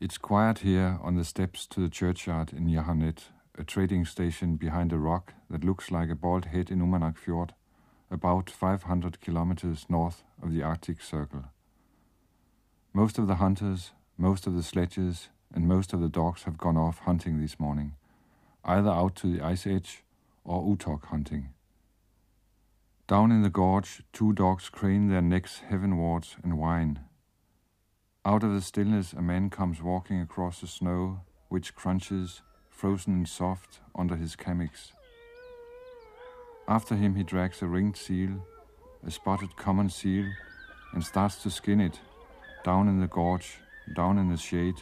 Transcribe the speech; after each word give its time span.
It's 0.00 0.16
quiet 0.16 0.60
here 0.60 0.98
on 1.02 1.16
the 1.16 1.26
steps 1.26 1.66
to 1.66 1.80
the 1.80 1.90
churchyard 1.90 2.54
in 2.54 2.66
Jahanet, 2.66 3.24
a 3.58 3.64
trading 3.64 4.06
station 4.06 4.56
behind 4.56 4.94
a 4.94 4.98
rock 4.98 5.34
that 5.50 5.62
looks 5.62 5.90
like 5.90 6.08
a 6.08 6.14
bald 6.14 6.46
head 6.46 6.70
in 6.70 6.80
Umanak 6.80 7.18
Fjord, 7.18 7.52
about 8.10 8.48
500 8.48 9.20
kilometers 9.20 9.84
north 9.90 10.24
of 10.42 10.54
the 10.54 10.62
Arctic 10.62 11.02
Circle. 11.02 11.44
Most 12.94 13.18
of 13.18 13.26
the 13.26 13.34
hunters, 13.34 13.90
most 14.16 14.46
of 14.46 14.54
the 14.54 14.62
sledges, 14.62 15.28
and 15.54 15.68
most 15.68 15.92
of 15.92 16.00
the 16.00 16.08
dogs 16.08 16.44
have 16.44 16.56
gone 16.56 16.78
off 16.78 17.00
hunting 17.00 17.38
this 17.38 17.60
morning, 17.60 17.92
either 18.64 18.88
out 18.88 19.16
to 19.16 19.30
the 19.30 19.44
ice 19.44 19.66
edge 19.66 20.02
or 20.44 20.64
utok 20.64 21.04
hunting. 21.08 21.50
Down 23.06 23.30
in 23.30 23.42
the 23.42 23.50
gorge, 23.50 24.02
two 24.14 24.32
dogs 24.32 24.70
crane 24.70 25.08
their 25.08 25.20
necks 25.20 25.58
heavenwards 25.68 26.36
and 26.42 26.56
whine. 26.56 27.00
Out 28.22 28.42
of 28.42 28.52
the 28.52 28.60
stillness, 28.60 29.14
a 29.14 29.22
man 29.22 29.48
comes 29.48 29.80
walking 29.80 30.20
across 30.20 30.60
the 30.60 30.66
snow, 30.66 31.20
which 31.48 31.74
crunches, 31.74 32.42
frozen 32.68 33.14
and 33.14 33.26
soft, 33.26 33.80
under 33.94 34.14
his 34.14 34.36
kamiks. 34.36 34.92
After 36.68 36.96
him, 36.96 37.14
he 37.14 37.22
drags 37.22 37.62
a 37.62 37.66
ringed 37.66 37.96
seal, 37.96 38.44
a 39.06 39.10
spotted 39.10 39.56
common 39.56 39.88
seal, 39.88 40.30
and 40.92 41.02
starts 41.02 41.42
to 41.44 41.50
skin 41.50 41.80
it, 41.80 41.98
down 42.62 42.88
in 42.88 43.00
the 43.00 43.06
gorge, 43.06 43.56
down 43.96 44.18
in 44.18 44.28
the 44.28 44.36
shade, 44.36 44.76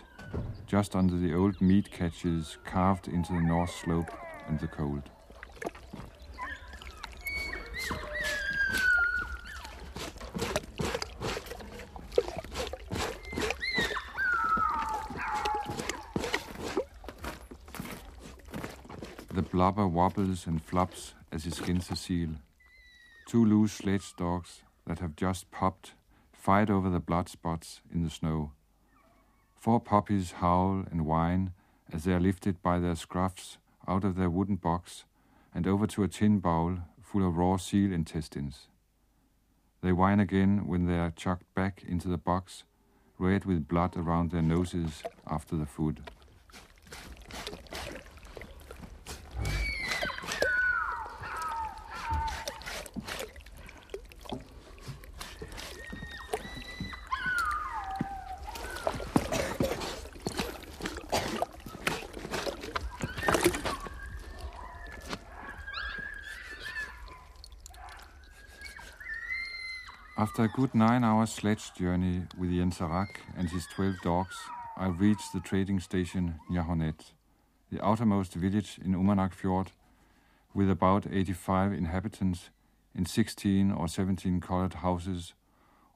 just 0.67 0.97
under 0.97 1.17
the 1.17 1.33
old 1.33 1.61
meat 1.61 1.93
catches 1.93 2.59
carved 2.65 3.07
into 3.07 3.35
the 3.35 3.41
north 3.41 3.71
slope 3.71 4.11
and 4.49 4.59
the 4.59 4.67
cold. 4.67 5.11
Blubber 19.69 19.87
wobbles 19.87 20.47
and 20.47 20.63
flops 20.63 21.13
as 21.31 21.45
he 21.45 21.51
skins 21.51 21.91
a 21.91 21.97
seal. 21.97 22.31
Two 23.27 23.45
loose 23.45 23.73
sledge 23.73 24.17
dogs 24.17 24.63
that 24.87 25.01
have 25.01 25.15
just 25.15 25.51
popped 25.51 25.93
fight 26.33 26.71
over 26.71 26.89
the 26.89 27.01
blood 27.01 27.29
spots 27.29 27.83
in 27.93 28.03
the 28.03 28.09
snow. 28.09 28.53
Four 29.61 29.79
puppies 29.79 30.33
howl 30.41 30.87
and 30.91 31.05
whine 31.05 31.53
as 31.93 32.05
they 32.05 32.15
are 32.15 32.19
lifted 32.19 32.63
by 32.63 32.79
their 32.79 32.95
scruffs 32.95 33.59
out 33.87 34.05
of 34.05 34.17
their 34.17 34.31
wooden 34.31 34.57
box 34.57 35.05
and 35.55 35.67
over 35.67 35.87
to 35.89 36.03
a 36.03 36.09
tin 36.09 36.39
bowl 36.39 36.79
full 37.03 37.29
of 37.29 37.37
raw 37.37 37.59
seal 37.59 37.93
intestines. 37.93 38.69
They 39.83 39.93
whine 39.93 40.19
again 40.19 40.67
when 40.67 40.87
they 40.87 40.97
are 40.97 41.13
chucked 41.15 41.55
back 41.55 41.85
into 41.87 42.09
the 42.09 42.17
box, 42.17 42.65
red 43.19 43.45
with 43.45 43.69
blood 43.69 43.99
around 43.99 44.31
their 44.31 44.41
noses 44.41 45.03
after 45.27 45.57
the 45.57 45.67
food. 45.67 46.01
After 70.19 70.43
a 70.43 70.49
good 70.49 70.75
nine 70.75 71.05
hours 71.05 71.31
sledge 71.31 71.73
journey 71.75 72.23
with 72.37 72.51
Jens 72.51 72.81
Arak 72.81 73.21
and 73.37 73.49
his 73.49 73.69
12 73.69 74.01
dogs, 74.03 74.35
I 74.77 74.89
reached 74.89 75.33
the 75.33 75.39
trading 75.39 75.79
station 75.79 76.41
Nyahonet, 76.51 77.13
the 77.71 77.81
outermost 77.87 78.35
village 78.35 78.81
in 78.85 78.97
Umanak 78.97 79.33
Fjord, 79.33 79.71
with 80.53 80.69
about 80.69 81.07
85 81.09 81.73
inhabitants 81.73 82.51
in 82.97 83.07
16 83.07 83.71
or 83.71 83.87
17 83.87 84.41
colored 84.41 84.75
houses 84.75 85.35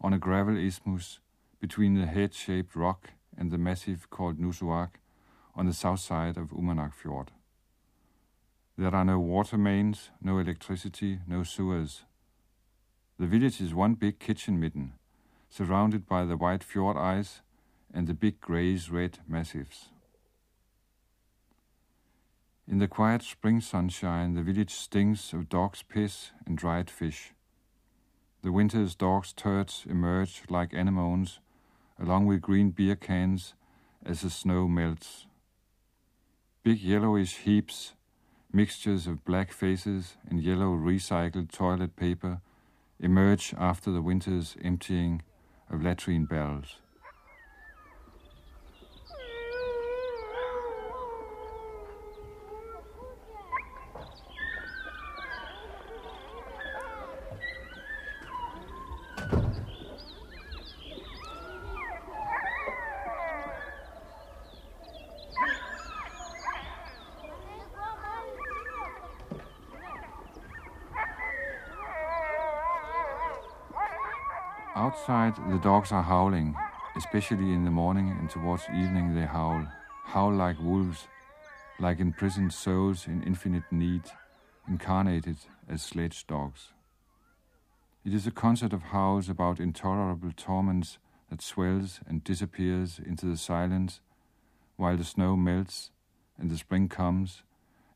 on 0.01 0.13
a 0.13 0.21
gravel 0.21 0.57
isthmus 0.57 1.19
between 1.61 1.95
the 1.95 2.07
head 2.07 2.33
shaped 2.33 2.77
rock 2.77 3.11
and 3.37 3.51
the 3.51 3.59
massif 3.59 4.09
called 4.09 4.39
Nusuak 4.39 5.01
on 5.57 5.67
the 5.67 5.75
south 5.75 5.99
side 5.99 6.37
of 6.37 6.53
Umanak 6.53 6.95
Fjord. 6.95 7.33
There 8.79 8.95
are 8.95 9.05
no 9.05 9.19
water 9.19 9.59
mains, 9.59 10.11
no 10.23 10.39
electricity, 10.39 11.19
no 11.27 11.43
sewers. 11.43 12.05
The 13.23 13.29
village 13.29 13.61
is 13.61 13.73
one 13.73 13.95
big 13.95 14.19
kitchen 14.19 14.59
midden, 14.59 14.95
surrounded 15.49 16.09
by 16.09 16.25
the 16.25 16.37
white 16.37 16.65
fjord 16.65 16.97
ice 16.97 17.41
and 17.95 18.09
the 18.09 18.15
big 18.15 18.41
grayish 18.41 18.89
red 18.91 19.21
massifs. 19.29 19.91
In 22.67 22.79
the 22.79 22.89
quiet 22.89 23.23
spring 23.23 23.61
sunshine, 23.61 24.35
the 24.35 24.43
village 24.43 24.75
stinks 24.75 25.33
of 25.33 25.49
dog's 25.49 25.85
piss 25.85 26.33
and 26.47 26.59
dried 26.59 26.91
fish. 26.91 27.33
The 28.43 28.51
winter's 28.51 28.97
dog's 28.97 29.33
turds 29.33 29.85
emerge 29.89 30.43
like 30.49 30.75
anemones, 30.75 31.39
along 32.01 32.27
with 32.27 32.41
green 32.41 32.71
beer 32.71 32.97
cans 32.97 33.55
as 34.05 34.23
the 34.23 34.31
snow 34.31 34.67
melts. 34.67 35.29
Big 36.65 36.81
yellowish 36.81 37.37
heaps, 37.37 37.95
mixtures 38.53 39.07
of 39.07 39.25
black 39.25 39.53
faces 39.53 40.17
and 40.29 40.43
yellow 40.43 40.75
recycled 40.77 41.53
toilet 41.53 41.95
paper 41.95 42.41
emerge 43.03 43.53
after 43.59 43.91
the 43.91 44.01
winter's 44.01 44.57
emptying 44.63 45.23
of 45.69 45.83
latrine 45.83 46.25
barrels. 46.25 46.82
Outside, 75.03 75.35
the 75.51 75.59
dogs 75.59 75.91
are 75.91 76.05
howling, 76.05 76.55
especially 76.95 77.53
in 77.53 77.65
the 77.65 77.73
morning 77.73 78.17
and 78.21 78.31
towards 78.31 78.63
evening 78.73 79.17
they 79.17 79.27
howl, 79.27 79.67
howl 80.05 80.33
like 80.33 80.61
wolves, 80.61 81.09
like 81.81 81.99
imprisoned 81.99 82.53
souls 82.53 83.09
in 83.09 83.21
infinite 83.25 83.65
need, 83.73 84.03
incarnated 84.69 85.39
as 85.69 85.83
sledge 85.83 86.25
dogs. 86.29 86.69
It 88.05 88.15
is 88.15 88.29
a 88.29 88.31
concert 88.31 88.73
of 88.73 88.83
howls 88.95 89.29
about 89.29 89.59
intolerable 89.59 90.31
torments 90.37 90.99
that 91.31 91.43
swells 91.43 91.99
and 92.07 92.23
disappears 92.23 93.01
into 93.05 93.27
the 93.27 93.37
silence 93.37 93.99
while 94.77 94.97
the 94.97 95.03
snow 95.03 95.35
melts 95.35 95.91
and 96.39 96.49
the 96.49 96.57
spring 96.57 96.89
comes 96.89 97.43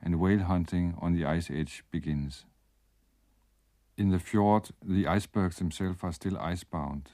and 0.02 0.18
whale 0.18 0.40
hunting 0.42 0.96
on 1.00 1.12
the 1.12 1.24
ice 1.24 1.52
edge 1.52 1.84
begins. 1.92 2.46
In 3.98 4.10
the 4.10 4.18
fjord, 4.18 4.68
the 4.84 5.06
icebergs 5.06 5.56
themselves 5.56 6.00
are 6.02 6.12
still 6.12 6.36
icebound. 6.36 7.08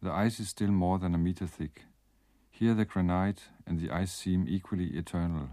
The 0.00 0.12
ice 0.12 0.38
is 0.38 0.50
still 0.50 0.70
more 0.70 1.00
than 1.00 1.16
a 1.16 1.18
meter 1.18 1.48
thick. 1.48 1.82
Here, 2.48 2.74
the 2.74 2.84
granite 2.84 3.42
and 3.66 3.80
the 3.80 3.90
ice 3.90 4.12
seem 4.12 4.46
equally 4.48 4.96
eternal, 4.96 5.48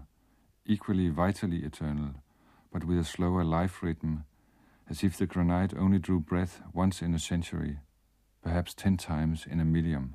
equally 0.64 1.08
vitally 1.08 1.64
eternal, 1.64 2.22
but 2.72 2.84
with 2.84 2.98
a 2.98 3.04
slower 3.04 3.42
life 3.42 3.82
rhythm, 3.82 4.26
as 4.88 5.02
if 5.02 5.16
the 5.16 5.26
granite 5.26 5.74
only 5.76 5.98
drew 5.98 6.20
breath 6.20 6.62
once 6.72 7.02
in 7.02 7.14
a 7.14 7.18
century, 7.18 7.80
perhaps 8.40 8.74
ten 8.74 8.96
times 8.96 9.46
in 9.50 9.58
a 9.58 9.64
million. 9.64 10.14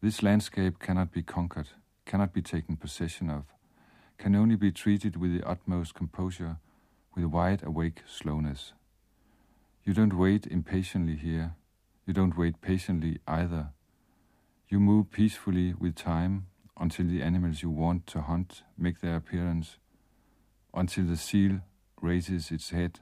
This 0.00 0.22
landscape 0.22 0.78
cannot 0.78 1.10
be 1.10 1.22
conquered, 1.22 1.70
cannot 2.06 2.32
be 2.32 2.42
taken 2.42 2.76
possession 2.76 3.30
of, 3.30 3.46
can 4.16 4.36
only 4.36 4.54
be 4.54 4.70
treated 4.70 5.16
with 5.16 5.32
the 5.34 5.44
utmost 5.44 5.94
composure 5.94 6.58
with 7.14 7.26
wide 7.26 7.62
awake 7.62 8.02
slowness. 8.06 8.72
You 9.84 9.92
don't 9.92 10.16
wait 10.16 10.46
impatiently 10.46 11.16
here. 11.16 11.54
You 12.06 12.14
don't 12.14 12.36
wait 12.36 12.60
patiently 12.60 13.18
either. 13.26 13.70
You 14.68 14.80
move 14.80 15.10
peacefully 15.10 15.74
with 15.74 15.94
time 15.94 16.46
until 16.78 17.06
the 17.06 17.22
animals 17.22 17.62
you 17.62 17.70
want 17.70 18.06
to 18.08 18.22
hunt 18.22 18.62
make 18.76 19.00
their 19.00 19.16
appearance, 19.16 19.78
until 20.72 21.04
the 21.04 21.16
seal 21.16 21.60
raises 22.00 22.50
its 22.50 22.70
head, 22.70 23.00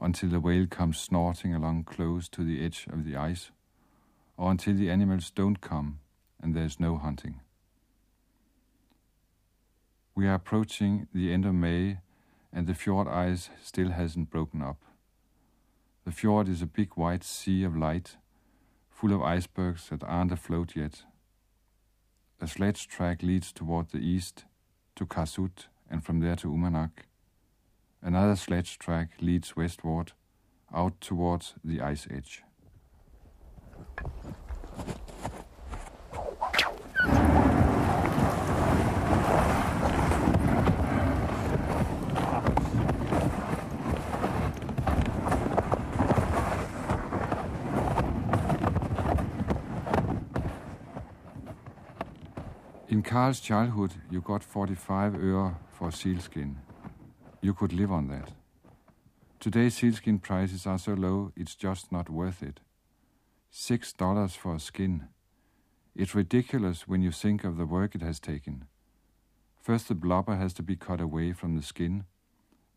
until 0.00 0.28
the 0.28 0.40
whale 0.40 0.66
comes 0.66 0.98
snorting 0.98 1.54
along 1.54 1.84
close 1.84 2.28
to 2.28 2.44
the 2.44 2.64
edge 2.64 2.86
of 2.92 3.04
the 3.04 3.16
ice, 3.16 3.50
or 4.36 4.50
until 4.50 4.74
the 4.74 4.90
animals 4.90 5.30
don't 5.30 5.60
come 5.60 6.00
and 6.42 6.54
there's 6.54 6.80
no 6.80 6.96
hunting. 6.96 7.40
We 10.14 10.26
are 10.26 10.34
approaching 10.34 11.06
the 11.14 11.32
end 11.32 11.46
of 11.46 11.54
May 11.54 11.98
and 12.52 12.66
the 12.66 12.74
fjord 12.74 13.08
ice 13.08 13.50
still 13.62 13.90
hasn't 13.90 14.30
broken 14.30 14.62
up. 14.62 14.82
The 16.04 16.12
fjord 16.12 16.48
is 16.48 16.62
a 16.62 16.66
big 16.66 16.96
white 16.96 17.24
sea 17.24 17.62
of 17.64 17.76
light, 17.76 18.16
full 18.88 19.12
of 19.12 19.22
icebergs 19.22 19.88
that 19.90 20.02
aren't 20.04 20.32
afloat 20.32 20.74
yet. 20.76 21.04
a 22.40 22.46
sledge 22.46 22.88
track 22.88 23.22
leads 23.22 23.52
toward 23.52 23.90
the 23.90 23.98
east 23.98 24.44
to 24.96 25.04
Kasut 25.06 25.66
and 25.90 26.02
from 26.02 26.20
there 26.20 26.36
to 26.36 26.48
Umanak. 26.48 27.04
Another 28.02 28.36
sledge 28.36 28.78
track 28.78 29.10
leads 29.20 29.54
westward 29.56 30.12
out 30.72 31.00
towards 31.00 31.54
the 31.62 31.80
ice 31.80 32.06
edge. 32.10 32.42
In 52.90 53.04
Carl's 53.04 53.38
childhood, 53.38 53.94
you 54.10 54.20
got 54.20 54.42
45 54.42 55.14
euro 55.22 55.56
for 55.70 55.92
sealskin. 55.92 56.56
You 57.40 57.54
could 57.54 57.72
live 57.72 57.92
on 57.92 58.08
that. 58.08 58.32
Today, 59.38 59.70
sealskin 59.70 60.18
prices 60.18 60.66
are 60.66 60.76
so 60.76 60.94
low, 60.94 61.30
it's 61.36 61.54
just 61.54 61.92
not 61.92 62.10
worth 62.10 62.42
it. 62.42 62.58
Six 63.48 63.92
dollars 63.92 64.34
for 64.34 64.56
a 64.56 64.58
skin. 64.58 65.06
It's 65.94 66.16
ridiculous 66.16 66.88
when 66.88 67.00
you 67.00 67.12
think 67.12 67.44
of 67.44 67.58
the 67.58 67.64
work 67.64 67.94
it 67.94 68.02
has 68.02 68.18
taken. 68.18 68.64
First, 69.62 69.86
the 69.86 69.94
blubber 69.94 70.34
has 70.34 70.52
to 70.54 70.62
be 70.64 70.74
cut 70.74 71.00
away 71.00 71.32
from 71.32 71.54
the 71.54 71.62
skin, 71.62 72.06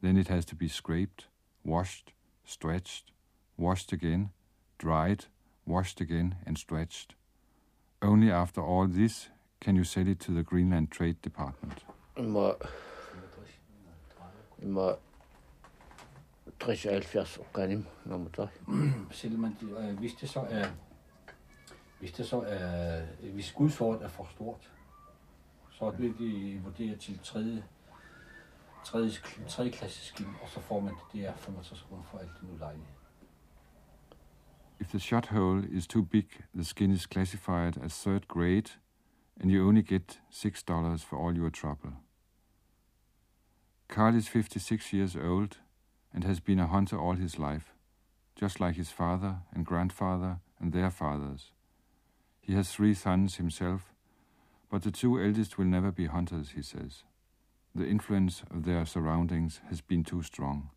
then, 0.04 0.16
it 0.16 0.28
has 0.28 0.46
to 0.46 0.56
be 0.56 0.68
scraped, 0.68 1.26
washed, 1.66 2.14
stretched, 2.46 3.14
washed 3.58 3.92
again, 3.92 4.30
dried, 4.78 5.26
washed 5.66 6.00
again, 6.02 6.36
and 6.46 6.56
stretched. 6.56 7.16
Only 8.00 8.30
after 8.30 8.62
all 8.62 8.86
this 8.86 9.30
can 9.64 9.76
you 9.78 9.84
sell 9.84 10.08
it 10.08 10.20
to 10.20 10.34
the 10.34 10.44
Greenland 10.44 10.92
Trade 10.92 11.16
Department. 11.24 11.86
Må, 12.18 12.54
må 14.64 14.96
60-70 16.64 17.44
granim 17.54 17.86
nummer 18.06 18.30
3. 18.30 18.48
Selv 19.12 19.40
man, 19.40 19.58
øh, 19.80 19.98
hvis 20.00 20.14
det 20.14 20.30
så 20.30 20.40
er, 20.50 20.68
hvis 22.00 22.12
det 22.12 22.28
så 22.28 22.42
er, 22.48 23.06
hvis 23.34 23.52
gudsåret 23.52 24.04
er 24.04 24.08
for 24.08 24.28
stort, 24.32 24.72
så 25.72 25.92
bliver 25.92 26.14
det 26.14 26.64
vurderet 26.64 27.00
til 27.00 27.20
tredje, 27.24 27.64
tredje, 28.86 29.12
tredje 29.48 29.72
klasse 29.72 30.06
skin, 30.06 30.28
og 30.42 30.50
så 30.50 30.60
får 30.60 30.80
man 30.80 30.94
det 31.14 31.22
der 31.22 31.34
65 31.36 31.82
kroner 31.82 32.04
for 32.04 32.18
alt 32.18 32.30
det 32.42 32.50
nu 32.50 32.58
lejligt. 32.58 32.88
If 34.80 34.90
the 34.90 35.00
shot 35.00 35.28
hole 35.28 35.68
is 35.70 35.88
too 35.88 36.04
big, 36.04 36.28
the 36.56 36.64
skin 36.64 36.92
is 36.92 37.02
classified 37.02 37.78
as 37.78 38.02
third 38.02 38.28
grade, 38.28 38.70
and 39.40 39.52
you 39.52 39.68
only 39.68 39.82
get 39.82 40.20
six 40.30 40.64
dollars 40.64 41.04
for 41.04 41.18
all 41.18 41.36
your 41.36 41.50
trouble. 41.50 41.94
Carl 43.88 44.16
is 44.16 44.28
56 44.28 44.92
years 44.92 45.16
old 45.16 45.58
and 46.14 46.24
has 46.24 46.40
been 46.40 46.60
a 46.60 46.68
hunter 46.68 47.00
all 47.00 47.14
his 47.14 47.38
life, 47.38 47.74
just 48.36 48.60
like 48.60 48.76
his 48.76 48.90
father 48.90 49.38
and 49.54 49.66
grandfather 49.66 50.40
and 50.60 50.72
their 50.72 50.90
fathers. 50.90 51.52
He 52.42 52.54
has 52.54 52.72
three 52.72 52.94
sons 52.94 53.36
himself, 53.36 53.94
but 54.70 54.84
the 54.84 54.92
two 54.92 55.22
eldest 55.22 55.58
will 55.58 55.66
never 55.66 55.92
be 55.92 56.08
hunters, 56.08 56.52
he 56.56 56.62
says. 56.62 57.04
The 57.76 57.88
influence 57.88 58.44
of 58.52 58.66
their 58.66 58.86
surroundings 58.86 59.62
has 59.70 59.82
been 59.82 60.04
too 60.04 60.24
strong. 60.24 60.70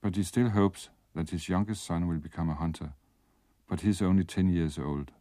But 0.00 0.16
he 0.16 0.22
still 0.22 0.50
hopes 0.50 0.90
that 1.14 1.30
his 1.30 1.48
youngest 1.48 1.84
son 1.84 2.06
will 2.06 2.18
become 2.18 2.50
a 2.50 2.54
hunter, 2.54 2.92
but 3.68 3.80
he's 3.80 4.02
only 4.02 4.24
10 4.24 4.48
years 4.48 4.78
old. 4.78 5.12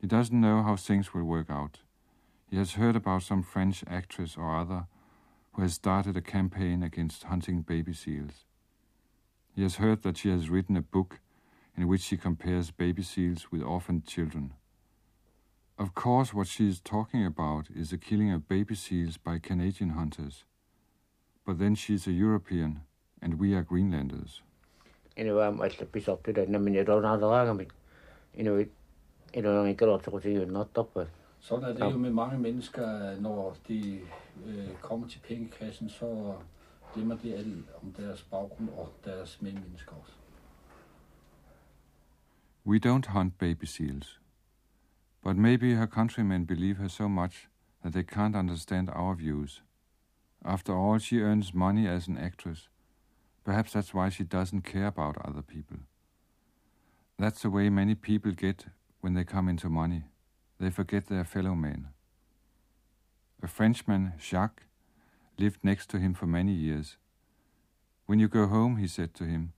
He 0.00 0.06
doesn't 0.06 0.40
know 0.40 0.62
how 0.62 0.76
things 0.76 1.14
will 1.14 1.24
work 1.24 1.50
out. 1.50 1.80
He 2.50 2.56
has 2.58 2.74
heard 2.74 2.96
about 2.96 3.22
some 3.22 3.42
French 3.42 3.82
actress 3.88 4.36
or 4.36 4.56
other 4.56 4.86
who 5.52 5.62
has 5.62 5.74
started 5.74 6.16
a 6.16 6.20
campaign 6.20 6.82
against 6.82 7.24
hunting 7.24 7.62
baby 7.62 7.94
seals. 7.94 8.44
He 9.54 9.62
has 9.62 9.76
heard 9.76 10.02
that 10.02 10.18
she 10.18 10.28
has 10.28 10.50
written 10.50 10.76
a 10.76 10.82
book 10.82 11.20
in 11.76 11.88
which 11.88 12.02
she 12.02 12.16
compares 12.16 12.70
baby 12.70 13.02
seals 13.02 13.50
with 13.50 13.62
orphaned 13.62 14.06
children. 14.06 14.52
Of 15.78 15.94
course, 15.94 16.32
what 16.32 16.46
she 16.46 16.68
is 16.68 16.80
talking 16.80 17.24
about 17.24 17.68
is 17.74 17.90
the 17.90 17.98
killing 17.98 18.32
of 18.32 18.48
baby 18.48 18.74
seals 18.74 19.16
by 19.16 19.38
Canadian 19.38 19.90
hunters. 19.90 20.44
But 21.44 21.58
then 21.58 21.74
she 21.74 21.94
is 21.94 22.06
a 22.06 22.12
European, 22.12 22.80
and 23.20 23.38
we 23.38 23.54
are 23.54 23.62
Greenlanders. 23.62 24.42
Of 25.16 26.22
the 26.22 26.46
na 26.48 26.58
min 26.58 26.84
ro 26.84 27.00
na 27.00 27.16
da 27.16 27.54
ga 29.42 29.42
min. 29.42 29.44
Ina 29.44 29.48
ina 29.48 29.62
nang 29.62 29.76
ikalo 29.76 29.98
to 30.02 30.10
ko 30.10 30.20
ti 30.20 30.44
not 30.44 30.74
top. 30.74 31.08
Sådan 31.40 31.64
er 31.64 31.72
det 31.72 31.92
jo 31.92 31.98
med 31.98 32.10
mange 32.10 32.38
mennesker, 32.38 33.20
når 33.20 33.56
de 33.68 34.00
øh, 34.46 34.68
kommer 34.82 35.08
til 35.08 35.18
pengekassen, 35.18 35.88
så 35.88 36.34
glemmer 36.94 37.16
de 37.16 37.34
alt 37.34 37.66
om 37.82 37.92
deres 37.92 38.22
baggrund 38.22 38.68
og 38.68 38.92
deres 39.04 39.42
medmennesker 39.42 39.92
også. 39.92 40.12
We 42.66 42.78
don't 42.86 43.12
hunt 43.12 43.38
baby 43.38 43.64
seals. 43.64 44.20
But 45.22 45.36
maybe 45.36 45.74
her 45.74 45.86
countrymen 45.86 46.46
believe 46.46 46.76
her 46.76 46.88
so 46.88 47.08
much 47.08 47.48
that 47.82 47.92
they 47.92 48.02
can't 48.02 48.36
understand 48.36 48.88
our 48.88 49.14
views. 49.14 49.62
After 50.44 50.72
all, 50.72 50.98
she 51.00 51.16
earns 51.16 51.54
money 51.54 51.88
as 51.88 52.08
an 52.08 52.16
actress. 52.16 52.70
Perhaps 53.44 53.72
that's 53.72 53.94
why 53.94 54.10
she 54.10 54.24
doesn't 54.24 54.62
care 54.62 54.86
about 54.86 55.16
other 55.28 55.42
people. 55.42 55.78
That's 57.18 57.40
the 57.42 57.50
way 57.50 57.68
many 57.70 57.94
people 57.94 58.32
get 58.32 58.66
when 59.00 59.14
they 59.14 59.24
come 59.24 59.48
into 59.48 59.68
money. 59.68 60.04
They 60.58 60.70
forget 60.70 61.06
their 61.06 61.24
fellow 61.24 61.54
men. 61.54 61.88
A 63.42 63.46
Frenchman, 63.46 64.14
Jacques, 64.18 64.62
lived 65.38 65.60
next 65.62 65.90
to 65.90 65.98
him 65.98 66.14
for 66.14 66.26
many 66.26 66.52
years. 66.52 66.96
When 68.06 68.18
you 68.18 68.28
go 68.28 68.46
home, 68.46 68.76
he 68.76 68.86
said 68.86 69.12
to 69.14 69.24
him, 69.24 69.52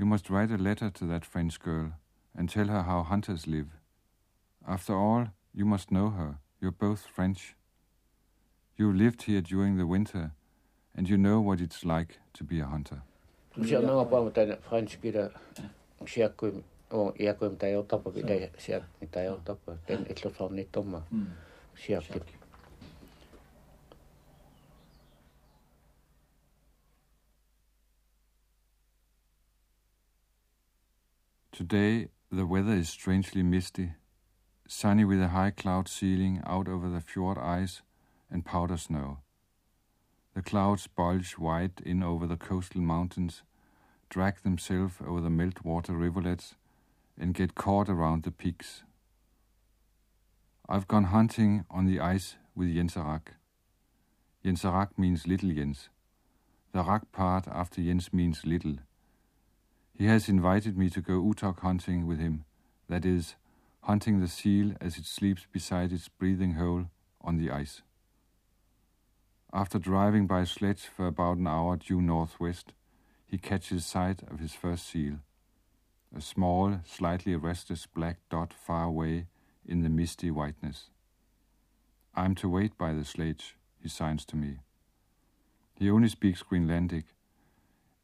you 0.00 0.06
must 0.06 0.30
write 0.30 0.50
a 0.50 0.56
letter 0.56 0.88
to 0.88 1.04
that 1.08 1.26
French 1.26 1.60
girl 1.60 1.92
and 2.34 2.48
tell 2.48 2.68
her 2.68 2.84
how 2.84 3.02
hunters 3.02 3.46
live. 3.46 3.66
After 4.66 4.96
all, 4.96 5.28
you 5.52 5.66
must 5.66 5.90
know 5.90 6.08
her. 6.08 6.38
You're 6.58 6.70
both 6.70 7.04
French. 7.04 7.54
You 8.76 8.94
lived 8.94 9.24
here 9.24 9.42
during 9.42 9.76
the 9.76 9.86
winter, 9.86 10.32
and 10.96 11.06
you 11.06 11.18
know 11.18 11.42
what 11.42 11.60
it's 11.60 11.84
like 11.84 12.18
to 12.32 12.44
be 12.44 12.60
a 12.60 12.64
hunter. 12.64 13.02
Siya 13.58 13.82
nga 16.90 16.98
pa 16.98 16.98
mo 16.98 16.98
tayo 16.98 16.98
French 16.98 16.98
kita 16.98 16.98
siya 16.98 16.98
ko 16.98 16.98
o 16.98 17.14
iya 17.14 17.32
ko 17.38 17.54
tayo 17.54 17.78
top 17.86 18.06
of 18.06 18.18
it 18.18 18.26
siya 18.58 18.82
ni 18.98 19.06
tayo 19.06 19.38
top 19.46 19.62
then 19.86 20.02
itlo 20.10 20.34
sa 20.34 20.50
ni 20.50 20.66
toma 20.66 21.06
siya. 21.78 22.02
Today, 31.52 32.08
the 32.32 32.46
weather 32.46 32.72
is 32.72 32.88
strangely 32.88 33.42
misty, 33.42 33.92
sunny 34.66 35.04
with 35.04 35.20
a 35.20 35.28
high 35.28 35.50
cloud 35.50 35.88
ceiling 35.88 36.40
out 36.46 36.66
over 36.68 36.88
the 36.88 37.02
fjord 37.02 37.36
ice 37.36 37.82
and 38.30 38.46
powder 38.46 38.78
snow. 38.78 39.18
The 40.34 40.40
clouds 40.40 40.86
bulge 40.86 41.34
white 41.36 41.82
in 41.84 42.02
over 42.02 42.26
the 42.26 42.38
coastal 42.38 42.80
mountains, 42.80 43.42
drag 44.08 44.42
themselves 44.42 44.94
over 45.04 45.20
the 45.20 45.28
meltwater 45.28 45.98
rivulets, 46.00 46.54
and 47.18 47.34
get 47.34 47.54
caught 47.54 47.88
around 47.88 48.22
the 48.22 48.30
peaks. 48.30 48.82
I've 50.68 50.88
gone 50.88 51.04
hunting 51.04 51.64
on 51.70 51.86
the 51.86 52.00
ice 52.00 52.36
with 52.54 52.68
Jenserak. 52.68 53.34
Jenserak 54.44 54.96
means 54.96 55.26
little 55.26 55.50
Jens. 55.50 55.88
The 56.72 56.82
Rak 56.82 57.10
part 57.12 57.48
after 57.48 57.82
Jens 57.82 58.12
means 58.12 58.46
little. 58.46 58.76
He 59.92 60.06
has 60.06 60.28
invited 60.28 60.78
me 60.78 60.88
to 60.90 61.00
go 61.00 61.20
utok 61.20 61.60
hunting 61.60 62.06
with 62.06 62.20
him, 62.20 62.44
that 62.88 63.04
is, 63.04 63.34
hunting 63.82 64.20
the 64.20 64.28
seal 64.28 64.74
as 64.80 64.96
it 64.96 65.06
sleeps 65.06 65.46
beside 65.52 65.92
its 65.92 66.08
breathing 66.08 66.54
hole 66.54 66.86
on 67.20 67.36
the 67.36 67.50
ice. 67.50 67.82
After 69.52 69.78
driving 69.78 70.26
by 70.26 70.44
sledge 70.44 70.82
for 70.82 71.06
about 71.08 71.38
an 71.38 71.48
hour 71.48 71.76
due 71.76 72.00
northwest, 72.00 72.72
he 73.26 73.36
catches 73.36 73.84
sight 73.84 74.22
of 74.30 74.38
his 74.38 74.54
first 74.54 74.86
seal, 74.86 75.18
a 76.16 76.20
small, 76.20 76.80
slightly 76.84 77.36
restless 77.36 77.86
black 77.86 78.18
dot 78.30 78.52
far 78.52 78.84
away 78.84 79.26
in 79.64 79.82
the 79.82 79.88
misty 79.88 80.30
whiteness. 80.30 80.90
I'm 82.14 82.34
to 82.36 82.48
wait 82.48 82.76
by 82.76 82.92
the 82.92 83.04
sledge, 83.04 83.56
he 83.80 83.88
signs 83.88 84.24
to 84.26 84.36
me. 84.36 84.58
He 85.74 85.88
only 85.90 86.08
speaks 86.08 86.42
Greenlandic, 86.42 87.04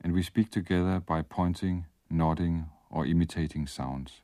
and 0.00 0.12
we 0.12 0.22
speak 0.22 0.50
together 0.50 1.00
by 1.00 1.22
pointing, 1.22 1.86
nodding, 2.08 2.66
or 2.90 3.04
imitating 3.04 3.66
sounds. 3.66 4.20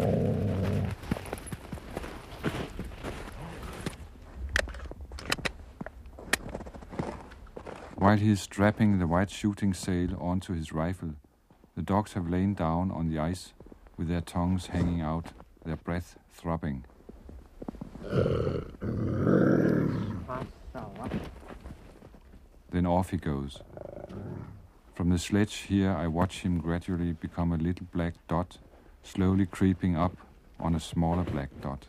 Oh. 0.00 0.47
While 8.08 8.16
he 8.16 8.30
is 8.30 8.40
strapping 8.40 8.98
the 8.98 9.06
white 9.06 9.28
shooting 9.28 9.74
sail 9.74 10.16
onto 10.18 10.54
his 10.54 10.72
rifle, 10.72 11.10
the 11.76 11.82
dogs 11.82 12.14
have 12.14 12.26
lain 12.26 12.54
down 12.54 12.90
on 12.90 13.10
the 13.10 13.18
ice 13.18 13.52
with 13.98 14.08
their 14.08 14.22
tongues 14.22 14.68
hanging 14.68 15.02
out, 15.02 15.26
their 15.62 15.76
breath 15.76 16.16
throbbing. 16.32 16.86
Then 22.70 22.86
off 22.86 23.10
he 23.10 23.18
goes. 23.18 23.60
From 24.94 25.10
the 25.10 25.18
sledge 25.18 25.56
here, 25.68 25.92
I 25.92 26.06
watch 26.06 26.40
him 26.40 26.60
gradually 26.60 27.12
become 27.12 27.52
a 27.52 27.58
little 27.58 27.86
black 27.92 28.14
dot, 28.26 28.56
slowly 29.02 29.44
creeping 29.44 29.98
up 29.98 30.16
on 30.58 30.74
a 30.74 30.80
smaller 30.80 31.24
black 31.24 31.50
dot. 31.60 31.84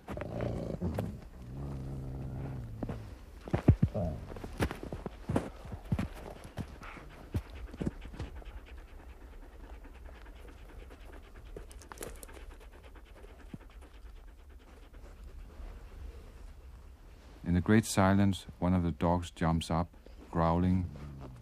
Great 17.79 17.86
silence, 17.86 18.45
one 18.59 18.74
of 18.74 18.83
the 18.83 18.91
dogs 18.91 19.31
jumps 19.31 19.71
up, 19.71 19.88
growling, 20.31 20.86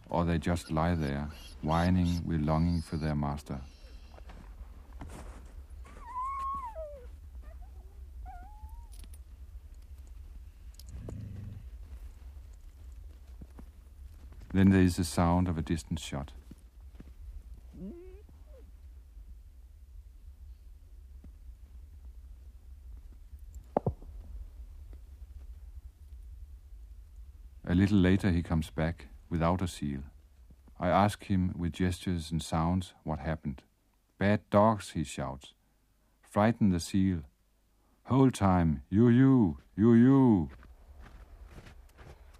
or 0.08 0.24
they 0.24 0.38
just 0.38 0.70
lie 0.70 0.94
there, 0.94 1.27
whining 1.63 2.22
with 2.27 2.39
longing 2.41 2.79
for 2.79 2.96
their 2.96 3.15
master. 3.15 3.60
Then 14.53 14.70
there 14.70 14.82
is 14.82 14.98
the 14.98 15.03
sound 15.03 15.48
of 15.48 15.58
a 15.58 15.63
distant 15.63 16.00
shot. 16.00 16.34
Little 27.88 28.00
later 28.00 28.32
he 28.32 28.44
comes 28.44 28.70
back 28.70 29.06
without 29.29 29.62
a 29.62 29.67
seal. 29.67 30.01
I 30.77 30.89
ask 30.89 31.24
him 31.24 31.53
with 31.58 31.72
gestures 31.72 32.32
and 32.32 32.44
sounds 32.44 32.94
what 33.06 33.20
happened. 33.20 33.62
Bad 34.20 34.41
dogs, 34.50 34.91
he 34.91 35.06
shouts. 35.06 35.53
Frighten 36.22 36.70
the 36.72 36.82
seal. 36.82 37.20
Whole 38.03 38.29
time, 38.29 38.82
you, 38.89 39.08
you, 39.08 39.58
you, 39.77 39.94
you. 39.94 40.50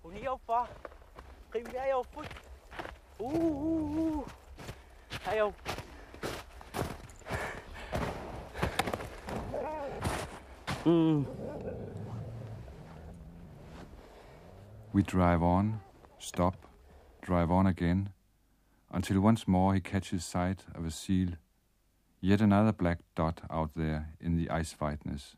Hun 0.04 0.14
er 0.16 0.24
jo 0.26 0.40
for. 0.46 0.68
Riv 1.56 1.68
er 1.76 1.90
jo 1.92 2.04
fuld. 2.14 2.28
Uh, 3.20 3.26
uh, 3.26 4.18
uh. 4.18 4.28
Er 5.32 5.38
jo. 5.38 5.54
Mm. 10.86 11.26
We 14.94 15.04
drive 15.04 15.44
on, 15.44 15.82
stop, 16.18 16.66
drive 17.22 17.52
on 17.52 17.68
again, 17.68 18.10
until 18.90 19.20
once 19.20 19.48
more 19.48 19.74
he 19.74 19.82
catches 19.82 20.24
sight 20.24 20.64
of 20.74 20.86
a 20.86 20.92
seal, 20.92 21.32
yet 22.22 22.40
another 22.40 22.72
black 22.72 23.00
dot 23.14 23.42
out 23.50 23.72
there 23.76 24.14
in 24.20 24.38
the 24.38 24.50
ice 24.50 24.74
whiteness, 24.80 25.36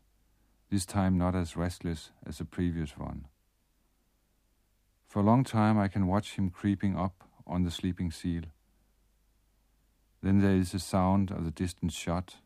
this 0.70 0.86
time 0.86 1.18
not 1.18 1.34
as 1.34 1.56
restless 1.56 2.10
as 2.24 2.38
the 2.38 2.44
previous 2.44 2.96
one. 2.96 3.26
For 5.08 5.18
a 5.18 5.24
long 5.24 5.42
time 5.42 5.78
I 5.78 5.88
can 5.88 6.06
watch 6.06 6.36
him 6.36 6.50
creeping 6.50 6.96
up 6.96 7.24
on 7.44 7.64
the 7.64 7.72
sleeping 7.72 8.12
seal. 8.12 8.44
Then 10.22 10.40
there 10.40 10.54
is 10.54 10.70
the 10.70 10.78
sound 10.78 11.32
of 11.32 11.44
the 11.44 11.50
distant 11.50 11.92
shot, 11.92 12.36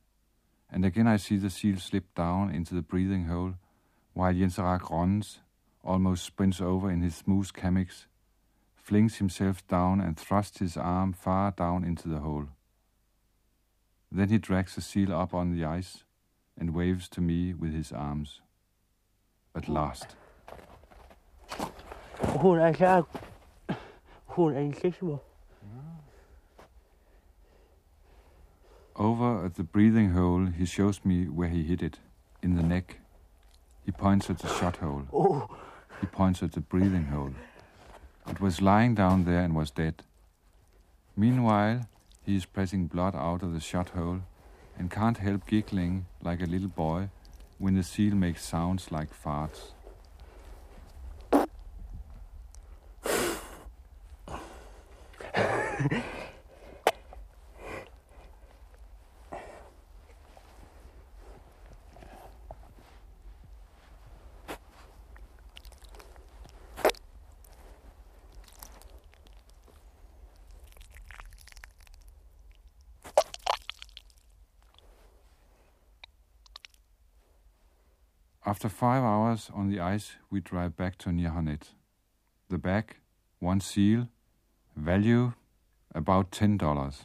and 0.73 0.87
again 0.87 1.07
I 1.07 1.19
see 1.19 1.37
the 1.37 1.51
seal 1.51 1.79
slip 1.79 2.15
down 2.15 2.51
into 2.51 2.75
the 2.75 2.83
breathing 2.83 3.27
hole, 3.27 3.55
while 4.15 4.33
Jens 4.33 4.57
Jenserak 4.57 4.91
runs, 4.91 5.41
almost 5.85 6.25
sprints 6.25 6.61
over 6.61 6.91
in 6.91 7.03
his 7.03 7.15
smooth 7.15 7.53
kamiks, 7.53 8.07
flings 8.75 9.17
himself 9.17 9.67
down 9.69 10.01
and 10.01 10.17
thrusts 10.17 10.59
his 10.59 10.77
arm 10.77 11.13
far 11.13 11.51
down 11.51 11.85
into 11.85 12.09
the 12.09 12.21
hole. 12.21 12.49
Then 14.11 14.29
he 14.29 14.39
drags 14.39 14.75
the 14.75 14.81
seal 14.81 15.13
up 15.13 15.35
on 15.35 15.53
the 15.53 15.65
ice 15.65 16.05
and 16.59 16.75
waves 16.75 17.09
to 17.11 17.21
me 17.21 17.53
with 17.53 17.73
his 17.73 17.93
arms. 17.93 18.41
At 19.55 19.69
last. 19.69 20.17
Hun 22.21 22.59
er 22.59 22.73
klar. 22.73 23.07
Hun 24.27 24.55
er 24.55 24.59
en. 24.59 24.75
Over 28.97 29.45
at 29.45 29.55
the 29.55 29.65
breathing 29.65 30.11
hole, 30.11 30.47
he 30.47 30.65
shows 30.65 31.05
me 31.05 31.25
where 31.25 31.49
he 31.49 31.65
hit 31.65 31.83
it, 31.83 32.01
in 32.43 32.55
the 32.55 32.63
neck. 32.63 33.01
He 33.85 33.91
points 33.91 34.31
at 34.31 34.39
the 34.39 34.49
shot 34.49 34.77
hole. 34.77 35.03
Oh, 35.13 35.49
He 36.05 36.09
points 36.09 36.43
at 36.43 36.53
the 36.53 36.61
breathing 36.61 37.07
hole. 37.07 37.33
It 38.29 38.39
was 38.39 38.61
lying 38.61 38.95
down 38.95 39.25
there 39.25 39.41
and 39.41 39.57
was 39.57 39.71
dead. 39.71 40.03
Meanwhile, 41.17 41.89
he 42.27 42.37
is 42.37 42.45
pressing 42.45 42.89
blood 42.89 43.15
out 43.17 43.43
of 43.43 43.55
the 43.55 43.61
shot 43.61 43.89
hole 43.89 44.21
and 44.79 44.91
can't 44.91 45.17
help 45.17 45.47
giggling 45.47 46.05
like 46.23 46.43
a 46.43 46.45
little 46.45 46.69
boy 46.69 47.09
when 47.57 47.75
the 47.75 47.83
seal 47.83 48.15
makes 48.15 48.45
sounds 48.45 48.93
like 48.93 49.09
farts. 49.19 49.73
After 78.55 78.69
five 78.69 79.03
hours 79.03 79.51
on 79.53 79.69
the 79.69 79.81
ice, 79.81 80.13
we 80.31 80.39
drive 80.39 80.77
back 80.77 80.97
to 80.99 81.11
Nihanet. 81.11 81.75
The 82.51 82.57
bag, 82.57 82.99
one 83.41 83.59
seal, 83.59 84.07
value 84.77 85.33
about 85.93 86.31
$10. 86.31 87.01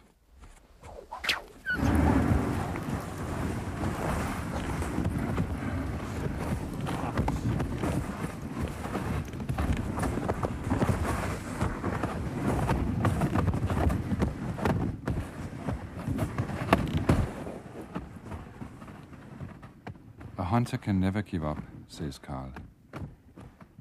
Hunter 20.70 20.86
can 20.86 21.00
never 21.00 21.24
give 21.24 21.44
up, 21.44 21.58
says 21.88 22.20
Carl. 22.20 22.52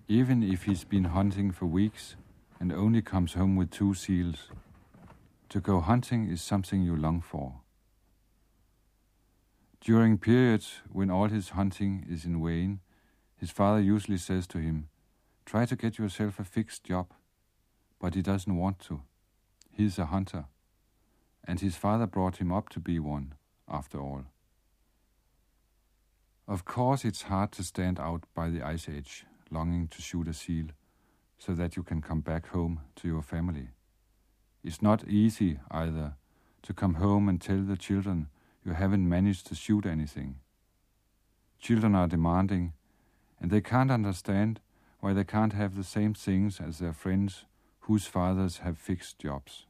Even 0.09 0.43
if 0.43 0.63
he's 0.63 0.85
been 0.85 1.05
hunting 1.05 1.51
for 1.51 1.67
weeks 1.67 2.17
and 2.59 2.73
only 2.73 3.03
comes 3.03 3.35
home 3.35 3.57
with 3.57 3.71
two 3.71 3.93
seals, 3.93 4.49
to 5.51 5.61
go 5.61 5.81
hunting 5.81 6.31
is 6.31 6.41
something 6.41 6.81
you 6.81 6.97
long 6.97 7.21
for. 7.21 7.61
During 9.83 10.17
periods 10.17 10.81
when 10.91 11.11
all 11.11 11.29
his 11.29 11.51
hunting 11.51 12.07
is 12.09 12.25
in 12.25 12.43
vain, 12.43 12.81
his 13.37 13.51
father 13.51 13.83
usually 13.83 14.17
says 14.17 14.47
to 14.47 14.57
him, 14.57 14.89
Try 15.45 15.67
to 15.67 15.77
get 15.77 15.99
yourself 15.99 16.39
a 16.39 16.45
fixed 16.45 16.85
job. 16.85 17.13
But 18.01 18.15
he 18.15 18.23
doesn't 18.23 18.57
want 18.57 18.79
to. 18.89 19.03
He's 19.71 19.99
a 19.99 20.07
hunter. 20.07 20.47
And 21.47 21.61
his 21.61 21.77
father 21.77 22.07
brought 22.07 22.39
him 22.39 22.51
up 22.51 22.71
to 22.71 22.81
be 22.81 22.99
one, 22.99 23.35
after 23.69 24.01
all. 24.01 24.25
Of 26.49 26.65
course, 26.65 27.05
it's 27.05 27.25
hard 27.25 27.53
to 27.53 27.63
stand 27.63 28.01
out 28.01 28.25
by 28.35 28.49
the 28.49 28.63
ice 28.63 28.89
edge, 28.89 29.27
longing 29.51 29.87
to 29.89 30.01
shoot 30.01 30.27
a 30.29 30.33
seal, 30.33 30.69
so 31.39 31.53
that 31.53 31.77
you 31.77 31.83
can 31.83 32.01
come 32.01 32.23
back 32.23 32.49
home 32.49 32.81
to 32.97 33.07
your 33.07 33.21
family. 33.21 33.69
It's 34.65 34.81
not 34.81 35.07
easy 35.07 35.61
either 35.71 36.15
to 36.63 36.73
come 36.73 36.95
home 36.95 37.29
and 37.29 37.39
tell 37.39 37.61
the 37.61 37.77
children 37.77 38.29
you 38.65 38.73
haven't 38.73 39.07
managed 39.07 39.47
to 39.49 39.55
shoot 39.55 39.85
anything. 39.85 40.37
Children 41.61 41.95
are 41.95 42.09
demanding, 42.09 42.73
and 43.39 43.51
they 43.51 43.61
can't 43.61 43.91
understand 43.91 44.61
why 45.01 45.13
they 45.13 45.25
can't 45.25 45.53
have 45.53 45.77
the 45.77 45.85
same 45.85 46.15
things 46.15 46.61
as 46.61 46.79
their 46.79 46.95
friends 46.95 47.45
whose 47.81 48.07
fathers 48.07 48.59
have 48.59 48.79
fixed 48.79 49.19
jobs. 49.19 49.67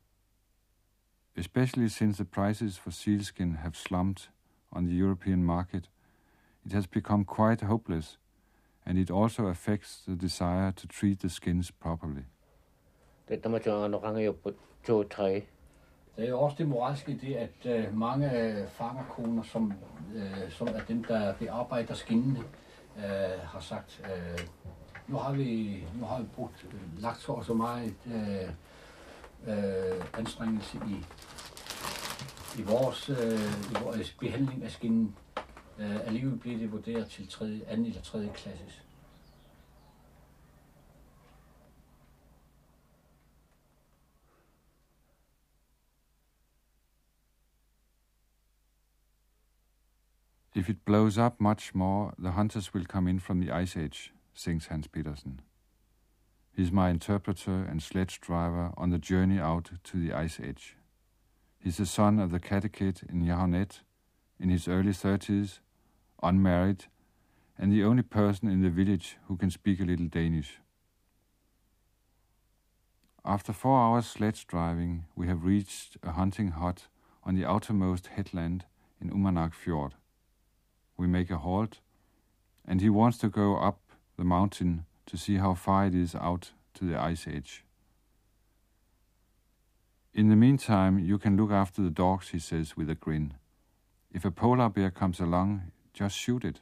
Especially 1.37 1.89
since 1.89 2.19
the 2.19 2.25
prices 2.25 2.77
for 2.77 2.93
sealskin 2.93 3.55
have 3.65 3.77
slumped 3.77 4.29
on 4.73 4.85
the 4.85 4.95
European 4.95 5.45
market, 5.45 5.89
it 6.69 6.75
has 6.75 6.87
become 6.87 7.25
quite 7.25 7.63
hopeless, 7.63 8.19
and 8.87 8.99
it 8.99 9.11
also 9.11 9.47
affects 9.47 10.03
the 10.07 10.15
desire 10.15 10.71
to 10.73 10.87
treat 10.87 11.19
the 11.21 11.29
skins 11.29 11.71
properly. 11.71 12.25
Det 13.29 13.37
er 13.37 13.41
der 13.41 13.49
man 13.49 13.97
range 14.03 14.21
jo 14.21 14.33
på 14.33 14.53
to 14.87 15.03
tre. 15.03 15.47
Det 16.17 16.25
er 16.25 16.29
jo 16.29 16.41
også 16.41 16.57
det 16.59 16.69
moralske 16.69 17.13
i 17.13 17.15
det, 17.15 17.35
at 17.35 17.67
øh, 17.67 17.97
mange 17.97 18.43
øh, 18.43 18.69
fangerkoner, 18.69 19.43
som, 19.43 19.73
øh, 20.15 20.51
som 20.51 20.69
er 20.69 20.81
dem, 20.89 21.05
der 21.05 21.35
bearbejder 21.35 21.95
skinnene, 21.95 22.39
øh, 22.97 23.05
har 23.43 23.61
sagt, 23.61 24.01
øh, 24.05 24.41
nu 25.07 25.17
har 25.17 25.33
vi, 25.33 25.83
nu 26.01 26.07
har 26.07 26.21
vi 26.21 26.27
brugt, 26.35 26.67
øh, 26.73 27.03
lagt 27.03 27.21
så 27.21 27.33
og 27.33 27.45
så 27.45 27.55
meget 27.55 27.95
øh, 28.07 28.49
øh, 29.47 30.05
anstrengelse 30.19 30.79
i, 30.89 31.05
i, 32.59 32.63
vores, 32.63 33.09
øh, 33.09 33.71
i 33.71 33.85
vores 33.85 34.17
behandling 34.21 34.65
af 34.65 34.71
skinnen. 34.71 35.17
Øh, 35.79 36.07
alligevel 36.07 36.39
bliver 36.39 36.59
det 36.59 36.73
vurderet 36.73 37.11
til 37.11 37.29
tredje, 37.29 37.65
anden 37.67 37.87
eller 37.87 38.01
tredje 38.01 38.33
klasses. 38.35 38.85
If 50.55 50.69
it 50.69 50.85
blows 50.85 51.19
up 51.19 51.41
much 51.41 51.75
more, 51.75 52.13
the 52.19 52.33
hunters 52.33 52.75
will 52.75 52.85
come 52.85 53.07
in 53.11 53.21
from 53.21 53.41
the 53.41 53.53
ice 53.53 53.77
edge, 53.77 54.13
sings 54.35 54.67
Hans 54.67 54.89
Petersen. 54.89 55.41
He's 56.53 56.73
my 56.73 56.91
interpreter 56.91 57.65
and 57.71 57.81
sledge 57.81 58.21
driver 58.21 58.73
on 58.77 58.91
the 58.91 58.99
journey 58.99 59.39
out 59.39 59.71
to 59.85 59.97
the 59.97 60.13
ice 60.13 60.41
edge. 60.41 60.77
He's 61.61 61.77
the 61.77 61.87
son 61.87 62.19
of 62.19 62.31
the 62.31 62.41
catechete 62.41 63.05
in 63.09 63.25
Jahonet, 63.25 63.83
in 64.41 64.51
his 64.51 64.67
early 64.67 64.93
30s, 64.93 65.61
unmarried, 66.23 66.87
and 67.59 67.73
the 67.73 67.85
only 67.85 68.03
person 68.03 68.49
in 68.49 68.63
the 68.63 68.71
village 68.71 69.17
who 69.27 69.37
can 69.37 69.51
speak 69.51 69.81
a 69.81 69.85
little 69.85 70.07
Danish. 70.07 70.59
After 73.25 73.53
four 73.53 73.79
hours 73.79 74.07
sledge 74.07 74.47
driving, 74.47 75.05
we 75.15 75.27
have 75.27 75.45
reached 75.45 75.97
a 76.03 76.13
hunting 76.13 76.53
hut 76.53 76.87
on 77.25 77.35
the 77.35 77.45
outermost 77.45 78.09
headland 78.09 78.65
in 79.01 79.11
Umanak 79.11 79.55
Fjord 79.55 79.95
we 80.99 81.07
make 81.07 81.31
a 81.31 81.39
halt, 81.39 81.79
and 82.67 82.83
he 82.83 82.91
wants 82.91 83.17
to 83.19 83.31
go 83.31 83.57
up 83.57 83.79
the 84.19 84.25
mountain 84.25 84.85
to 85.07 85.17
see 85.17 85.37
how 85.37 85.55
far 85.55 85.87
it 85.87 85.95
is 85.95 86.15
out 86.15 86.51
to 86.75 86.85
the 86.85 87.01
ice 87.01 87.27
edge. 87.27 87.65
In 90.13 90.29
the 90.29 90.37
meantime, 90.37 90.99
you 90.99 91.17
can 91.17 91.37
look 91.37 91.53
after 91.53 91.81
the 91.81 91.91
dogs, 91.91 92.31
he 92.31 92.41
says 92.41 92.77
with 92.77 92.91
a 92.91 92.97
grin. 92.97 93.35
If 94.13 94.25
a 94.25 94.33
polar 94.33 94.69
bear 94.69 94.91
comes 94.91 95.21
along, 95.21 95.71
just 95.99 96.17
shoot 96.17 96.45
it. 96.45 96.61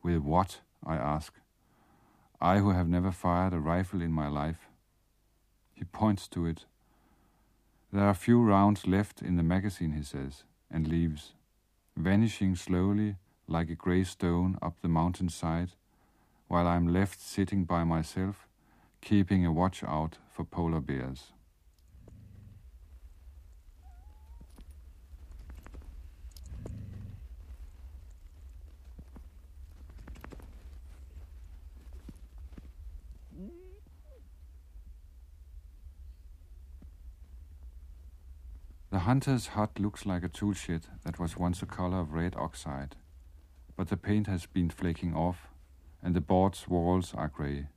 With 0.00 0.22
what? 0.22 0.60
I 0.86 0.94
ask. 0.94 1.34
I 2.40 2.58
who 2.58 2.70
have 2.70 2.88
never 2.88 3.10
fired 3.10 3.52
a 3.52 3.58
rifle 3.58 4.00
in 4.00 4.12
my 4.12 4.28
life. 4.28 4.68
He 5.74 5.82
points 5.82 6.28
to 6.28 6.46
it. 6.46 6.64
There 7.92 8.04
are 8.04 8.14
few 8.14 8.40
rounds 8.40 8.86
left 8.86 9.22
in 9.22 9.36
the 9.36 9.42
magazine, 9.42 9.90
he 9.90 10.04
says, 10.04 10.44
and 10.70 10.86
leaves, 10.86 11.32
vanishing 11.96 12.54
slowly 12.54 13.16
like 13.48 13.70
a 13.70 13.74
grey 13.74 14.04
stone 14.04 14.56
up 14.62 14.76
the 14.82 14.88
mountainside, 14.88 15.70
while 16.46 16.68
I 16.68 16.76
am 16.76 16.92
left 16.92 17.20
sitting 17.20 17.64
by 17.64 17.82
myself, 17.82 18.46
keeping 19.00 19.44
a 19.44 19.50
watch 19.50 19.82
out 19.82 20.18
for 20.30 20.44
polar 20.44 20.80
bears. 20.80 21.32
The 38.98 39.04
hunter's 39.04 39.46
hut 39.46 39.78
looks 39.78 40.06
like 40.06 40.24
a 40.24 40.28
tool 40.28 40.54
shed 40.54 40.86
that 41.04 41.20
was 41.20 41.36
once 41.36 41.62
a 41.62 41.66
color 41.66 42.00
of 42.00 42.14
red 42.14 42.34
oxide 42.34 42.96
but 43.76 43.90
the 43.90 43.96
paint 43.96 44.26
has 44.26 44.44
been 44.44 44.70
flaking 44.70 45.14
off, 45.14 45.46
and 46.02 46.16
the 46.16 46.20
board's 46.20 46.66
walls 46.66 47.14
are 47.14 47.28
grey. 47.28 47.68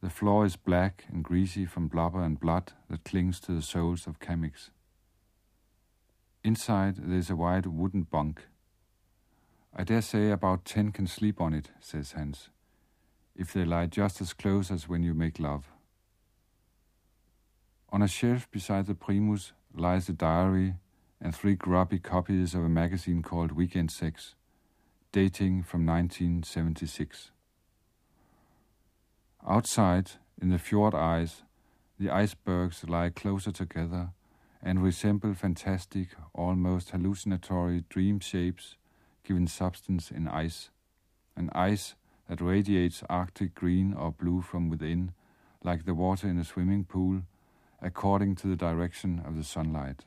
The 0.00 0.08
floor 0.08 0.46
is 0.46 0.54
black 0.54 1.06
and 1.08 1.24
greasy 1.24 1.66
from 1.66 1.88
blubber 1.88 2.22
and 2.22 2.38
blood 2.38 2.72
that 2.88 3.02
clings 3.02 3.40
to 3.40 3.52
the 3.52 3.62
soles 3.62 4.06
of 4.06 4.20
kamiks. 4.20 4.70
Inside 6.44 6.94
there 6.98 7.18
is 7.18 7.28
a 7.28 7.34
wide 7.34 7.66
wooden 7.66 8.02
bunk. 8.02 8.42
I 9.74 9.82
dare 9.82 10.02
say 10.02 10.30
about 10.30 10.64
ten 10.64 10.92
can 10.92 11.08
sleep 11.08 11.40
on 11.40 11.52
it, 11.52 11.72
says 11.80 12.12
Hans, 12.12 12.50
if 13.34 13.52
they 13.52 13.64
lie 13.64 13.86
just 13.86 14.20
as 14.20 14.34
close 14.34 14.70
as 14.70 14.88
when 14.88 15.02
you 15.02 15.14
make 15.14 15.40
love. 15.40 15.72
On 17.88 18.02
a 18.02 18.06
shelf 18.06 18.48
beside 18.52 18.86
the 18.86 18.94
Primus 18.94 19.52
lies 19.74 20.08
a 20.08 20.12
diary 20.12 20.74
and 21.20 21.34
three 21.34 21.54
grubby 21.54 21.98
copies 21.98 22.54
of 22.54 22.64
a 22.64 22.68
magazine 22.68 23.22
called 23.22 23.52
Weekend 23.52 23.90
Sex 23.90 24.34
dating 25.12 25.62
from 25.62 25.84
1976. 25.86 27.30
Outside, 29.46 30.12
in 30.40 30.50
the 30.50 30.58
fjord 30.58 30.94
ice, 30.94 31.42
the 31.98 32.10
icebergs 32.10 32.88
lie 32.88 33.10
closer 33.10 33.50
together 33.50 34.10
and 34.62 34.82
resemble 34.82 35.34
fantastic, 35.34 36.08
almost 36.34 36.90
hallucinatory 36.90 37.84
dream 37.88 38.20
shapes 38.20 38.76
given 39.24 39.46
substance 39.46 40.10
in 40.10 40.28
ice, 40.28 40.70
an 41.36 41.50
ice 41.54 41.94
that 42.28 42.40
radiates 42.40 43.02
Arctic 43.08 43.54
green 43.54 43.92
or 43.92 44.12
blue 44.12 44.40
from 44.40 44.68
within, 44.68 45.12
like 45.62 45.84
the 45.84 45.94
water 45.94 46.28
in 46.28 46.38
a 46.38 46.44
swimming 46.44 46.84
pool, 46.84 47.22
according 47.82 48.36
to 48.36 48.46
the 48.46 48.56
direction 48.56 49.22
of 49.24 49.36
the 49.36 49.44
sunlight. 49.44 50.04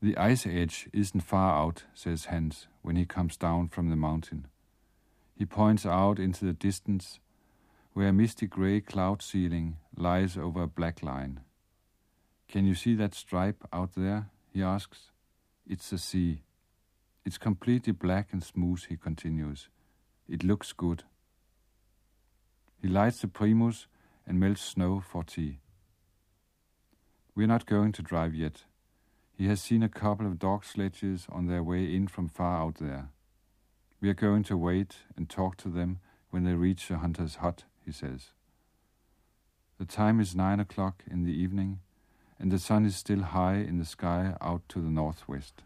The 0.00 0.16
ice 0.16 0.46
edge 0.46 0.88
isn't 0.92 1.20
far 1.20 1.62
out, 1.62 1.84
says 1.94 2.26
Hans 2.26 2.66
when 2.82 2.96
he 2.96 3.04
comes 3.04 3.36
down 3.36 3.68
from 3.68 3.88
the 3.88 3.96
mountain. 3.96 4.48
He 5.36 5.46
points 5.46 5.86
out 5.86 6.18
into 6.18 6.44
the 6.44 6.52
distance 6.52 7.20
where 7.92 8.08
a 8.08 8.12
misty 8.12 8.46
grey 8.46 8.80
cloud 8.80 9.22
ceiling 9.22 9.76
lies 9.96 10.36
over 10.36 10.62
a 10.62 10.66
black 10.66 11.02
line. 11.02 11.40
Can 12.48 12.66
you 12.66 12.74
see 12.74 12.94
that 12.96 13.14
stripe 13.14 13.64
out 13.72 13.94
there? 13.96 14.30
he 14.52 14.62
asks. 14.62 15.10
It's 15.66 15.90
the 15.90 15.98
sea. 15.98 16.42
It's 17.24 17.38
completely 17.38 17.92
black 17.92 18.32
and 18.32 18.42
smooth, 18.42 18.84
he 18.88 18.96
continues. 18.96 19.68
It 20.28 20.42
looks 20.42 20.72
good. 20.72 21.04
He 22.80 22.88
lights 22.88 23.20
the 23.20 23.28
primus 23.28 23.86
and 24.26 24.40
melts 24.40 24.62
snow 24.62 25.00
for 25.00 25.22
tea. 25.22 25.60
We're 27.34 27.46
not 27.46 27.64
going 27.64 27.92
to 27.92 28.02
drive 28.02 28.34
yet. 28.34 28.64
He 29.32 29.48
has 29.48 29.62
seen 29.62 29.82
a 29.82 29.88
couple 29.88 30.26
of 30.26 30.38
dog 30.38 30.64
sledges 30.64 31.26
on 31.30 31.46
their 31.46 31.62
way 31.62 31.94
in 31.94 32.06
from 32.06 32.28
far 32.28 32.60
out 32.60 32.74
there. 32.74 33.08
We 34.02 34.10
are 34.10 34.14
going 34.14 34.42
to 34.44 34.56
wait 34.56 34.96
and 35.16 35.30
talk 35.30 35.56
to 35.58 35.70
them 35.70 36.00
when 36.30 36.44
they 36.44 36.52
reach 36.52 36.88
the 36.88 36.98
hunter's 36.98 37.36
hut, 37.36 37.64
he 37.84 37.90
says. 37.90 38.32
The 39.78 39.86
time 39.86 40.20
is 40.20 40.34
nine 40.34 40.60
o'clock 40.60 41.04
in 41.10 41.24
the 41.24 41.32
evening, 41.32 41.80
and 42.38 42.52
the 42.52 42.58
sun 42.58 42.84
is 42.84 42.96
still 42.96 43.22
high 43.22 43.56
in 43.56 43.78
the 43.78 43.86
sky 43.86 44.36
out 44.40 44.62
to 44.68 44.80
the 44.80 44.90
northwest. 44.90 45.62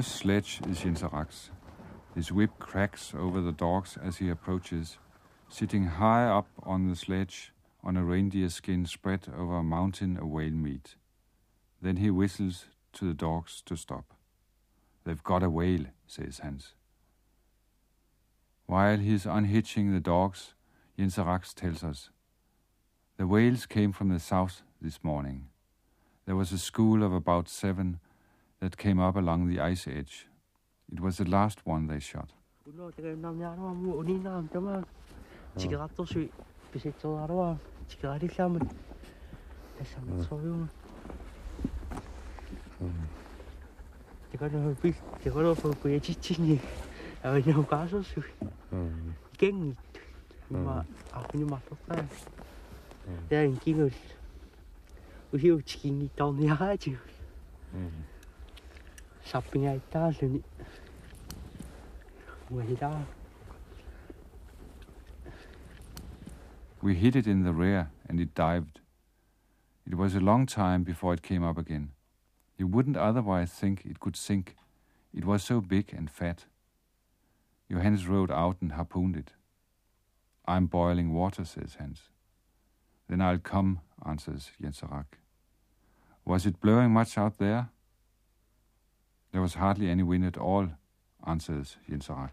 First 0.00 0.16
sledge 0.16 0.60
is 0.66 0.78
Jensarax. 0.78 1.50
His 2.14 2.32
whip 2.32 2.52
cracks 2.58 3.12
over 3.14 3.42
the 3.42 3.52
dogs 3.52 3.98
as 4.02 4.16
he 4.16 4.30
approaches, 4.30 4.96
sitting 5.50 5.84
high 5.84 6.24
up 6.24 6.46
on 6.62 6.88
the 6.88 6.96
sledge 6.96 7.52
on 7.84 7.98
a 7.98 8.02
reindeer 8.02 8.48
skin 8.48 8.86
spread 8.86 9.26
over 9.36 9.58
a 9.58 9.62
mountain 9.62 10.16
of 10.16 10.26
whale 10.26 10.52
meat. 10.52 10.94
Then 11.82 11.98
he 11.98 12.08
whistles 12.08 12.64
to 12.94 13.08
the 13.08 13.12
dogs 13.12 13.62
to 13.66 13.76
stop. 13.76 14.14
They've 15.04 15.22
got 15.22 15.42
a 15.42 15.50
whale, 15.50 15.84
says 16.06 16.38
Hans. 16.38 16.72
While 18.64 19.00
he 19.00 19.12
is 19.12 19.26
unhitching 19.26 19.92
the 19.92 20.00
dogs, 20.00 20.54
Jensarax 20.98 21.52
tells 21.52 21.84
us 21.84 22.08
The 23.18 23.26
whales 23.26 23.66
came 23.66 23.92
from 23.92 24.08
the 24.08 24.18
south 24.18 24.62
this 24.80 25.04
morning. 25.04 25.48
There 26.24 26.36
was 26.36 26.52
a 26.52 26.58
school 26.58 27.02
of 27.02 27.12
about 27.12 27.50
seven 27.50 28.00
that 28.60 28.76
came 28.76 29.00
up 29.00 29.16
along 29.16 29.48
the 29.48 29.60
ice 29.60 29.86
edge. 29.86 30.26
It 30.92 31.00
was 31.00 31.16
the 31.16 31.24
last 31.24 31.58
one 31.64 31.86
they 31.86 32.00
shot. 32.00 32.30
Gængigt. 49.38 49.76
We 66.82 66.96
hit 66.96 67.14
it 67.14 67.28
in 67.28 67.44
the 67.44 67.52
rear 67.52 67.92
and 68.08 68.18
it 68.18 68.34
dived. 68.34 68.80
It 69.86 69.94
was 69.94 70.16
a 70.16 70.20
long 70.20 70.46
time 70.46 70.82
before 70.82 71.14
it 71.14 71.22
came 71.22 71.44
up 71.44 71.58
again. 71.58 71.92
You 72.58 72.66
wouldn't 72.66 72.96
otherwise 72.96 73.52
think 73.52 73.84
it 73.84 74.00
could 74.00 74.16
sink. 74.16 74.56
It 75.14 75.24
was 75.24 75.44
so 75.44 75.60
big 75.60 75.94
and 75.96 76.10
fat. 76.10 76.46
Johannes 77.70 78.08
rowed 78.08 78.32
out 78.32 78.56
and 78.60 78.72
harpooned 78.72 79.16
it. 79.16 79.30
I'm 80.44 80.66
boiling 80.66 81.14
water, 81.14 81.44
says 81.44 81.76
Hans. 81.78 82.00
Then 83.08 83.20
I'll 83.20 83.38
come, 83.38 83.78
answers 84.04 84.50
Jenserak. 84.60 85.20
Was 86.24 86.46
it 86.46 86.60
blowing 86.60 86.90
much 86.90 87.16
out 87.16 87.38
there? 87.38 87.68
There 89.32 89.40
was 89.40 89.54
hardly 89.54 89.88
any 89.88 90.02
wind 90.02 90.24
at 90.24 90.36
all, 90.36 90.70
answers 91.26 91.76
Jenserak. 91.88 92.30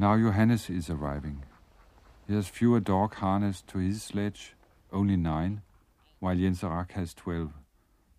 Now 0.00 0.16
Johannes 0.16 0.70
is 0.70 0.88
arriving. 0.88 1.42
He 2.28 2.34
has 2.34 2.46
fewer 2.46 2.78
dog 2.78 3.16
harnessed 3.16 3.66
to 3.68 3.78
his 3.78 4.00
sledge, 4.00 4.54
only 4.92 5.16
nine, 5.16 5.62
while 6.18 6.36
Jenserak 6.36 6.92
has 6.92 7.14
twelve, 7.14 7.52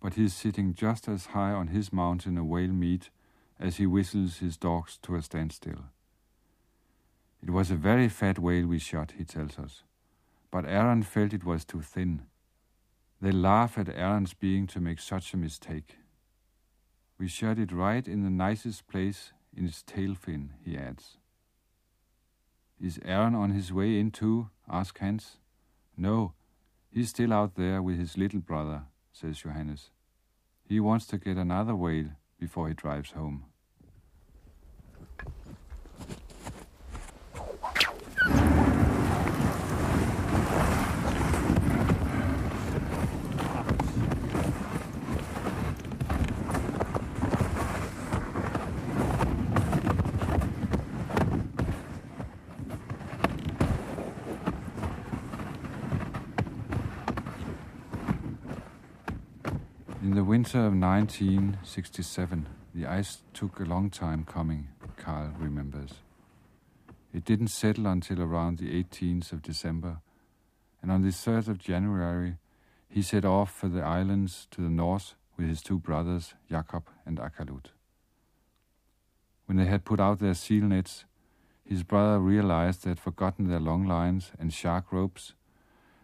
but 0.00 0.14
he 0.14 0.24
is 0.24 0.34
sitting 0.34 0.74
just 0.74 1.08
as 1.08 1.26
high 1.26 1.52
on 1.52 1.68
his 1.68 1.92
mountain 1.92 2.38
of 2.38 2.46
whale 2.46 2.72
meat 2.72 3.10
as 3.58 3.76
he 3.76 3.86
whistles 3.86 4.38
his 4.38 4.56
dogs 4.56 4.98
to 5.02 5.16
a 5.16 5.22
standstill. 5.22 5.84
It 7.42 7.50
was 7.50 7.70
a 7.70 7.76
very 7.76 8.08
fat 8.08 8.38
whale 8.38 8.66
we 8.66 8.78
shot, 8.78 9.14
he 9.16 9.24
tells 9.24 9.58
us, 9.58 9.82
but 10.50 10.66
Aaron 10.66 11.02
felt 11.02 11.32
it 11.32 11.44
was 11.44 11.64
too 11.64 11.80
thin. 11.82 12.22
They 13.20 13.32
laugh 13.32 13.76
at 13.76 13.88
Aaron's 13.88 14.34
being 14.34 14.66
to 14.68 14.80
make 14.80 14.98
such 14.98 15.34
a 15.34 15.38
mistake. 15.38 15.96
We 17.18 17.28
shot 17.28 17.58
it 17.58 17.70
right 17.70 18.08
in 18.08 18.22
the 18.22 18.30
nicest 18.30 18.88
place 18.88 19.32
in 19.54 19.66
its 19.66 19.82
tail 19.82 20.14
fin, 20.14 20.54
he 20.64 20.76
adds. 20.76 21.18
Is 22.80 22.98
Aaron 23.04 23.34
on 23.34 23.50
his 23.50 23.72
way 23.72 24.00
in 24.00 24.10
too? 24.10 24.48
asks 24.66 25.00
Hans. 25.00 25.36
No, 25.98 26.32
he's 26.92 27.10
still 27.10 27.32
out 27.32 27.54
there 27.54 27.80
with 27.80 27.98
his 27.98 28.16
little 28.18 28.40
brother, 28.40 28.82
says 29.12 29.38
Johannes. 29.38 29.90
He 30.68 30.80
wants 30.80 31.06
to 31.06 31.18
get 31.18 31.36
another 31.36 31.74
whale 31.74 32.10
before 32.38 32.68
he 32.68 32.74
drives 32.74 33.12
home. 33.12 33.44
In 60.02 60.16
the 60.16 60.24
winter 60.52 60.66
of 60.66 60.74
1967, 60.74 62.48
the 62.74 62.84
ice 62.84 63.18
took 63.32 63.60
a 63.60 63.64
long 63.64 63.88
time 63.88 64.24
coming, 64.24 64.66
Carl 64.96 65.32
remembers. 65.38 65.90
It 67.14 67.24
didn't 67.24 67.52
settle 67.52 67.86
until 67.86 68.20
around 68.20 68.58
the 68.58 68.82
18th 68.82 69.30
of 69.30 69.42
December, 69.42 70.00
and 70.82 70.90
on 70.90 71.02
the 71.02 71.10
3rd 71.10 71.46
of 71.46 71.58
January, 71.58 72.38
he 72.88 73.00
set 73.00 73.24
off 73.24 73.54
for 73.54 73.68
the 73.68 73.82
islands 73.82 74.48
to 74.50 74.60
the 74.60 74.68
north 74.68 75.14
with 75.36 75.46
his 75.46 75.62
two 75.62 75.78
brothers, 75.78 76.34
Jakob 76.48 76.88
and 77.06 77.18
Akalut. 77.18 77.66
When 79.46 79.56
they 79.56 79.66
had 79.66 79.84
put 79.84 80.00
out 80.00 80.18
their 80.18 80.34
seal 80.34 80.64
nets, 80.64 81.04
his 81.64 81.84
brother 81.84 82.18
realized 82.18 82.82
they 82.82 82.90
had 82.90 82.98
forgotten 82.98 83.48
their 83.48 83.60
long 83.60 83.86
lines 83.86 84.32
and 84.36 84.52
shark 84.52 84.90
ropes, 84.90 85.34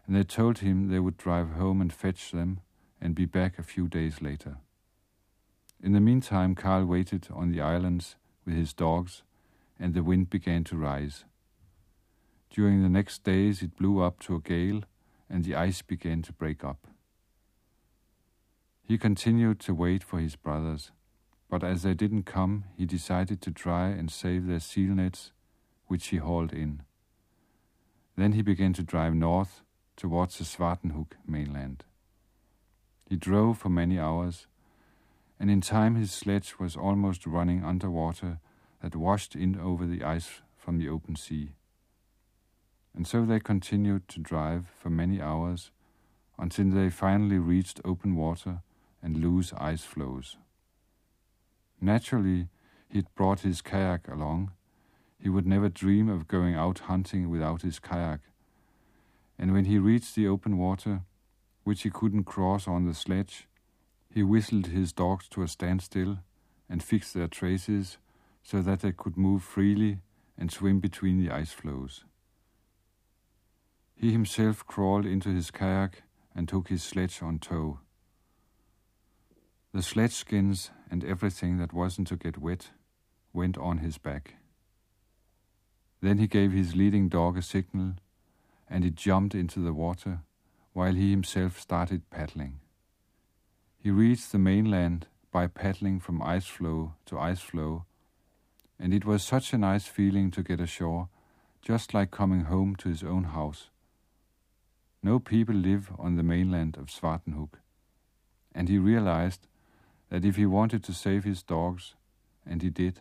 and 0.07 0.15
they 0.15 0.23
told 0.23 0.59
him 0.59 0.89
they 0.89 1.01
would 1.01 1.17
drive 1.17 1.55
home 1.55 1.81
and 1.81 1.93
fetch 1.93 2.31
them 2.31 2.61
and 3.01 3.15
be 3.15 3.25
back 3.25 3.59
a 3.59 3.63
few 3.63 3.89
days 3.89 4.21
later. 4.21 4.57
In 5.83 5.93
the 5.93 6.01
meantime, 6.01 6.55
Carl 6.55 6.87
waited 6.87 7.29
on 7.33 7.53
the 7.53 7.61
islands 7.61 8.17
with 8.45 8.55
his 8.55 8.73
dogs, 8.73 9.23
and 9.79 9.93
the 9.93 10.03
wind 10.03 10.31
began 10.31 10.65
to 10.65 10.77
rise. 10.77 11.25
During 12.51 12.83
the 12.83 12.89
next 12.89 13.25
days, 13.25 13.63
it 13.63 13.77
blew 13.77 14.01
up 14.01 14.21
to 14.21 14.37
a 14.37 14.41
gale, 14.41 14.83
and 15.29 15.45
the 15.45 15.55
ice 15.55 15.83
began 15.83 16.23
to 16.23 16.33
break 16.33 16.65
up. 16.65 16.87
He 18.83 18.97
continued 18.97 19.61
to 19.61 19.75
wait 19.75 20.03
for 20.03 20.21
his 20.21 20.37
brothers, 20.37 20.93
but 21.51 21.63
as 21.63 21.83
they 21.83 21.95
didn't 21.95 22.23
come, 22.23 22.65
he 22.77 22.87
decided 22.87 23.43
to 23.43 23.51
try 23.51 23.89
and 23.89 24.11
save 24.11 24.47
their 24.47 24.61
seal 24.61 24.95
nets, 24.95 25.33
which 25.87 26.07
he 26.09 26.17
hauled 26.17 26.53
in. 26.53 26.83
Then 28.17 28.33
he 28.33 28.43
began 28.43 28.73
to 28.75 28.83
drive 28.83 29.15
north 29.15 29.63
towards 29.97 30.39
the 30.39 30.45
Svartenhuk 30.45 31.13
mainland. 31.27 31.85
He 33.09 33.17
drove 33.17 33.59
for 33.59 33.69
many 33.69 33.99
hours, 33.99 34.47
and 35.39 35.51
in 35.51 35.61
time 35.61 35.95
his 35.95 36.11
sledge 36.11 36.59
was 36.59 36.77
almost 36.77 37.27
running 37.27 37.63
under 37.65 37.91
water 37.91 38.41
that 38.83 38.97
washed 38.97 39.37
in 39.37 39.59
over 39.59 39.87
the 39.87 40.03
ice 40.03 40.43
from 40.57 40.79
the 40.79 40.89
open 40.89 41.17
sea. 41.17 41.53
And 42.95 43.07
so 43.07 43.25
they 43.25 43.41
continued 43.41 44.09
to 44.09 44.21
drive 44.21 44.67
for 44.81 44.91
many 44.91 45.21
hours 45.21 45.71
until 46.39 46.71
they 46.71 46.91
finally 46.91 47.39
reached 47.39 47.81
open 47.85 48.17
water 48.17 48.63
and 49.03 49.19
loose 49.23 49.53
ice 49.59 49.83
floes. 49.83 50.37
Naturally, 51.81 52.49
he 52.89 52.99
had 52.99 53.15
brought 53.15 53.41
his 53.41 53.61
kayak 53.61 54.09
along. 54.09 54.53
He 55.21 55.29
would 55.29 55.47
never 55.47 55.69
dream 55.69 56.09
of 56.09 56.29
going 56.29 56.55
out 56.55 56.81
hunting 56.81 57.31
without 57.31 57.63
his 57.63 57.79
kayak. 57.79 58.21
And 59.39 59.53
when 59.53 59.67
he 59.67 59.79
reached 59.79 60.15
the 60.15 60.27
open 60.27 60.57
water, 60.57 61.03
which 61.67 61.83
he 61.83 61.91
couldn't 61.91 62.23
cross 62.23 62.69
on 62.69 62.85
the 62.85 62.95
sledge, 62.95 63.49
he 64.09 64.23
whistled 64.23 64.69
his 64.69 64.93
dogs 64.93 65.27
to 65.29 65.43
a 65.43 65.49
standstill 65.49 66.19
and 66.71 66.81
fixed 66.81 67.13
their 67.13 67.27
traces 67.27 67.99
so 68.41 68.63
that 68.63 68.83
they 68.83 68.93
could 68.93 69.17
move 69.17 69.43
freely 69.43 69.99
and 70.39 70.53
swim 70.53 70.79
between 70.79 71.19
the 71.19 71.29
ice 71.29 71.51
floes. 71.51 72.05
He 73.97 74.13
himself 74.13 74.65
crawled 74.65 75.07
into 75.07 75.31
his 75.31 75.51
kayak 75.51 76.05
and 76.37 76.49
took 76.49 76.69
his 76.69 76.85
sledge 76.85 77.21
on 77.21 77.41
tow. 77.41 77.81
The 79.75 79.83
sledge 79.83 80.15
skins 80.15 80.71
and 80.89 81.03
everything 81.03 81.59
that 81.59 81.73
wasn't 81.73 82.07
to 82.09 82.17
get 82.17 82.39
wet 82.39 82.71
went 83.33 83.59
on 83.59 83.79
his 83.79 83.99
back. 83.99 84.37
Then 86.01 86.19
he 86.19 86.29
gave 86.29 86.53
his 86.53 86.77
leading 86.77 87.09
dog 87.09 87.37
a 87.37 87.43
signal, 87.43 87.95
and 88.71 88.85
it 88.85 88.95
jumped 88.95 89.35
into 89.35 89.59
the 89.59 89.75
water 89.75 90.21
while 90.77 90.93
he 90.93 91.11
himself 91.11 91.59
started 91.59 92.11
paddling. 92.11 92.61
He 93.79 93.91
reached 93.91 94.31
the 94.31 94.39
mainland 94.39 95.07
by 95.33 95.47
paddling 95.47 96.01
from 96.01 96.21
ice 96.21 96.45
floe 96.45 96.93
to 97.07 97.19
ice 97.19 97.41
floe, 97.41 97.87
and 98.79 98.93
it 98.93 99.07
was 99.07 99.23
such 99.23 99.55
a 99.55 99.59
nice 99.59 99.87
feeling 99.87 100.31
to 100.33 100.43
get 100.43 100.61
ashore, 100.61 101.09
just 101.63 101.95
like 101.95 102.11
coming 102.11 102.43
home 102.45 102.77
to 102.77 102.91
his 102.91 103.03
own 103.03 103.25
house. 103.25 103.71
No 105.03 105.19
people 105.19 105.55
live 105.55 105.91
on 105.99 106.17
the 106.17 106.23
mainland 106.23 106.77
of 106.77 106.91
Svartenhuk, 106.91 107.55
and 108.55 108.69
he 108.69 108.77
realized 108.77 109.47
that 110.11 110.27
if 110.27 110.37
he 110.37 110.45
wanted 110.45 110.85
to 110.85 110.93
save 110.93 111.25
his 111.25 111.43
dogs, 111.43 111.95
and 112.45 112.61
he 112.61 112.69
did, 112.69 113.01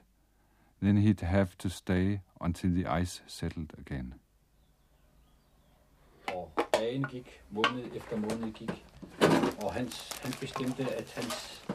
then 0.81 0.95
he'd 0.95 1.19
have 1.19 1.57
to 1.57 1.69
stay 1.69 2.21
until 2.39 2.71
the 2.71 2.85
ice 2.85 3.19
settled 3.27 3.73
again. 3.77 4.15
Og 6.27 6.64
dagen 6.85 7.03
gik, 7.03 7.43
måned 7.49 7.95
efter 7.95 8.17
måned 8.17 8.53
gik, 8.53 8.85
og 9.63 9.73
hans, 9.73 10.19
han 10.23 10.33
bestemte, 10.39 10.95
at 10.95 11.13
hans 11.15 11.65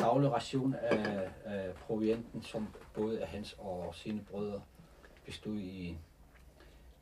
daglige 0.00 0.30
ration 0.30 0.74
af, 0.74 1.30
af 1.44 1.74
provianten, 1.74 2.42
som 2.42 2.66
både 2.94 3.20
er 3.20 3.26
hans 3.26 3.56
og 3.58 3.94
sine 3.94 4.20
brødre, 4.20 4.62
bestod 5.26 5.58
i, 5.58 5.98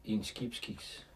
i 0.04 0.12
en 0.12 0.24
skibskiks 0.24 1.06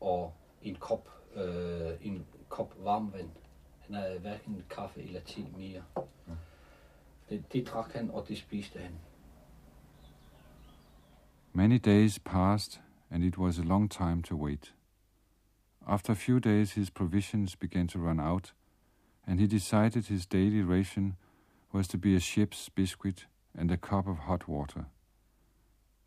og 0.00 0.32
en 0.62 0.74
kop, 0.74 1.08
øh, 1.34 1.90
en 2.00 2.26
kop 2.48 2.74
varm 2.84 3.12
vand. 3.12 3.30
Han 3.80 3.94
havde 3.94 4.18
hverken 4.18 4.64
kaffe 4.70 5.02
eller 5.02 5.20
te 5.20 5.46
mere. 5.56 5.82
Det, 7.28 7.52
det 7.52 7.66
drak 7.66 7.92
han, 7.92 8.10
og 8.10 8.28
det 8.28 8.38
spiste 8.38 8.78
han. 8.78 8.92
Many 11.52 11.78
days 11.84 12.18
passed, 12.18 12.80
and 13.10 13.24
it 13.24 13.38
was 13.38 13.58
a 13.58 13.62
long 13.62 13.90
time 13.90 14.22
to 14.22 14.36
wait. 14.36 14.75
After 15.86 16.12
a 16.12 16.16
few 16.16 16.40
days, 16.40 16.72
his 16.72 16.90
provisions 16.90 17.54
began 17.54 17.86
to 17.88 17.98
run 17.98 18.18
out, 18.18 18.52
and 19.26 19.38
he 19.38 19.46
decided 19.46 20.06
his 20.06 20.26
daily 20.26 20.62
ration 20.62 21.16
was 21.72 21.86
to 21.88 21.98
be 21.98 22.16
a 22.16 22.20
ship's 22.20 22.68
biscuit 22.68 23.26
and 23.56 23.70
a 23.70 23.76
cup 23.76 24.08
of 24.08 24.20
hot 24.20 24.48
water. 24.48 24.86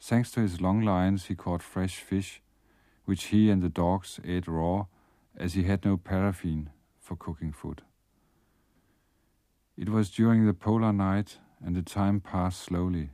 Thanks 0.01 0.31
to 0.31 0.41
his 0.41 0.59
long 0.59 0.81
lines, 0.81 1.25
he 1.25 1.35
caught 1.35 1.61
fresh 1.61 1.97
fish, 1.97 2.41
which 3.05 3.25
he 3.25 3.49
and 3.49 3.61
the 3.61 3.69
dogs 3.69 4.19
ate 4.25 4.47
raw, 4.47 4.85
as 5.35 5.53
he 5.53 5.63
had 5.63 5.85
no 5.85 5.95
paraffin 5.97 6.69
for 6.99 7.15
cooking 7.15 7.53
food. 7.53 7.81
It 9.77 9.89
was 9.89 10.09
during 10.09 10.45
the 10.45 10.53
polar 10.53 10.91
night, 10.91 11.37
and 11.63 11.75
the 11.75 11.81
time 11.81 12.19
passed 12.19 12.61
slowly. 12.61 13.11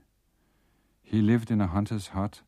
He 1.04 1.22
lived 1.22 1.52
in 1.52 1.62
a 1.62 1.68
hunter's 1.68 2.08
hut, 2.08 2.42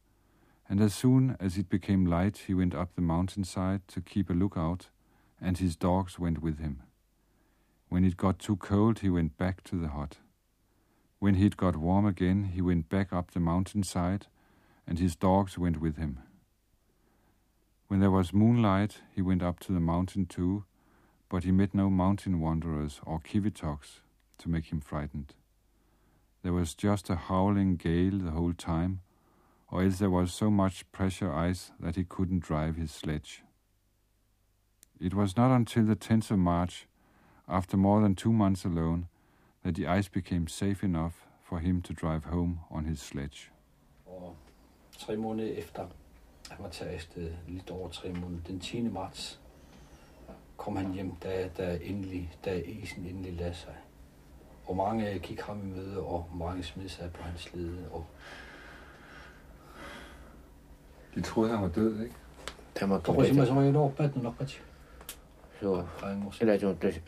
and 0.70 0.82
as 0.82 0.94
soon 0.94 1.38
as 1.40 1.58
it 1.58 1.70
became 1.70 2.06
light, 2.06 2.44
he 2.48 2.54
went 2.54 2.76
up 2.76 2.96
the 2.96 3.02
mountainside 3.02 3.88
to 3.88 4.02
keep 4.02 4.30
a 4.30 4.34
lookout, 4.34 4.90
and 5.42 5.58
his 5.58 5.76
dogs 5.76 6.20
went 6.20 6.42
with 6.42 6.60
him. 6.60 6.84
When 7.90 8.04
it 8.04 8.18
got 8.18 8.40
too 8.40 8.58
cold, 8.58 9.00
he 9.00 9.10
went 9.10 9.38
back 9.38 9.64
to 9.66 9.80
the 9.80 9.90
hut. 9.90 10.18
When 11.20 11.36
it 11.36 11.58
got 11.58 11.78
warm 11.78 12.06
again, 12.06 12.52
he 12.54 12.62
went 12.62 12.90
back 12.90 13.14
up 13.14 13.32
the 13.32 13.40
mountainside, 13.40 14.28
and 14.86 15.00
his 15.00 15.16
dogs 15.16 15.58
went 15.58 15.80
with 15.80 15.98
him. 15.98 16.20
When 17.88 18.02
there 18.02 18.12
was 18.12 18.34
moonlight, 18.34 19.02
he 19.16 19.22
went 19.22 19.42
up 19.42 19.60
to 19.62 19.72
the 19.72 19.80
mountain 19.80 20.26
too, 20.26 20.66
but 21.30 21.44
he 21.44 21.52
met 21.52 21.74
no 21.74 21.90
mountain 21.90 22.40
wanderers 22.40 23.00
or 23.06 23.20
kivitoks 23.20 24.02
to 24.40 24.50
make 24.50 24.66
him 24.66 24.82
frightened. 24.82 25.34
There 26.44 26.54
was 26.54 26.74
just 26.74 27.10
a 27.10 27.16
howling 27.16 27.78
gale 27.78 28.20
the 28.20 28.32
whole 28.32 28.54
time, 28.54 29.02
or 29.72 29.84
else 29.84 30.00
there 30.00 30.10
was 30.10 30.34
so 30.34 30.50
much 30.50 30.90
pressure 30.92 31.32
ice 31.32 31.72
that 31.80 31.96
he 31.96 32.04
couldn't 32.04 32.44
drive 32.44 32.76
his 32.76 32.92
sledge. 32.92 33.44
It 35.00 35.14
was 35.14 35.38
not 35.38 35.52
until 35.52 35.86
the 35.86 35.96
10th 35.96 36.32
of 36.32 36.40
March, 36.40 36.88
after 37.48 37.78
more 37.78 38.02
than 38.02 38.16
two 38.16 38.34
months 38.34 38.66
alone, 38.66 39.08
that 39.64 39.76
the 39.76 39.88
ice 39.88 40.08
became 40.08 40.48
safe 40.48 40.84
enough 40.84 41.28
for 41.44 41.60
him 41.60 41.82
to 41.82 41.94
drive 41.94 42.26
home 42.26 42.60
on 42.72 42.86
his 42.86 43.00
sledge. 43.00 43.52
Og 44.06 44.36
tre 44.98 45.18
måneder 45.18 45.54
efter, 45.54 45.88
han 46.50 46.64
var 46.64 46.70
taget 46.70 46.92
afsted, 46.92 47.34
lidt 47.48 47.70
over 47.70 47.90
tre 47.90 48.14
måneder, 48.14 48.44
den 48.48 48.60
10. 48.60 48.82
marts, 48.82 49.40
kom 50.58 50.76
han 50.76 50.94
hjem, 50.94 51.16
da, 51.16 51.48
da, 51.58 51.80
endelig, 51.82 52.32
da 52.46 52.62
isen 52.62 53.06
endelig 53.06 53.34
lagde 53.34 53.54
sig. 53.54 53.76
Og 54.68 54.76
mange 54.76 55.20
gik 55.20 55.42
ham 55.42 55.60
i 55.60 55.76
møde, 55.76 56.00
og 56.00 56.30
mange 56.36 56.64
smed 56.64 56.90
sig 56.90 57.12
på 57.14 57.24
hans 57.24 57.54
lede. 57.54 57.90
Og 57.92 58.06
De 61.18 61.22
troede, 61.22 61.52
han 61.52 61.62
var 61.62 61.70
død, 61.70 62.02
ikke? 62.02 62.16
Tämä 62.80 63.00
Toko 63.00 63.22
tuli. 63.22 63.34
mä 63.34 63.46
sanoin, 63.46 63.76
että 63.76 63.98
päätty 63.98 64.20
nakkachi. 64.20 64.62
Joo. 65.62 65.88
Kaingossa. 66.00 66.40
Sillä 66.40 66.58
tuntui 66.58 67.02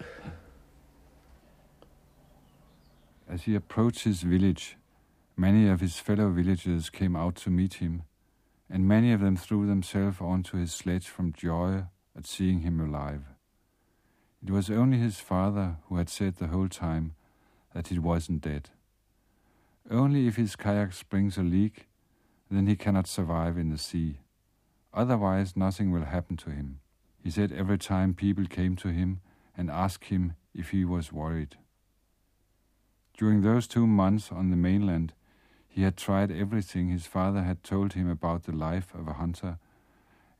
As 3.27 3.47
he 3.47 3.55
approached 3.55 4.03
his 4.05 4.29
village, 4.29 4.77
many 5.35 5.71
of 5.73 5.81
his 5.81 6.01
fellow 6.01 6.35
villagers 6.35 6.89
came 6.89 7.19
out 7.19 7.35
to 7.35 7.51
meet 7.51 7.81
him, 7.81 8.01
and 8.69 8.87
many 8.87 9.13
of 9.13 9.21
them 9.21 9.35
threw 9.35 9.67
themselves 9.67 10.21
onto 10.21 10.57
his 10.57 10.71
sledge 10.71 11.07
from 11.07 11.31
joy 11.43 11.83
at 12.15 12.25
seeing 12.25 12.61
him 12.61 12.79
alive. 12.79 13.21
It 14.41 14.49
was 14.49 14.69
only 14.69 14.97
his 14.97 15.19
father 15.19 15.75
who 15.87 15.97
had 15.97 16.09
said 16.09 16.37
the 16.37 16.47
whole 16.47 16.69
time 16.69 17.11
that 17.73 17.89
he 17.89 17.99
wasn't 17.99 18.41
dead. 18.41 18.69
Only 19.91 20.27
if 20.27 20.37
his 20.37 20.55
kayak 20.55 20.93
springs 20.93 21.37
a 21.37 21.43
leak, 21.43 21.88
then 22.49 22.67
he 22.67 22.75
cannot 22.75 23.07
survive 23.07 23.57
in 23.57 23.69
the 23.69 23.77
sea. 23.77 24.19
Otherwise, 24.93 25.55
nothing 25.55 25.91
will 25.91 26.05
happen 26.05 26.35
to 26.37 26.49
him. 26.49 26.79
He 27.23 27.29
said 27.29 27.51
every 27.51 27.77
time 27.77 28.13
people 28.13 28.45
came 28.45 28.75
to 28.77 28.89
him 28.89 29.21
and 29.55 29.69
asked 29.69 30.05
him 30.05 30.33
if 30.53 30.69
he 30.69 30.83
was 30.85 31.13
worried. 31.13 31.57
During 33.17 33.41
those 33.41 33.67
two 33.67 33.85
months 33.85 34.31
on 34.31 34.49
the 34.49 34.55
mainland, 34.55 35.13
he 35.67 35.83
had 35.83 35.97
tried 35.97 36.31
everything 36.31 36.89
his 36.89 37.05
father 37.05 37.43
had 37.43 37.63
told 37.63 37.93
him 37.93 38.09
about 38.09 38.43
the 38.43 38.55
life 38.55 38.93
of 38.95 39.07
a 39.07 39.13
hunter, 39.13 39.59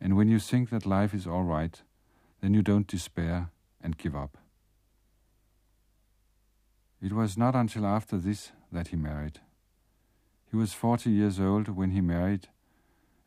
and 0.02 0.16
when 0.16 0.30
you 0.30 0.40
think 0.40 0.70
that 0.70 0.86
life 0.86 1.14
is 1.14 1.28
all 1.28 1.44
right, 1.44 1.82
then 2.42 2.54
you 2.54 2.62
don't 2.62 2.88
despair 2.88 3.52
and 3.82 3.98
give 3.98 4.16
up. 4.16 4.38
It 7.02 7.14
was 7.14 7.38
not 7.38 7.56
until 7.56 7.86
after 7.86 8.18
this 8.18 8.52
that 8.72 8.88
he 8.88 8.96
married. 8.96 9.40
He 10.50 10.58
was 10.58 10.74
40 10.74 11.12
years 11.12 11.40
old 11.40 11.68
when 11.70 11.92
he 11.92 12.02
married, 12.02 12.48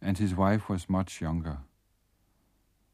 and 0.00 0.18
his 0.18 0.34
wife 0.34 0.68
was 0.68 0.90
much 0.90 1.20
younger. 1.20 1.58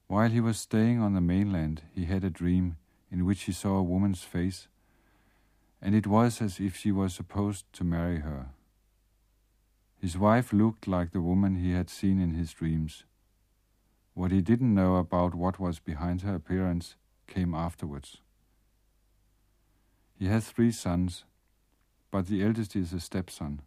While 0.07 0.31
he 0.31 0.41
was 0.41 0.59
staying 0.59 1.01
on 1.01 1.15
the 1.15 1.21
mainland, 1.21 1.83
he 1.95 2.05
had 2.05 2.25
a 2.25 2.31
dream 2.31 2.77
in 3.11 3.25
which 3.25 3.45
he 3.45 3.53
saw 3.53 3.77
a 3.77 3.83
woman's 3.83 4.23
face, 4.23 4.69
and 5.81 5.95
it 5.95 6.07
was 6.07 6.43
as 6.43 6.61
if 6.61 6.77
she 6.77 6.93
was 6.93 7.15
supposed 7.15 7.65
to 7.73 7.85
marry 7.85 8.19
her. 8.21 8.49
His 9.99 10.19
wife 10.19 10.53
looked 10.53 10.87
like 10.87 11.13
the 11.13 11.23
woman 11.23 11.57
he 11.57 11.73
had 11.73 11.89
seen 11.89 12.21
in 12.21 12.35
his 12.35 12.53
dreams. 12.53 13.05
What 14.15 14.31
he 14.31 14.43
didn't 14.43 14.75
know 14.75 14.97
about 14.97 15.35
what 15.35 15.59
was 15.59 15.79
behind 15.79 16.23
her 16.23 16.35
appearance 16.35 16.97
came 17.27 17.55
afterwards. 17.55 18.19
He 20.19 20.27
has 20.27 20.51
three 20.51 20.73
sons, 20.73 21.25
but 22.11 22.27
the 22.27 22.45
eldest 22.45 22.77
is 22.77 22.93
a 22.93 23.01
stepson. 23.01 23.63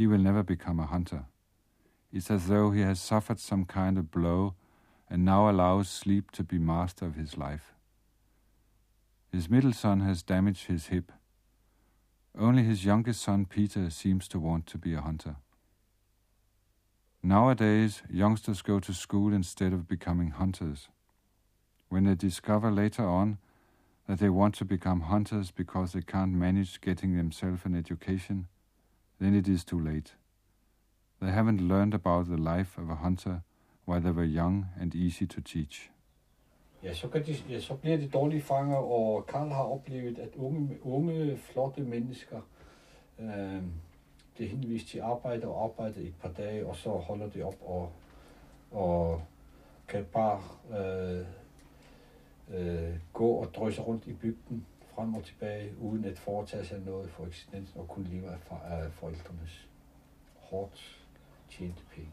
He 0.00 0.06
will 0.06 0.16
never 0.16 0.42
become 0.42 0.80
a 0.80 0.86
hunter. 0.86 1.26
It's 2.10 2.30
as 2.30 2.46
though 2.46 2.70
he 2.70 2.80
has 2.80 2.98
suffered 2.98 3.38
some 3.38 3.66
kind 3.66 3.98
of 3.98 4.10
blow 4.10 4.54
and 5.10 5.26
now 5.26 5.50
allows 5.50 5.90
sleep 5.90 6.30
to 6.30 6.42
be 6.42 6.58
master 6.58 7.04
of 7.04 7.16
his 7.16 7.36
life. 7.36 7.74
His 9.30 9.50
middle 9.50 9.74
son 9.74 10.00
has 10.00 10.22
damaged 10.22 10.68
his 10.68 10.86
hip. 10.86 11.12
Only 12.34 12.62
his 12.62 12.82
youngest 12.82 13.20
son 13.20 13.44
Peter 13.44 13.90
seems 13.90 14.26
to 14.28 14.38
want 14.38 14.66
to 14.68 14.78
be 14.78 14.94
a 14.94 15.02
hunter. 15.02 15.36
Nowadays, 17.22 18.00
youngsters 18.08 18.62
go 18.62 18.80
to 18.80 18.94
school 18.94 19.34
instead 19.34 19.74
of 19.74 19.86
becoming 19.86 20.30
hunters. 20.30 20.88
When 21.90 22.04
they 22.04 22.14
discover 22.14 22.70
later 22.70 23.04
on 23.04 23.36
that 24.06 24.18
they 24.18 24.30
want 24.30 24.54
to 24.54 24.64
become 24.64 25.02
hunters 25.02 25.50
because 25.50 25.92
they 25.92 26.00
can't 26.00 26.32
manage 26.32 26.80
getting 26.80 27.18
themselves 27.18 27.66
an 27.66 27.76
education, 27.76 28.46
then 29.20 29.34
it 29.34 29.48
is 29.48 29.64
too 29.64 29.80
late. 29.80 30.14
They 31.20 31.30
haven't 31.30 31.60
learned 31.60 31.94
about 31.94 32.26
the 32.26 32.36
life 32.36 32.78
of 32.78 32.90
a 32.90 32.94
hunter 32.94 33.42
while 33.84 34.00
they 34.00 34.12
were 34.12 34.24
young 34.24 34.66
and 34.80 34.94
easy 34.94 35.26
to 35.26 35.40
teach. 35.40 35.90
Ja, 36.82 36.94
så, 36.94 37.08
kan 37.08 37.26
de, 37.26 37.34
ja, 37.48 37.60
så 37.60 37.74
bliver 37.74 37.96
de 37.96 38.08
dårlige 38.08 38.42
fanger, 38.42 38.76
og 38.76 39.26
Karl 39.26 39.48
har 39.48 39.62
oplevet, 39.62 40.18
at 40.18 40.36
unge, 40.36 40.78
unge 40.82 41.36
flotte 41.36 41.82
mennesker 41.82 42.40
øh, 43.18 43.62
bliver 44.34 44.50
henvist 44.50 44.88
til 44.88 45.00
arbejde 45.00 45.46
og 45.46 45.64
arbejde 45.64 46.02
et 46.02 46.14
par 46.22 46.28
dage, 46.28 46.66
og 46.66 46.76
så 46.76 46.90
holder 46.90 47.28
de 47.30 47.42
op 47.42 47.56
og, 47.60 47.92
og 48.70 49.22
kan 49.88 50.04
bare 50.12 50.40
øh, 50.78 51.26
øh, 52.58 52.94
gå 53.12 53.28
og 53.28 53.54
drøse 53.54 53.82
rundt 53.82 54.06
i 54.06 54.12
bygden 54.12 54.66
frem 55.00 55.14
og 55.14 55.24
tilbage, 55.24 55.78
uden 55.78 56.04
at 56.04 56.18
foretage 56.18 56.64
sig 56.64 56.80
noget 56.80 57.10
for 57.10 57.26
eksistensen 57.26 57.80
og 57.80 57.88
kunne 57.88 58.08
leve 58.08 58.28
af, 58.50 58.92
forældrenes 58.92 59.68
hårdt 60.36 61.06
tjente 61.50 61.82
penge. 61.94 62.10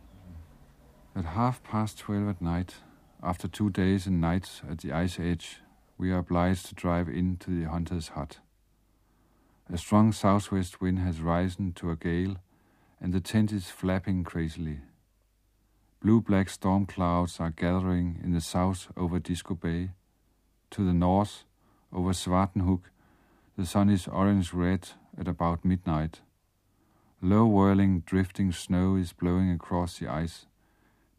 At 1.15 1.25
half 1.25 1.61
past 1.63 1.97
twelve 1.97 2.29
at 2.29 2.41
night, 2.41 2.85
after 3.23 3.47
two 3.47 3.69
days 3.69 4.07
and 4.07 4.19
nights 4.19 4.63
at 4.69 4.77
the 4.77 5.03
ice 5.03 5.19
edge, 5.19 5.61
we 5.99 6.11
are 6.11 6.19
obliged 6.19 6.65
to 6.65 6.75
drive 6.87 7.09
in 7.09 7.37
to 7.37 7.51
the 7.51 7.65
hunter's 7.65 8.07
hut. 8.07 8.41
A 9.69 9.77
strong 9.77 10.13
southwest 10.13 10.81
wind 10.81 10.99
has 10.99 11.21
risen 11.21 11.73
to 11.73 11.91
a 11.91 11.95
gale, 11.95 12.35
and 13.01 13.13
the 13.13 13.19
tent 13.19 13.51
is 13.51 13.71
flapping 13.71 14.23
crazily. 14.23 14.79
Blue 15.99 16.21
black 16.21 16.49
storm 16.49 16.85
clouds 16.85 17.39
are 17.39 17.51
gathering 17.51 18.21
in 18.23 18.31
the 18.31 18.41
south 18.41 18.87
over 18.95 19.19
Disko 19.19 19.55
Bay. 19.55 19.89
To 20.71 20.85
the 20.85 20.93
north, 20.93 21.43
over 21.97 22.13
Svartenhuk, 22.13 22.81
the 23.57 23.65
sun 23.65 23.89
is 23.89 24.07
orange 24.07 24.53
red 24.53 24.89
at 25.19 25.27
about 25.27 25.65
midnight. 25.65 26.21
Low 27.23 27.47
whirling, 27.47 28.03
drifting 28.05 28.51
snow 28.51 28.95
is 28.95 29.13
blowing 29.13 29.49
across 29.49 29.97
the 29.97 30.07
ice, 30.07 30.45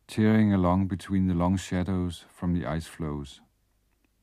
tearing 0.07 0.55
along 0.55 0.87
between 0.87 1.27
the 1.27 1.35
long 1.35 1.57
shadows 1.57 2.25
from 2.33 2.55
the 2.55 2.64
ice 2.64 2.87
floes. 2.87 3.41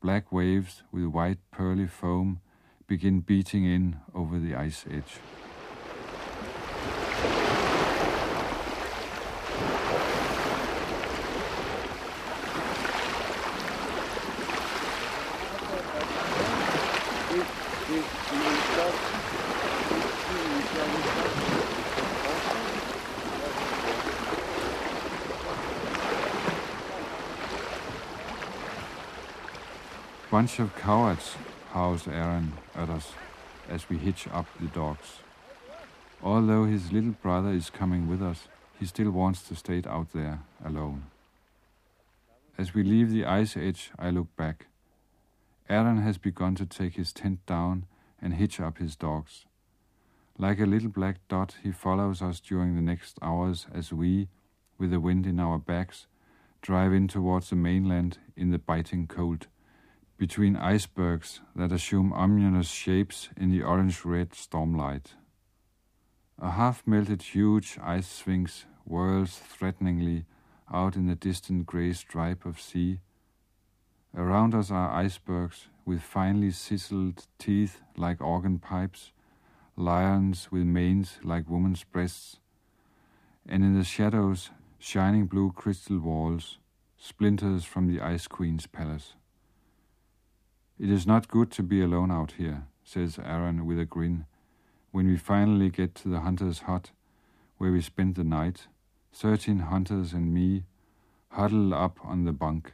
Black 0.00 0.32
waves 0.32 0.82
with 0.90 1.04
white 1.04 1.40
pearly 1.50 1.86
foam 1.86 2.40
begin 2.86 3.20
beating 3.20 3.66
in 3.66 3.96
over 4.14 4.38
the 4.38 4.54
ice 4.54 4.86
edge. 4.90 5.20
Bunch 17.88 18.02
of 30.58 30.74
cowards, 30.74 31.36
howls 31.70 32.08
Aaron 32.08 32.54
at 32.74 32.90
us 32.90 33.12
as 33.68 33.88
we 33.88 33.98
hitch 33.98 34.26
up 34.32 34.46
the 34.60 34.66
dogs. 34.66 35.20
Although 36.24 36.64
his 36.64 36.90
little 36.90 37.12
brother 37.12 37.50
is 37.50 37.70
coming 37.70 38.08
with 38.08 38.20
us, 38.20 38.48
he 38.80 38.86
still 38.86 39.12
wants 39.12 39.42
to 39.42 39.54
stay 39.54 39.80
out 39.86 40.12
there 40.12 40.40
alone. 40.64 41.04
As 42.58 42.74
we 42.74 42.82
leave 42.82 43.12
the 43.12 43.24
ice 43.24 43.56
edge, 43.56 43.92
I 43.96 44.10
look 44.10 44.34
back. 44.36 44.66
Aaron 45.68 45.98
has 45.98 46.18
begun 46.18 46.54
to 46.56 46.66
take 46.66 46.94
his 46.94 47.12
tent 47.12 47.44
down 47.46 47.86
and 48.20 48.34
hitch 48.34 48.60
up 48.60 48.78
his 48.78 48.96
dogs. 48.96 49.46
Like 50.38 50.60
a 50.60 50.66
little 50.66 50.90
black 50.90 51.16
dot, 51.28 51.56
he 51.62 51.72
follows 51.72 52.22
us 52.22 52.40
during 52.40 52.74
the 52.74 52.82
next 52.82 53.18
hours 53.22 53.66
as 53.72 53.92
we, 53.92 54.28
with 54.78 54.90
the 54.90 55.00
wind 55.00 55.26
in 55.26 55.40
our 55.40 55.58
backs, 55.58 56.06
drive 56.60 56.92
in 56.92 57.08
towards 57.08 57.50
the 57.50 57.56
mainland 57.56 58.18
in 58.36 58.50
the 58.50 58.58
biting 58.58 59.06
cold, 59.06 59.46
between 60.18 60.56
icebergs 60.56 61.40
that 61.54 61.72
assume 61.72 62.12
ominous 62.12 62.68
shapes 62.68 63.28
in 63.36 63.50
the 63.50 63.62
orange 63.62 64.04
red 64.04 64.30
stormlight. 64.30 65.14
A 66.38 66.50
half 66.50 66.86
melted 66.86 67.22
huge 67.22 67.78
ice 67.82 68.06
sphinx 68.06 68.66
whirls 68.84 69.38
threateningly 69.38 70.26
out 70.72 70.96
in 70.96 71.06
the 71.06 71.14
distant 71.14 71.66
grey 71.66 71.92
stripe 71.92 72.44
of 72.44 72.60
sea. 72.60 73.00
Around 74.16 74.54
us 74.54 74.70
are 74.70 74.92
icebergs 74.92 75.68
with 75.84 76.00
finely 76.00 76.50
sizzled 76.50 77.26
teeth 77.38 77.82
like 77.98 78.22
organ 78.22 78.58
pipes, 78.58 79.12
lions 79.76 80.50
with 80.50 80.64
manes 80.64 81.18
like 81.22 81.50
women's 81.50 81.84
breasts, 81.84 82.38
and 83.46 83.62
in 83.62 83.76
the 83.76 83.84
shadows, 83.84 84.50
shining 84.78 85.26
blue 85.26 85.52
crystal 85.52 85.98
walls, 85.98 86.56
splinters 86.96 87.64
from 87.64 87.88
the 87.88 88.00
Ice 88.00 88.26
Queen's 88.26 88.66
palace. 88.66 89.12
It 90.78 90.90
is 90.90 91.06
not 91.06 91.28
good 91.28 91.50
to 91.52 91.62
be 91.62 91.82
alone 91.82 92.10
out 92.10 92.32
here, 92.32 92.64
says 92.84 93.18
Aaron 93.22 93.66
with 93.66 93.78
a 93.78 93.84
grin, 93.84 94.24
when 94.92 95.06
we 95.06 95.18
finally 95.18 95.68
get 95.68 95.94
to 95.96 96.08
the 96.08 96.20
hunter's 96.20 96.60
hut, 96.60 96.90
where 97.58 97.70
we 97.70 97.82
spend 97.82 98.14
the 98.14 98.24
night, 98.24 98.66
thirteen 99.12 99.58
hunters 99.58 100.14
and 100.14 100.32
me, 100.32 100.64
huddled 101.32 101.74
up 101.74 101.98
on 102.02 102.24
the 102.24 102.32
bunk. 102.32 102.72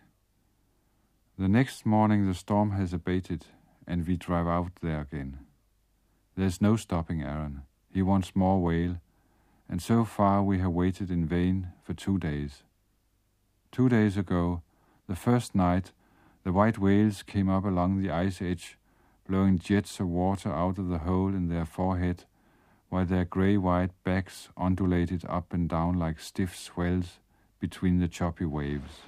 The 1.39 1.49
next 1.49 1.87
morning 1.87 2.27
the 2.27 2.35
storm 2.35 2.73
has 2.73 2.93
abated, 2.93 3.47
and 3.87 4.07
we 4.07 4.19
drive 4.19 4.47
out 4.47 4.73
there 4.83 5.01
again. 5.01 5.39
There's 6.37 6.61
no 6.61 6.77
stopping 6.77 7.23
Aaron. 7.23 7.63
He 7.93 8.03
wants 8.03 8.37
more 8.37 8.63
whale, 8.63 9.01
and 9.67 9.81
so 9.81 10.05
far 10.05 10.43
we 10.43 10.59
have 10.59 10.73
waited 10.73 11.11
in 11.11 11.25
vain 11.25 11.69
for 11.83 11.95
two 11.95 12.19
days. 12.19 12.65
Two 13.71 13.89
days 13.89 14.19
ago, 14.19 14.61
the 15.09 15.17
first 15.17 15.55
night, 15.55 15.93
the 16.45 16.53
white 16.53 16.79
whales 16.79 17.23
came 17.23 17.49
up 17.49 17.65
along 17.65 18.03
the 18.03 18.11
ice 18.11 18.43
edge, 18.43 18.77
blowing 19.27 19.59
jets 19.59 20.01
of 20.01 20.09
water 20.09 20.53
out 20.53 20.77
of 20.77 20.89
the 20.89 20.99
hole 20.99 21.29
in 21.29 21.49
their 21.49 21.65
forehead, 21.65 22.25
while 22.91 23.07
their 23.07 23.25
grey 23.25 23.57
white 23.57 23.93
backs 24.05 24.51
undulated 24.59 25.25
up 25.27 25.55
and 25.55 25.71
down 25.71 25.99
like 25.99 26.21
stiff 26.21 26.55
swells 26.55 27.21
between 27.59 28.01
the 28.01 28.09
choppy 28.09 28.45
waves. 28.45 29.01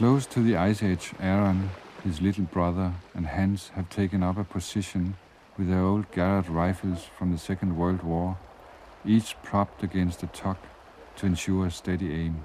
Close 0.00 0.24
to 0.24 0.40
the 0.40 0.56
ice 0.56 0.82
edge, 0.82 1.12
Aaron, 1.20 1.68
his 2.04 2.22
little 2.22 2.44
brother, 2.44 2.94
and 3.12 3.26
Hans 3.26 3.70
have 3.74 3.90
taken 3.90 4.22
up 4.22 4.38
a 4.38 4.44
position 4.44 5.18
with 5.58 5.68
their 5.68 5.82
old 5.82 6.10
Garand 6.10 6.48
rifles 6.48 7.04
from 7.18 7.32
the 7.32 7.36
Second 7.36 7.76
World 7.76 8.02
War, 8.02 8.38
each 9.04 9.36
propped 9.42 9.82
against 9.82 10.22
a 10.22 10.26
tuck 10.28 10.56
to 11.16 11.26
ensure 11.26 11.66
a 11.66 11.70
steady 11.70 12.14
aim. 12.14 12.40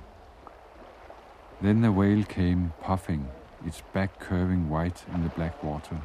Then 1.61 1.79
the 1.79 1.93
whale 1.93 2.25
came 2.25 2.73
puffing, 2.81 3.29
its 3.65 3.81
back 3.93 4.19
curving 4.19 4.69
white 4.69 5.05
in 5.13 5.23
the 5.23 5.29
black 5.29 5.63
water, 5.63 6.01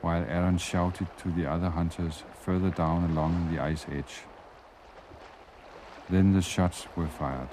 while 0.00 0.24
Aaron 0.26 0.56
shouted 0.56 1.08
to 1.18 1.30
the 1.30 1.44
other 1.44 1.68
hunters 1.68 2.22
further 2.40 2.70
down 2.70 3.10
along 3.10 3.52
the 3.52 3.62
ice 3.62 3.84
edge. 3.92 4.22
Then 6.08 6.32
the 6.32 6.40
shots 6.40 6.86
were 6.96 7.06
fired. 7.06 7.50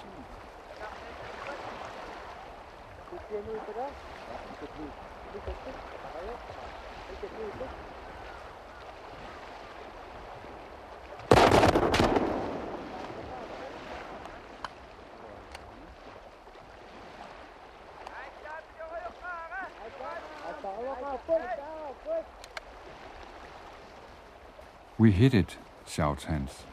We 24.99 25.11
hit 25.11 25.33
it, 25.33 25.57
shouts 25.87 26.25
Hans. 26.25 26.65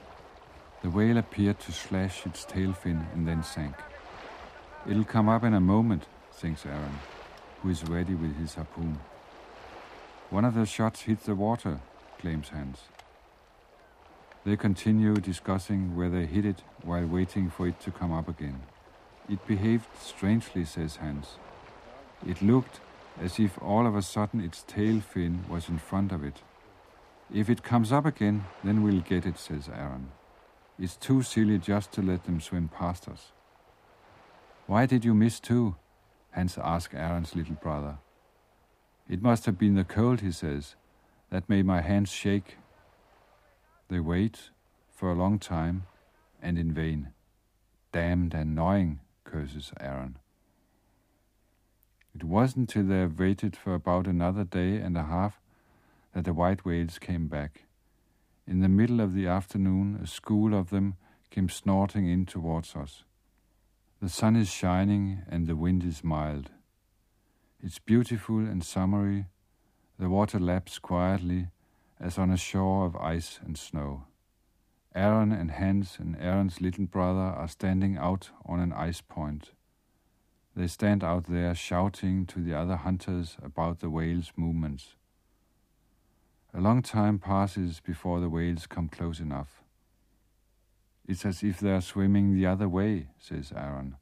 The 0.82 0.90
whale 0.90 1.16
appeared 1.16 1.58
to 1.60 1.72
slash 1.72 2.26
its 2.26 2.44
tail 2.44 2.74
fin 2.74 3.06
and 3.14 3.26
then 3.26 3.42
sank. 3.42 3.74
It'll 4.86 5.04
come 5.04 5.30
up 5.30 5.42
in 5.42 5.54
a 5.54 5.60
moment, 5.60 6.04
thinks 6.32 6.66
Aaron, 6.66 6.98
who 7.62 7.70
is 7.70 7.84
ready 7.84 8.14
with 8.14 8.36
his 8.36 8.54
harpoon. 8.54 8.98
One 10.30 10.44
of 10.44 10.54
the 10.54 10.66
shots 10.66 11.02
hit 11.02 11.24
the 11.24 11.34
water, 11.34 11.80
claims 12.18 12.50
Hans. 12.50 12.78
They 14.44 14.56
continue 14.56 15.14
discussing 15.16 15.96
where 15.96 16.08
they 16.08 16.26
hit 16.26 16.46
it 16.46 16.62
while 16.82 17.06
waiting 17.06 17.50
for 17.50 17.66
it 17.68 17.78
to 17.80 17.90
come 17.90 18.12
up 18.12 18.28
again. 18.28 18.62
It 19.28 19.46
behaved 19.46 19.86
strangely, 20.00 20.64
says 20.64 20.96
Hans. 20.96 21.36
It 22.26 22.40
looked 22.40 22.80
as 23.20 23.38
if 23.38 23.60
all 23.62 23.86
of 23.86 23.94
a 23.94 24.02
sudden 24.02 24.40
its 24.40 24.62
tail 24.62 25.00
fin 25.00 25.44
was 25.48 25.68
in 25.68 25.78
front 25.78 26.12
of 26.12 26.24
it. 26.24 26.42
If 27.32 27.50
it 27.50 27.62
comes 27.62 27.92
up 27.92 28.06
again, 28.06 28.46
then 28.64 28.82
we'll 28.82 29.00
get 29.00 29.26
it, 29.26 29.38
says 29.38 29.68
Aaron. 29.68 30.10
It's 30.78 30.96
too 30.96 31.22
silly 31.22 31.58
just 31.58 31.92
to 31.92 32.02
let 32.02 32.24
them 32.24 32.40
swim 32.40 32.68
past 32.68 33.08
us. 33.08 33.32
Why 34.66 34.86
did 34.86 35.04
you 35.04 35.14
miss 35.14 35.38
too? 35.38 35.76
Hans 36.32 36.58
asks 36.58 36.94
Aaron's 36.94 37.34
little 37.34 37.56
brother. 37.56 37.98
It 39.08 39.22
must 39.22 39.46
have 39.46 39.58
been 39.58 39.74
the 39.74 39.84
cold, 39.84 40.20
he 40.20 40.32
says. 40.32 40.76
That 41.30 41.48
made 41.48 41.66
my 41.66 41.80
hands 41.80 42.10
shake. 42.10 42.56
They 43.88 44.00
wait 44.00 44.50
for 44.94 45.10
a 45.10 45.16
long 45.16 45.38
time 45.38 45.84
and 46.40 46.58
in 46.58 46.72
vain. 46.72 47.12
Damned 47.92 48.34
annoying, 48.34 49.00
curses 49.24 49.72
Aaron. 49.80 50.18
It 52.14 52.24
wasn't 52.24 52.68
till 52.68 52.84
they 52.84 53.00
had 53.00 53.18
waited 53.18 53.56
for 53.56 53.74
about 53.74 54.06
another 54.06 54.44
day 54.44 54.76
and 54.76 54.96
a 54.96 55.04
half 55.04 55.40
that 56.14 56.24
the 56.24 56.34
white 56.34 56.64
whales 56.64 56.98
came 56.98 57.28
back. 57.28 57.64
In 58.46 58.60
the 58.60 58.68
middle 58.68 59.00
of 59.00 59.14
the 59.14 59.26
afternoon, 59.26 60.00
a 60.02 60.06
school 60.06 60.54
of 60.54 60.70
them 60.70 60.96
came 61.30 61.48
snorting 61.48 62.08
in 62.08 62.26
towards 62.26 62.74
us. 62.74 63.04
The 64.02 64.08
sun 64.08 64.34
is 64.34 64.48
shining 64.48 65.24
and 65.28 65.46
the 65.46 65.54
wind 65.54 65.84
is 65.84 66.02
mild. 66.02 66.50
It's 67.62 67.78
beautiful 67.78 68.38
and 68.38 68.64
summery. 68.64 69.26
The 69.98 70.08
water 70.08 70.40
laps 70.40 70.78
quietly 70.78 71.48
as 72.00 72.16
on 72.16 72.30
a 72.30 72.38
shore 72.38 72.86
of 72.86 72.96
ice 72.96 73.38
and 73.44 73.58
snow. 73.58 74.04
Aaron 74.94 75.32
and 75.32 75.50
Hans 75.50 75.98
and 75.98 76.16
Aaron's 76.18 76.62
little 76.62 76.86
brother 76.86 77.20
are 77.20 77.46
standing 77.46 77.98
out 77.98 78.30
on 78.46 78.58
an 78.58 78.72
ice 78.72 79.02
point. 79.02 79.50
They 80.56 80.66
stand 80.66 81.04
out 81.04 81.26
there 81.28 81.54
shouting 81.54 82.24
to 82.26 82.40
the 82.40 82.54
other 82.54 82.76
hunters 82.76 83.36
about 83.42 83.80
the 83.80 83.90
whale's 83.90 84.32
movements. 84.34 84.94
A 86.54 86.60
long 86.60 86.80
time 86.80 87.18
passes 87.18 87.80
before 87.80 88.20
the 88.20 88.30
whales 88.30 88.66
come 88.66 88.88
close 88.88 89.20
enough. 89.20 89.62
It's 91.06 91.24
as 91.26 91.42
if 91.42 91.60
they're 91.60 91.80
swimming 91.80 92.34
the 92.34 92.46
other 92.46 92.68
way, 92.68 93.08
says 93.18 93.52
Aaron. 93.54 93.96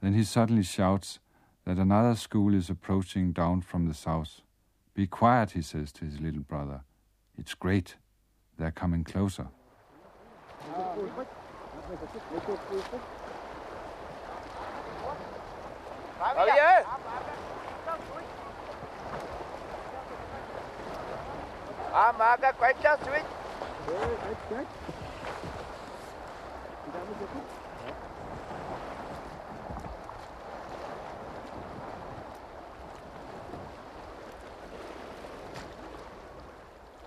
Then 0.00 0.14
he 0.14 0.24
suddenly 0.24 0.62
shouts 0.62 1.18
that 1.64 1.78
another 1.78 2.16
school 2.16 2.54
is 2.54 2.70
approaching 2.70 3.32
down 3.32 3.60
from 3.62 3.86
the 3.86 3.94
south. 3.94 4.40
Be 4.94 5.06
quiet, 5.06 5.52
he 5.52 5.62
says 5.62 5.92
to 5.92 6.04
his 6.04 6.20
little 6.20 6.42
brother. 6.42 6.82
It's 7.38 7.54
great. 7.54 7.96
They're 8.58 8.70
coming 8.70 9.04
closer. 9.04 9.48
Oh, 10.74 11.10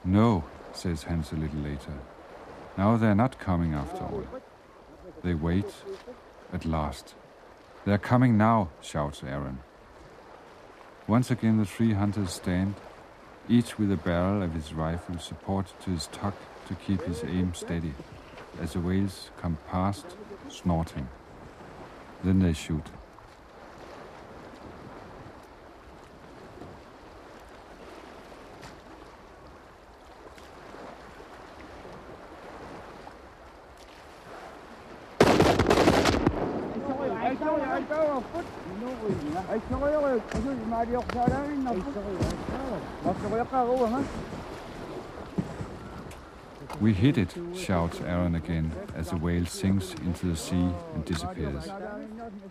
No, 0.04 0.44
says 0.72 1.04
Hans 1.04 1.32
a 1.32 1.36
little 1.36 1.60
later. 1.60 1.94
Now 2.78 2.96
they're 2.96 3.16
not 3.16 3.40
coming 3.40 3.74
after 3.74 4.04
all. 4.04 4.24
They 5.24 5.34
wait. 5.34 5.66
At 6.54 6.66
last. 6.66 7.16
They're 7.86 7.98
coming 7.98 8.38
now, 8.38 8.70
shouts 8.82 9.24
Aaron. 9.24 9.60
Once 11.08 11.32
again 11.32 11.58
the 11.58 11.66
three 11.66 11.94
hunters 11.94 12.32
stand, 12.32 12.76
each 13.50 13.78
with 13.78 13.90
the 13.90 13.96
barrel 13.96 14.42
of 14.42 14.54
his 14.54 14.74
rifle 14.74 15.20
supported 15.20 15.80
to 15.82 15.92
his 15.92 16.08
tuck 16.08 16.36
to 16.68 16.76
keep 16.76 17.02
his 17.04 17.24
aim 17.24 17.54
steady, 17.54 17.94
as 18.62 18.74
the 18.74 18.80
whales 18.80 19.30
come 19.42 19.58
past, 19.70 20.06
snorting. 20.50 21.08
Then 22.24 22.40
they 22.40 22.54
shoot. 22.54 22.86
We 46.82 46.94
hit 46.94 47.18
it, 47.18 47.34
shouts 47.56 48.02
Aaron 48.02 48.36
again 48.36 48.72
as 48.96 49.10
the 49.10 49.18
whale 49.18 49.46
sinks 49.46 49.94
into 50.06 50.28
the 50.28 50.36
sea 50.36 50.70
and 50.94 51.06
disappears. 51.06 51.70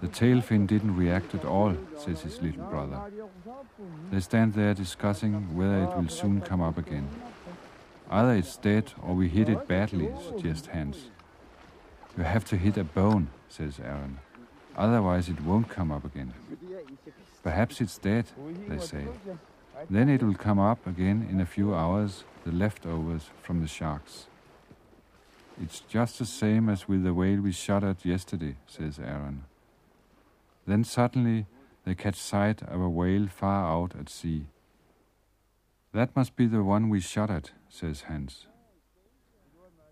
The 0.01 0.09
tail 0.09 0.41
fin 0.41 0.67
didn't 0.67 0.97
react 0.97 1.35
at 1.35 1.45
all, 1.45 1.77
says 1.99 2.23
his 2.23 2.41
little 2.41 2.65
brother. 2.65 3.01
They 4.11 4.21
stand 4.21 4.55
there 4.55 4.75
discussing 4.75 5.55
whether 5.55 5.85
it 5.85 5.97
will 5.97 6.09
soon 6.09 6.41
come 6.41 6.63
up 6.63 6.79
again. 6.79 7.09
Either 8.11 8.35
it's 8.35 8.57
dead 8.57 8.93
or 9.03 9.15
we 9.15 9.29
hit 9.29 9.49
it 9.49 9.69
badly, 9.69 10.11
suggests 10.27 10.69
Hans. 10.69 11.11
You 12.17 12.25
have 12.25 12.45
to 12.47 12.57
hit 12.57 12.77
a 12.77 12.85
bone, 12.85 13.29
says 13.49 13.79
Aaron. 13.79 14.19
Otherwise 14.77 15.29
it 15.29 15.41
won't 15.43 15.69
come 15.69 15.91
up 15.93 16.05
again. 16.05 16.33
Perhaps 17.43 17.81
it's 17.81 17.99
dead, 17.99 18.27
they 18.69 18.79
say. 18.79 19.07
Then 19.91 20.09
it 20.09 20.23
will 20.23 20.35
come 20.35 20.59
up 20.59 20.87
again 20.87 21.27
in 21.31 21.41
a 21.41 21.47
few 21.47 21.75
hours, 21.75 22.25
the 22.45 22.53
leftovers 22.53 23.31
from 23.43 23.61
the 23.61 23.67
sharks. 23.67 24.27
It's 25.61 25.81
just 25.81 26.19
the 26.19 26.27
same 26.27 26.69
as 26.69 26.89
with 26.89 27.05
the 27.05 27.15
whale 27.15 27.41
we 27.41 27.53
shot 27.53 27.83
at 27.83 28.05
yesterday, 28.05 28.57
says 28.67 28.99
Aaron. 28.99 29.45
Then 30.67 30.85
suddenly 30.85 31.47
they 31.85 31.95
catch 31.95 32.17
sight 32.17 32.63
of 32.63 32.81
a 32.81 32.89
whale 32.89 33.29
far 33.29 33.73
out 33.73 33.95
at 33.99 34.09
sea. 34.09 34.47
That 35.93 36.15
must 36.17 36.37
be 36.37 36.47
the 36.47 36.65
one 36.65 36.89
we 36.89 37.01
shot 37.01 37.31
at, 37.31 37.53
says 37.69 38.03
Hans. 38.03 38.47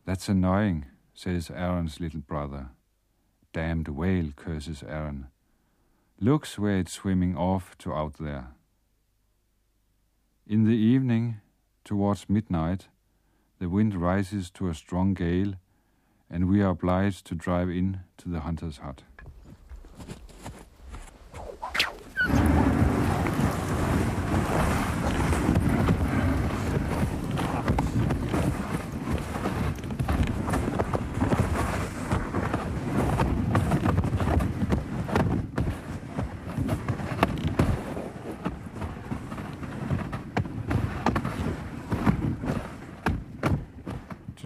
That's 0.04 0.28
annoying, 0.28 0.86
says 1.14 1.50
Aaron's 1.50 2.00
little 2.00 2.20
brother. 2.20 2.70
Damned 3.52 3.88
whale, 3.88 4.32
curses 4.34 4.82
Aaron. 4.82 5.28
Looks 6.20 6.58
where 6.58 6.78
it's 6.78 6.92
swimming 6.92 7.36
off 7.36 7.78
to 7.78 7.92
out 7.92 8.14
there. 8.18 8.48
In 10.46 10.64
the 10.64 10.76
evening, 10.76 11.40
towards 11.84 12.28
midnight, 12.28 12.88
the 13.58 13.68
wind 13.68 13.94
rises 13.94 14.50
to 14.50 14.68
a 14.68 14.74
strong 14.74 15.14
gale, 15.14 15.54
and 16.30 16.48
we 16.48 16.62
are 16.62 16.70
obliged 16.70 17.26
to 17.26 17.34
drive 17.34 17.68
in 17.68 18.00
to 18.18 18.28
the 18.28 18.40
hunter's 18.40 18.78
hut. 18.78 19.02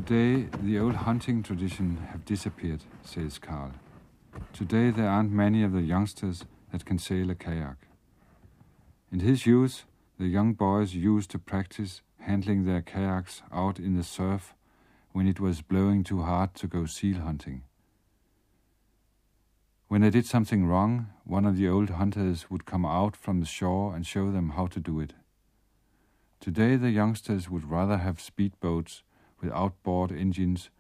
Today, 0.07 0.47
the 0.63 0.79
old 0.79 0.95
hunting 0.95 1.43
tradition 1.43 1.97
have 2.13 2.25
disappeared, 2.25 2.85
says 3.03 3.41
Karl. 3.41 3.73
Today, 4.53 4.91
there 4.91 5.09
aren't 5.09 5.33
many 5.33 5.65
of 5.65 5.73
the 5.73 5.83
youngsters 5.83 6.45
that 6.71 6.85
can 6.85 6.97
sail 6.97 7.29
a 7.29 7.35
kayak. 7.35 7.89
In 9.11 9.19
his 9.19 9.47
youth, 9.47 9.85
the 10.17 10.29
young 10.29 10.53
boys 10.53 10.95
used 10.95 11.33
to 11.33 11.41
practice 11.41 12.03
handling 12.21 12.65
their 12.67 12.83
kayaks 12.83 13.43
out 13.53 13.81
in 13.81 13.97
the 13.97 14.05
surf 14.05 14.55
when 15.11 15.27
it 15.27 15.41
was 15.41 15.61
blowing 15.61 16.05
too 16.05 16.23
hard 16.23 16.55
to 16.55 16.69
go 16.69 16.87
seal 16.87 17.19
hunting. 17.23 17.63
When 19.89 20.03
they 20.03 20.11
did 20.11 20.27
something 20.27 20.67
wrong, 20.67 21.09
one 21.25 21.45
of 21.45 21.57
the 21.57 21.69
old 21.69 21.91
hunters 21.91 22.49
would 22.49 22.65
come 22.65 22.87
out 22.87 23.17
from 23.17 23.41
the 23.41 23.47
shore 23.59 23.97
and 23.97 24.07
show 24.07 24.31
them 24.31 24.51
how 24.51 24.69
to 24.69 24.79
do 24.79 25.01
it. 25.01 25.15
Today, 26.39 26.77
the 26.77 26.91
youngsters 26.91 27.51
would 27.51 27.69
rather 27.69 27.97
have 27.97 28.19
speedboats 28.19 29.03
with 29.41 29.53
outboard 29.53 30.13
engines 30.13 30.71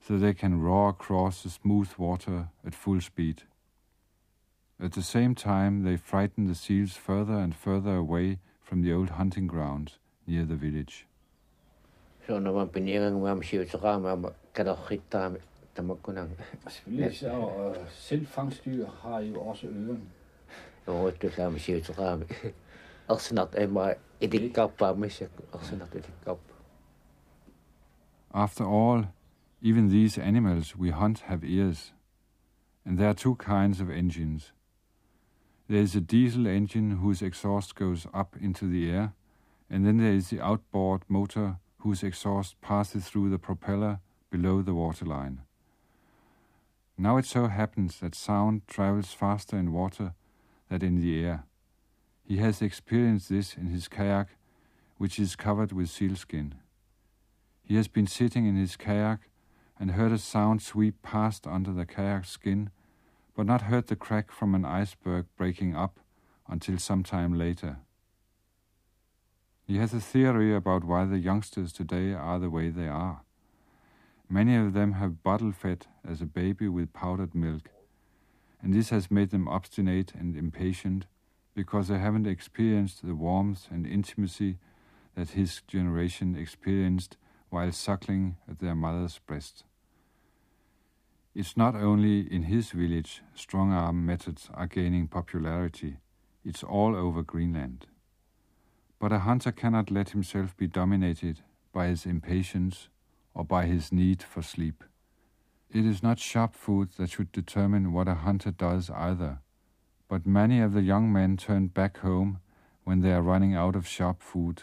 so 0.00 0.18
they 0.18 0.34
can 0.34 0.62
roar 0.62 0.88
across 0.88 1.42
the 1.42 1.50
smooth 1.50 1.88
water 1.98 2.48
at 2.64 2.74
full 2.74 3.00
speed. 3.00 3.42
At 4.78 4.92
the 4.92 5.02
same 5.02 5.34
time, 5.34 5.84
they 5.84 5.96
frighten 5.96 6.46
the 6.46 6.54
seals 6.54 6.96
further 6.96 7.38
and 7.38 7.54
further 7.54 7.96
away 7.96 8.38
from 8.62 8.82
the 8.82 8.92
old 8.92 9.10
hunting 9.10 9.46
grounds 9.46 9.98
near 10.26 10.44
the 10.44 10.56
village. 10.56 11.06
Så 12.26 12.38
når 12.38 12.52
man 12.52 12.68
benytter 12.68 13.18
mig 13.18 13.32
om 13.32 13.42
sivetera, 13.42 13.98
man 13.98 14.32
kan 14.54 14.66
da 14.66 14.74
hitte 14.90 15.40
tamakunang. 15.76 16.30
Selvfølgelig, 16.68 17.32
og 17.32 17.76
selv 17.90 18.26
fangstyr 18.26 18.86
har 18.86 19.20
jo 19.20 19.40
også 19.40 19.66
øren. 19.66 20.02
Jo, 20.88 21.10
det 21.10 21.38
er 21.38 21.50
med 21.50 21.58
sivetera. 21.58 22.18
Arsenat 23.08 23.48
er 23.52 23.66
mig 23.68 23.94
idikkappa, 24.20 24.92
men 24.92 25.10
arsenat 25.52 25.94
idikkappa. 25.94 26.55
After 28.36 28.64
all, 28.64 29.06
even 29.62 29.88
these 29.88 30.18
animals 30.18 30.76
we 30.76 30.90
hunt 30.90 31.20
have 31.20 31.42
ears, 31.42 31.92
and 32.84 32.98
there 32.98 33.08
are 33.08 33.14
two 33.14 33.36
kinds 33.36 33.80
of 33.80 33.88
engines. 33.88 34.52
There 35.68 35.80
is 35.80 35.96
a 35.96 36.02
diesel 36.02 36.46
engine 36.46 36.98
whose 36.98 37.22
exhaust 37.22 37.74
goes 37.74 38.06
up 38.12 38.36
into 38.38 38.68
the 38.68 38.90
air, 38.90 39.14
and 39.70 39.86
then 39.86 39.96
there 39.96 40.12
is 40.12 40.28
the 40.28 40.42
outboard 40.42 41.04
motor 41.08 41.56
whose 41.78 42.02
exhaust 42.02 42.60
passes 42.60 43.06
through 43.06 43.30
the 43.30 43.38
propeller 43.38 44.00
below 44.30 44.60
the 44.60 44.74
waterline. 44.74 45.40
Now 46.98 47.16
it 47.16 47.24
so 47.24 47.46
happens 47.46 48.00
that 48.00 48.14
sound 48.14 48.68
travels 48.68 49.14
faster 49.14 49.56
in 49.56 49.72
water 49.72 50.12
than 50.68 50.84
in 50.84 51.00
the 51.00 51.24
air. 51.24 51.44
He 52.22 52.36
has 52.36 52.60
experienced 52.60 53.30
this 53.30 53.56
in 53.56 53.68
his 53.68 53.88
kayak, 53.88 54.28
which 54.98 55.18
is 55.18 55.36
covered 55.36 55.72
with 55.72 55.88
sealskin. 55.88 56.56
He 57.66 57.74
has 57.74 57.88
been 57.88 58.06
sitting 58.06 58.46
in 58.46 58.54
his 58.54 58.76
kayak 58.76 59.28
and 59.76 59.90
heard 59.90 60.12
a 60.12 60.18
sound 60.18 60.62
sweep 60.62 61.02
past 61.02 61.48
under 61.48 61.72
the 61.72 61.84
kayak 61.84 62.24
skin, 62.24 62.70
but 63.36 63.44
not 63.44 63.62
heard 63.62 63.88
the 63.88 63.96
crack 63.96 64.30
from 64.30 64.54
an 64.54 64.64
iceberg 64.64 65.26
breaking 65.36 65.74
up 65.74 65.98
until 66.48 66.78
some 66.78 67.02
time 67.02 67.36
later. 67.36 67.78
He 69.66 69.78
has 69.78 69.92
a 69.92 70.00
theory 70.00 70.54
about 70.54 70.84
why 70.84 71.06
the 71.06 71.18
youngsters 71.18 71.72
today 71.72 72.12
are 72.12 72.38
the 72.38 72.50
way 72.50 72.68
they 72.68 72.86
are. 72.86 73.22
Many 74.30 74.54
of 74.54 74.72
them 74.72 74.92
have 74.92 75.24
bottle 75.24 75.50
fed 75.50 75.86
as 76.08 76.22
a 76.22 76.26
baby 76.26 76.68
with 76.68 76.92
powdered 76.92 77.34
milk, 77.34 77.70
and 78.62 78.72
this 78.72 78.90
has 78.90 79.10
made 79.10 79.30
them 79.30 79.48
obstinate 79.48 80.14
and 80.14 80.36
impatient 80.36 81.06
because 81.52 81.88
they 81.88 81.98
haven't 81.98 82.28
experienced 82.28 83.04
the 83.04 83.16
warmth 83.16 83.66
and 83.72 83.88
intimacy 83.88 84.58
that 85.16 85.30
his 85.30 85.62
generation 85.66 86.36
experienced 86.36 87.16
while 87.50 87.72
suckling 87.72 88.36
at 88.48 88.58
their 88.58 88.74
mother's 88.74 89.18
breast. 89.18 89.64
It's 91.34 91.56
not 91.56 91.74
only 91.74 92.20
in 92.20 92.44
his 92.44 92.70
village 92.70 93.22
strong 93.34 93.72
arm 93.72 94.06
methods 94.06 94.48
are 94.54 94.66
gaining 94.66 95.06
popularity, 95.06 95.98
it's 96.44 96.62
all 96.62 96.96
over 96.96 97.22
Greenland. 97.22 97.86
But 98.98 99.12
a 99.12 99.18
hunter 99.20 99.52
cannot 99.52 99.90
let 99.90 100.10
himself 100.10 100.56
be 100.56 100.66
dominated 100.66 101.42
by 101.72 101.88
his 101.88 102.06
impatience 102.06 102.88
or 103.34 103.44
by 103.44 103.66
his 103.66 103.92
need 103.92 104.22
for 104.22 104.40
sleep. 104.40 104.82
It 105.70 105.84
is 105.84 106.02
not 106.02 106.18
sharp 106.18 106.54
food 106.54 106.92
that 106.96 107.10
should 107.10 107.32
determine 107.32 107.92
what 107.92 108.08
a 108.08 108.14
hunter 108.14 108.50
does 108.50 108.88
either, 108.88 109.40
but 110.08 110.26
many 110.26 110.60
of 110.60 110.72
the 110.72 110.82
young 110.82 111.12
men 111.12 111.36
turn 111.36 111.66
back 111.66 111.98
home 111.98 112.40
when 112.84 113.00
they 113.00 113.12
are 113.12 113.20
running 113.20 113.54
out 113.54 113.76
of 113.76 113.86
sharp 113.86 114.22
food, 114.22 114.62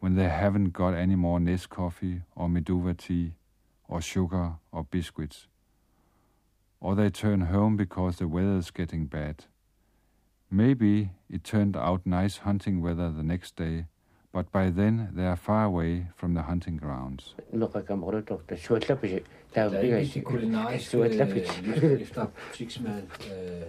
when 0.00 0.16
they 0.16 0.28
haven't 0.28 0.72
got 0.72 0.94
any 0.94 1.14
more 1.14 1.38
Nescoffee 1.38 2.22
or 2.34 2.48
Meduva 2.48 2.96
tea, 2.96 3.34
or 3.88 4.00
sugar 4.00 4.52
or 4.72 4.84
biscuits. 4.84 5.48
Or 6.80 6.94
they 6.94 7.10
turn 7.10 7.40
home 7.42 7.76
because 7.76 8.16
the 8.16 8.26
weather's 8.26 8.70
getting 8.70 9.06
bad. 9.06 9.44
Maybe 10.48 11.10
it 11.28 11.44
turned 11.44 11.76
out 11.76 12.00
nice 12.06 12.38
hunting 12.38 12.82
weather 12.82 13.10
the 13.10 13.22
next 13.22 13.56
day, 13.56 13.84
but 14.32 14.50
by 14.50 14.70
then 14.70 15.10
they 15.14 15.26
are 15.26 15.36
far 15.36 15.64
away 15.64 16.06
from 16.16 16.34
the 16.34 16.42
hunting 16.42 16.78
grounds. 16.78 17.34
Der 19.54 19.62
er 19.62 19.80
ikke 19.96 20.14
de 20.14 20.20
kulinariske 20.20 20.98
efter 22.00 22.26
butiksmad, 22.26 23.02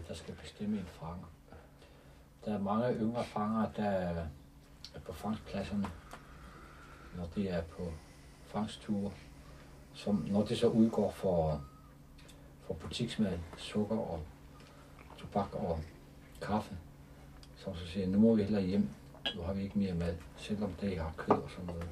der 0.07 0.13
skal 0.13 0.33
bestemme 0.41 0.77
en 0.77 0.85
fanger. 0.99 1.27
Der 2.45 2.59
mange 2.59 2.95
yngre 3.01 3.23
fanger, 3.23 3.65
der 3.77 3.83
er 4.95 4.99
på 5.05 5.13
fangstpladserne, 5.13 5.85
når 7.17 7.27
de 7.35 7.47
er 7.47 7.61
på 7.61 7.93
fangstture. 8.45 9.11
Som, 9.93 10.25
når 10.29 10.45
det 10.45 10.57
så 10.57 10.67
udgår 10.67 11.11
for, 11.11 11.61
for 12.67 12.73
butiksmad, 12.73 13.39
sukker 13.57 13.97
og 13.97 14.23
tobak 15.17 15.53
og 15.53 15.79
kaffe, 16.41 16.77
som 17.55 17.75
så 17.75 17.87
siger, 17.87 18.07
nu 18.07 18.19
må 18.19 18.35
vi 18.35 18.43
hellere 18.43 18.63
hjem, 18.63 18.89
nu 19.35 19.41
har 19.41 19.53
vi 19.53 19.63
ikke 19.63 19.79
mere 19.79 19.93
mad, 19.93 20.15
selvom 20.37 20.73
det 20.73 20.97
har 20.97 21.13
kød 21.17 21.35
og 21.35 21.49
sådan 21.49 21.65
noget. 21.65 21.87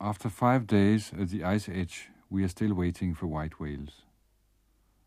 After 0.00 0.28
five 0.28 0.64
days 0.66 1.12
at 1.12 1.28
the 1.28 1.54
ice 1.56 1.68
edge, 1.68 2.08
we 2.30 2.44
are 2.44 2.48
still 2.48 2.72
waiting 2.72 3.12
for 3.12 3.26
white 3.26 3.58
whales. 3.58 4.02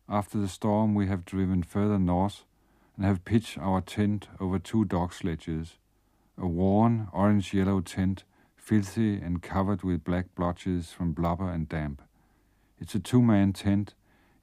After 0.08 0.38
the 0.38 0.48
storm, 0.48 0.94
we 0.94 1.06
have 1.06 1.24
driven 1.24 1.62
further 1.62 1.98
north 1.98 2.44
and 2.96 3.04
have 3.04 3.24
pitched 3.24 3.58
our 3.58 3.80
tent 3.80 4.28
over 4.38 4.58
two 4.58 4.84
dog 4.84 5.14
sledges, 5.14 5.78
a 6.36 6.46
worn 6.46 7.08
orange 7.12 7.54
yellow 7.54 7.80
tent, 7.80 8.24
filthy 8.54 9.14
and 9.16 9.42
covered 9.42 9.82
with 9.82 10.04
black 10.04 10.34
blotches 10.34 10.92
from 10.92 11.12
blubber 11.12 11.50
and 11.50 11.68
damp. 11.68 12.02
It's 12.78 12.94
a 12.94 13.00
two 13.00 13.22
man 13.22 13.52
tent 13.52 13.94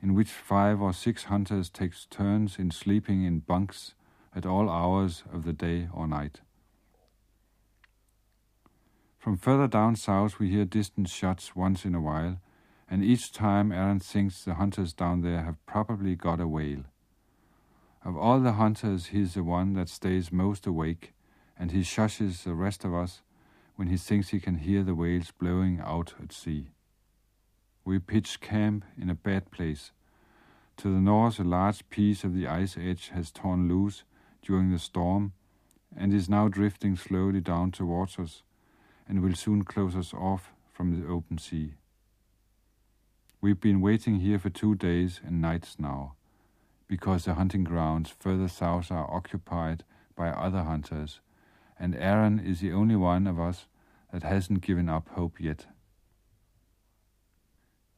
in 0.02 0.16
which 0.16 0.30
five 0.30 0.82
or 0.82 0.94
six 0.94 1.26
hunters 1.26 1.70
take 1.70 1.94
turns 2.10 2.58
in 2.58 2.72
sleeping 2.72 3.24
in 3.24 3.40
bunks 3.40 3.94
at 4.36 4.46
all 4.46 4.70
hours 4.70 5.24
of 5.32 5.44
the 5.44 5.54
day 5.54 5.88
or 5.94 6.08
night. 6.08 6.42
From 9.20 9.38
further 9.38 9.68
down 9.68 9.96
south, 9.96 10.40
we 10.40 10.50
hear 10.50 10.66
distant 10.66 11.08
shots 11.10 11.56
once 11.56 11.86
in 11.86 11.94
a 11.94 12.02
while, 12.02 12.40
and 12.92 13.06
each 13.06 13.32
time 13.32 13.72
Aaron 13.72 14.02
thinks 14.02 14.44
the 14.44 14.56
hunters 14.56 14.92
down 14.92 15.22
there 15.22 15.44
have 15.44 15.66
probably 15.66 16.14
got 16.14 16.42
a 16.42 16.48
whale. 16.48 16.84
Of 18.04 18.18
all 18.18 18.42
the 18.42 18.54
hunters, 18.54 19.08
he's 19.08 19.34
the 19.34 19.46
one 19.46 19.74
that 19.76 19.88
stays 19.88 20.30
most 20.30 20.68
awake, 20.68 21.14
and 21.58 21.72
he 21.72 21.84
shushes 21.84 22.44
the 22.44 22.54
rest 22.54 22.84
of 22.84 22.94
us 22.94 23.22
when 23.78 23.88
he 23.88 23.96
thinks 23.96 24.30
he 24.30 24.42
can 24.42 24.56
hear 24.56 24.84
the 24.84 24.94
whales 24.94 25.32
blowing 25.32 25.80
out 25.80 26.16
at 26.22 26.34
sea. 26.34 26.72
We 27.86 27.98
pitch 27.98 28.42
camp 28.42 28.84
in 29.02 29.10
a 29.10 29.16
bad 29.16 29.52
place. 29.52 29.92
To 30.78 30.92
the 30.92 31.00
north, 31.00 31.40
a 31.40 31.46
large 31.46 31.88
piece 31.90 32.26
of 32.26 32.36
the 32.36 32.46
ice 32.46 32.76
edge 32.78 33.10
has 33.14 33.32
torn 33.32 33.70
loose 33.70 34.04
during 34.42 34.70
the 34.70 34.80
storm 34.80 35.32
and 35.96 36.14
is 36.14 36.28
now 36.28 36.50
drifting 36.50 36.98
slowly 36.98 37.40
down 37.40 37.72
towards 37.72 38.20
us 38.20 38.44
and 39.08 39.22
will 39.22 39.36
soon 39.36 39.64
close 39.64 39.96
us 39.96 40.14
off 40.14 40.52
from 40.74 41.00
the 41.00 41.08
open 41.08 41.38
sea. 41.38 41.76
We've 43.44 43.60
been 43.60 43.82
waiting 43.82 44.20
here 44.20 44.38
for 44.38 44.52
two 44.52 44.76
days 44.76 45.20
and 45.26 45.42
nights 45.42 45.78
now, 45.80 46.14
because 46.88 47.26
the 47.26 47.34
hunting 47.34 47.64
grounds 47.64 48.14
further 48.20 48.48
south 48.48 48.92
are 48.92 49.12
occupied 49.12 49.84
by 50.16 50.30
other 50.30 50.62
hunters, 50.62 51.22
and 51.80 51.96
Aaron 51.96 52.40
is 52.40 52.60
the 52.60 52.72
only 52.72 52.96
one 52.96 53.26
of 53.26 53.40
us 53.40 53.66
that 54.14 54.22
hasn't 54.22 54.62
given 54.62 54.88
up 54.88 55.10
hope 55.16 55.40
yet. 55.40 55.66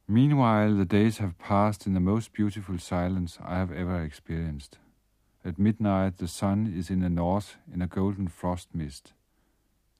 Meanwhile, 0.08 0.76
the 0.76 0.86
days 0.86 1.18
have 1.18 1.38
passed 1.38 1.86
in 1.86 1.92
the 1.92 2.00
most 2.00 2.32
beautiful 2.32 2.78
silence 2.78 3.38
I 3.44 3.58
have 3.58 3.70
ever 3.70 4.02
experienced. 4.02 4.78
At 5.44 5.58
midnight, 5.58 6.16
the 6.16 6.28
sun 6.28 6.72
is 6.74 6.88
in 6.88 7.00
the 7.00 7.10
north 7.10 7.58
in 7.70 7.82
a 7.82 7.86
golden 7.86 8.28
frost 8.28 8.74
mist. 8.74 9.12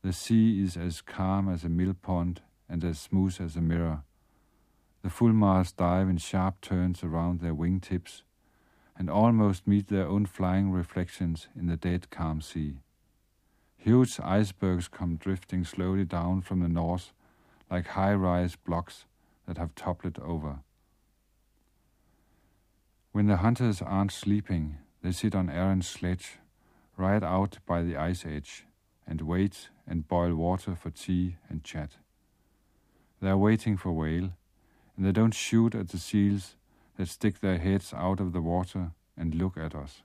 The 0.01 0.15
sea 0.15 0.63
is 0.63 0.79
as 0.79 1.03
calm 1.03 1.53
as 1.53 1.65
a 1.65 1.69
mill 1.69 1.93
pond 1.93 2.41
and 2.67 2.83
as 2.83 2.99
smooth 2.99 3.39
as 3.43 3.57
a 3.57 3.61
mirror. 3.61 4.05
The 5.05 5.11
fulmars 5.11 5.77
dive 5.77 6.09
in 6.09 6.17
sharp 6.17 6.63
turns 6.63 7.05
around 7.05 7.41
their 7.41 7.55
wingtips 7.55 8.23
and 8.97 9.11
almost 9.11 9.67
meet 9.67 9.89
their 9.89 10.09
own 10.09 10.25
flying 10.25 10.71
reflections 10.71 11.47
in 11.55 11.67
the 11.67 11.77
dead 11.77 12.09
calm 12.09 12.41
sea. 12.41 12.79
Huge 13.77 14.19
icebergs 14.19 14.89
come 14.89 15.17
drifting 15.17 15.63
slowly 15.63 16.07
down 16.07 16.41
from 16.41 16.61
the 16.61 16.71
north 16.71 17.13
like 17.71 17.89
high 17.89 18.15
rise 18.15 18.57
blocks 18.57 19.05
that 19.47 19.59
have 19.59 19.75
toppled 19.75 20.19
over. 20.21 20.61
When 23.13 23.27
the 23.27 23.37
hunters 23.37 23.83
aren't 23.83 24.11
sleeping, 24.11 24.79
they 25.03 25.13
sit 25.13 25.35
on 25.35 25.51
Aaron's 25.51 25.87
sledge 25.87 26.39
right 26.97 27.23
out 27.23 27.59
by 27.67 27.83
the 27.83 27.99
ice 27.99 28.25
edge 28.25 28.65
and 29.07 29.21
wait 29.21 29.69
and 29.87 30.09
boil 30.09 30.35
water 30.35 30.75
for 30.75 30.89
tea 30.89 31.37
and 31.51 31.63
chat. 31.63 31.99
They 33.21 33.29
are 33.29 33.37
waiting 33.37 33.77
for 33.77 33.93
whale, 33.93 34.31
and 34.97 35.05
they 35.05 35.13
don't 35.13 35.35
shoot 35.35 35.75
at 35.75 35.89
the 35.89 35.99
seals 35.99 36.57
that 36.97 37.09
stick 37.09 37.41
their 37.41 37.59
heads 37.59 37.93
out 37.93 38.21
of 38.21 38.33
the 38.33 38.41
water 38.41 38.93
and 39.17 39.35
look 39.35 39.57
at 39.57 39.75
us. 39.75 40.03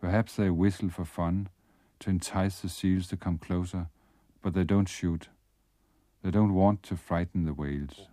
Perhaps 0.00 0.36
they 0.36 0.50
whistle 0.50 0.88
for 0.88 1.04
fun 1.04 1.48
to 2.00 2.10
entice 2.10 2.60
the 2.60 2.68
seals 2.68 3.06
to 3.08 3.16
come 3.16 3.38
closer, 3.38 3.86
but 4.42 4.54
they 4.54 4.64
don't 4.64 4.88
shoot. 4.88 5.28
They 6.22 6.30
don't 6.30 6.54
want 6.54 6.82
to 6.84 6.96
frighten 6.96 7.44
the 7.44 7.52
whales. 7.52 8.08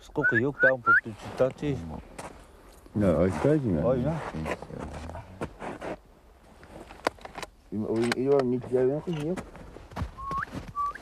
Skokkejok 0.00 0.60
down 0.62 0.82
på 0.82 0.92
tutati. 1.04 1.76
No, 2.94 3.24
I 3.24 3.30
tried 7.70 7.78
you, 7.78 7.78
man. 7.78 7.88
Oh, 7.88 7.98
ja. 7.98 8.08
You 8.16 8.34
are 8.34 8.44
niet 8.44 8.64
jij 8.70 8.84
nog. 8.84 9.04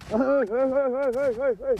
Hey, 0.02 0.46
hey, 0.46 0.46
hey, 0.48 1.12
hey, 1.12 1.34
hey, 1.34 1.54
hey. 1.56 1.76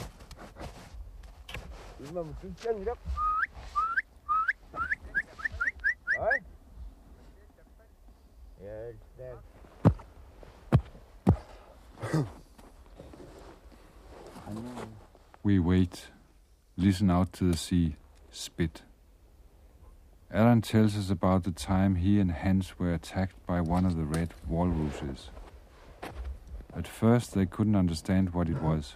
We 15.41 15.59
wait, 15.59 16.11
listen 16.75 17.09
out 17.09 17.31
to 17.33 17.49
the 17.51 17.57
sea, 17.57 17.95
spit. 18.29 18.88
Alan 20.31 20.61
tells 20.61 20.95
us 20.95 21.09
about 21.09 21.43
the 21.43 21.51
time 21.51 21.95
he 21.95 22.19
and 22.19 22.31
Hans 22.31 22.77
were 22.77 22.93
attacked 22.93 23.35
by 23.47 23.61
one 23.61 23.83
of 23.83 23.97
the 23.97 24.03
red 24.03 24.35
walruses. 24.47 25.31
At 26.75 26.87
first, 26.87 27.33
they 27.33 27.47
couldn't 27.47 27.75
understand 27.75 28.31
what 28.31 28.47
it 28.47 28.61
was. 28.61 28.95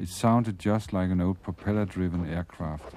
It 0.00 0.08
sounded 0.08 0.58
just 0.58 0.94
like 0.94 1.10
an 1.10 1.20
old 1.20 1.42
propeller 1.42 1.84
driven 1.84 2.26
aircraft. 2.26 2.94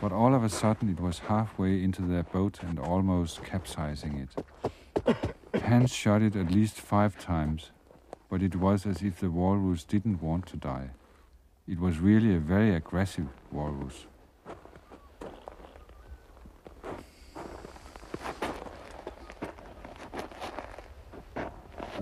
But 0.00 0.12
all 0.12 0.32
of 0.32 0.44
a 0.44 0.48
sudden, 0.48 0.88
it 0.88 1.00
was 1.00 1.18
halfway 1.18 1.82
into 1.82 2.02
their 2.02 2.22
boat 2.22 2.62
and 2.62 2.78
almost 2.78 3.42
capsizing 3.42 4.28
it. 4.28 5.14
Hans 5.60 5.92
shot 5.92 6.22
it 6.22 6.36
at 6.36 6.52
least 6.52 6.80
five 6.80 7.18
times, 7.18 7.72
but 8.30 8.42
it 8.44 8.54
was 8.54 8.86
as 8.86 9.02
if 9.02 9.18
the 9.18 9.30
walrus 9.30 9.82
didn't 9.82 10.22
want 10.22 10.46
to 10.46 10.56
die. 10.56 10.90
It 11.66 11.80
was 11.80 11.98
really 11.98 12.36
a 12.36 12.38
very 12.38 12.74
aggressive 12.76 13.26
walrus. 13.50 14.06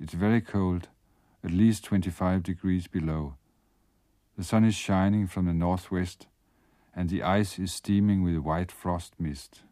It's 0.00 0.14
very 0.14 0.40
cold, 0.40 0.88
at 1.42 1.50
least 1.50 1.84
25 1.84 2.42
degrees 2.42 2.86
below. 2.86 3.34
The 4.36 4.44
sun 4.44 4.64
is 4.64 4.76
shining 4.76 5.26
from 5.26 5.46
the 5.46 5.52
northwest, 5.52 6.28
and 6.94 7.08
the 7.08 7.22
ice 7.24 7.58
is 7.58 7.72
steaming 7.72 8.22
with 8.22 8.36
white 8.36 8.70
frost 8.70 9.14
mist. 9.18 9.62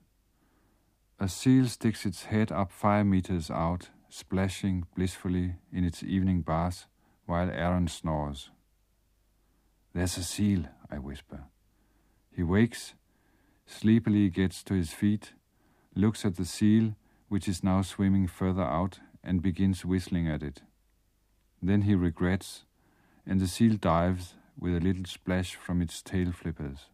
A 1.20 1.28
seal 1.28 1.66
sticks 1.66 2.04
its 2.04 2.24
head 2.24 2.50
up 2.50 2.72
five 2.72 3.06
meters 3.06 3.50
out, 3.50 3.90
splashing 4.08 4.86
blissfully 4.96 5.54
in 5.72 5.84
its 5.84 6.02
evening 6.02 6.42
bath, 6.42 6.86
while 7.26 7.50
Aaron 7.50 7.88
snores. 7.88 8.50
There's 9.94 10.16
a 10.18 10.24
seal, 10.24 10.64
I 10.90 10.98
whisper. 10.98 11.44
He 12.30 12.42
wakes, 12.42 12.94
sleepily 13.64 14.28
gets 14.28 14.62
to 14.64 14.74
his 14.74 14.92
feet, 14.92 15.32
looks 15.94 16.24
at 16.24 16.36
the 16.36 16.44
seal, 16.44 16.96
which 17.28 17.48
is 17.48 17.64
now 17.64 17.82
swimming 17.82 18.26
further 18.26 18.62
out, 18.62 18.98
and 19.26 19.42
begins 19.42 19.84
whistling 19.84 20.28
at 20.28 20.42
it. 20.42 20.62
Then 21.60 21.82
he 21.82 21.96
regrets, 21.96 22.64
and 23.26 23.40
the 23.40 23.48
seal 23.48 23.76
dives 23.76 24.34
with 24.58 24.76
a 24.76 24.80
little 24.80 25.04
splash 25.04 25.56
from 25.56 25.82
its 25.82 26.00
tail 26.00 26.30
flippers. 26.30 26.86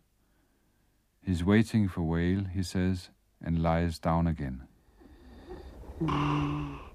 He's 1.21 1.45
waiting 1.45 1.89
for 1.89 2.01
whale, 2.01 2.45
he 2.45 2.63
says, 2.63 3.11
and 3.45 3.63
lies 3.63 3.99
down 3.99 4.27
again. 4.27 4.63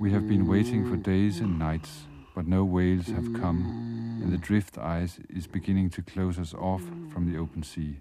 We 0.00 0.12
have 0.12 0.26
been 0.26 0.46
waiting 0.46 0.88
for 0.88 0.96
days 0.96 1.40
and 1.40 1.49
nights, 1.60 2.06
but 2.34 2.46
no 2.46 2.64
whales 2.64 3.08
have 3.08 3.34
come, 3.34 4.18
and 4.22 4.32
the 4.32 4.38
drift 4.38 4.78
ice 4.78 5.20
is 5.28 5.46
beginning 5.46 5.90
to 5.90 6.02
close 6.02 6.38
us 6.38 6.54
off 6.54 6.82
from 7.12 7.30
the 7.30 7.38
open 7.38 7.62
sea. 7.62 8.00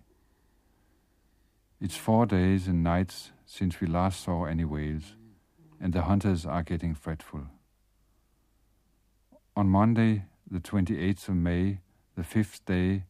It's 1.81 1.97
four 1.97 2.25
days 2.25 2.67
and 2.67 2.81
nights 2.83 3.31
since 3.45 3.81
we 3.81 3.87
last 3.87 4.23
saw 4.23 4.45
any 4.45 4.63
whales, 4.63 5.15
and 5.79 5.91
the 5.91 6.03
hunters 6.03 6.45
are 6.45 6.63
getting 6.63 6.95
fretful. 6.95 7.47
On 9.55 9.67
Monday, 9.67 10.23
the 10.49 10.59
28th 10.59 11.27
of 11.27 11.35
May, 11.35 11.79
the 12.15 12.23
fifth 12.23 12.65
day, 12.65 13.03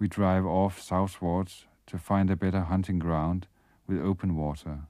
we 0.00 0.08
drive 0.08 0.44
off 0.44 0.80
southwards 0.80 1.66
to 1.86 1.98
find 1.98 2.30
a 2.30 2.36
better 2.36 2.62
hunting 2.62 2.98
ground 2.98 3.46
with 3.86 4.02
open 4.02 4.34
water. 4.36 4.88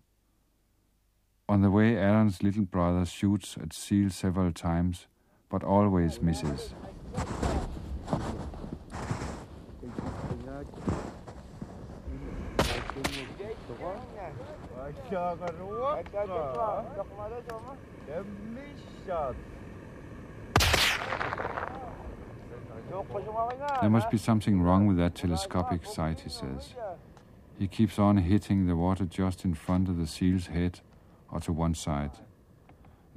On 1.47 1.61
the 1.61 1.71
way, 1.71 1.95
Aaron's 1.95 2.43
little 2.43 2.65
brother 2.65 3.05
shoots 3.05 3.57
at 3.61 3.75
seal 3.75 4.09
several 4.09 4.51
times, 4.51 5.07
but 5.51 5.63
always 5.63 6.23
misses. 6.23 6.73
There 23.83 23.91
must 23.91 24.11
be 24.11 24.17
something 24.17 24.63
wrong 24.63 24.87
with 24.87 24.97
that 24.97 25.15
telescopic 25.15 25.85
sight, 25.85 26.21
he 26.21 26.31
says. 26.31 26.73
He 27.59 27.69
keeps 27.69 27.99
on 27.99 28.17
hitting 28.17 28.67
the 28.67 28.77
water 28.77 29.05
just 29.05 29.45
in 29.45 29.53
front 29.53 29.91
of 29.91 29.99
the 29.99 30.07
seal's 30.07 30.47
head 30.47 30.81
or 31.35 31.41
to 31.41 31.53
one 31.53 31.75
side. 31.75 32.13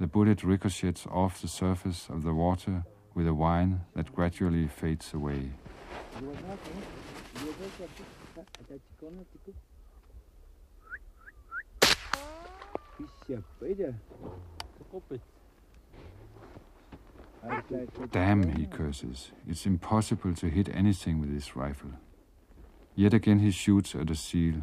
The 0.00 0.08
bullet 0.08 0.42
ricochets 0.42 1.06
off 1.06 1.40
the 1.40 1.48
surface 1.48 2.08
of 2.10 2.24
the 2.24 2.34
water 2.34 2.84
with 3.14 3.26
a 3.28 3.34
whine 3.34 3.82
that 3.94 4.14
gradually 4.14 4.66
fades 4.66 5.14
away. 5.14 5.52
Damn, 18.10 18.56
he 18.56 18.66
curses. 18.66 19.30
It's 19.48 19.64
impossible 19.64 20.34
to 20.34 20.48
hit 20.48 20.68
anything 20.74 21.20
with 21.20 21.32
this 21.32 21.54
rifle. 21.54 21.90
Yet 22.96 23.14
again 23.14 23.38
he 23.38 23.52
shoots 23.52 23.94
at 23.94 24.10
a 24.10 24.16
seal. 24.16 24.62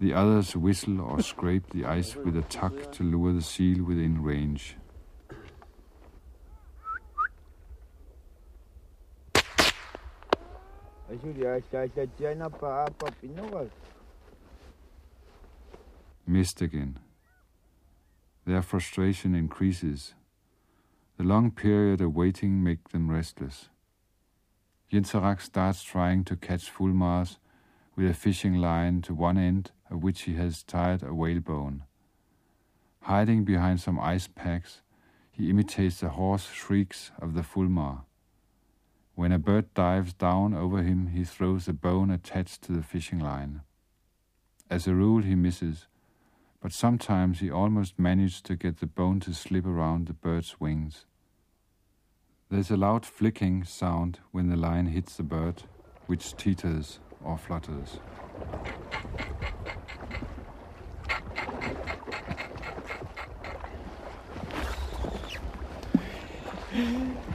The 0.00 0.12
others 0.12 0.56
whistle 0.56 1.00
or 1.00 1.20
scrape 1.22 1.70
the 1.70 1.84
ice 1.84 2.16
with 2.16 2.36
a 2.36 2.42
tuck 2.42 2.92
to 2.92 3.02
lure 3.02 3.32
the 3.32 3.42
seal 3.42 3.84
within 3.84 4.22
range. 4.22 4.76
Missed 16.26 16.60
again. 16.60 16.98
Their 18.46 18.62
frustration 18.62 19.34
increases. 19.34 20.14
The 21.16 21.24
long 21.24 21.50
period 21.52 22.00
of 22.00 22.14
waiting 22.14 22.64
makes 22.64 22.90
them 22.90 23.10
restless. 23.10 23.68
Jinsarak 24.92 25.40
starts 25.40 25.82
trying 25.82 26.24
to 26.24 26.36
catch 26.36 26.72
fulmars 26.72 27.36
with 27.96 28.10
a 28.10 28.14
fishing 28.14 28.56
line 28.56 29.02
to 29.02 29.14
one 29.14 29.38
end 29.38 29.70
of 29.90 30.02
which 30.02 30.22
he 30.22 30.34
has 30.34 30.62
tied 30.62 31.02
a 31.02 31.14
whalebone. 31.14 31.84
Hiding 33.02 33.44
behind 33.44 33.80
some 33.80 34.00
ice 34.00 34.26
packs, 34.26 34.80
he 35.30 35.50
imitates 35.50 36.00
the 36.00 36.10
hoarse 36.10 36.48
shrieks 36.50 37.10
of 37.20 37.34
the 37.34 37.42
fulmar. 37.42 38.04
When 39.14 39.30
a 39.30 39.38
bird 39.38 39.72
dives 39.74 40.12
down 40.12 40.54
over 40.54 40.82
him, 40.82 41.08
he 41.08 41.24
throws 41.24 41.66
the 41.66 41.72
bone 41.72 42.10
attached 42.10 42.62
to 42.62 42.72
the 42.72 42.82
fishing 42.82 43.20
line. 43.20 43.60
As 44.68 44.88
a 44.88 44.94
rule, 44.94 45.22
he 45.22 45.34
misses, 45.34 45.86
but 46.60 46.72
sometimes 46.72 47.40
he 47.40 47.50
almost 47.50 47.98
manages 47.98 48.40
to 48.42 48.56
get 48.56 48.78
the 48.78 48.86
bone 48.86 49.20
to 49.20 49.34
slip 49.34 49.66
around 49.66 50.06
the 50.06 50.14
bird's 50.14 50.58
wings. 50.58 51.04
There's 52.50 52.70
a 52.70 52.76
loud 52.76 53.04
flicking 53.04 53.64
sound 53.64 54.20
when 54.32 54.48
the 54.48 54.56
line 54.56 54.86
hits 54.86 55.16
the 55.16 55.22
bird, 55.22 55.64
which 56.06 56.36
teeters 56.36 57.00
or 57.24 57.38
flutters. 57.38 57.98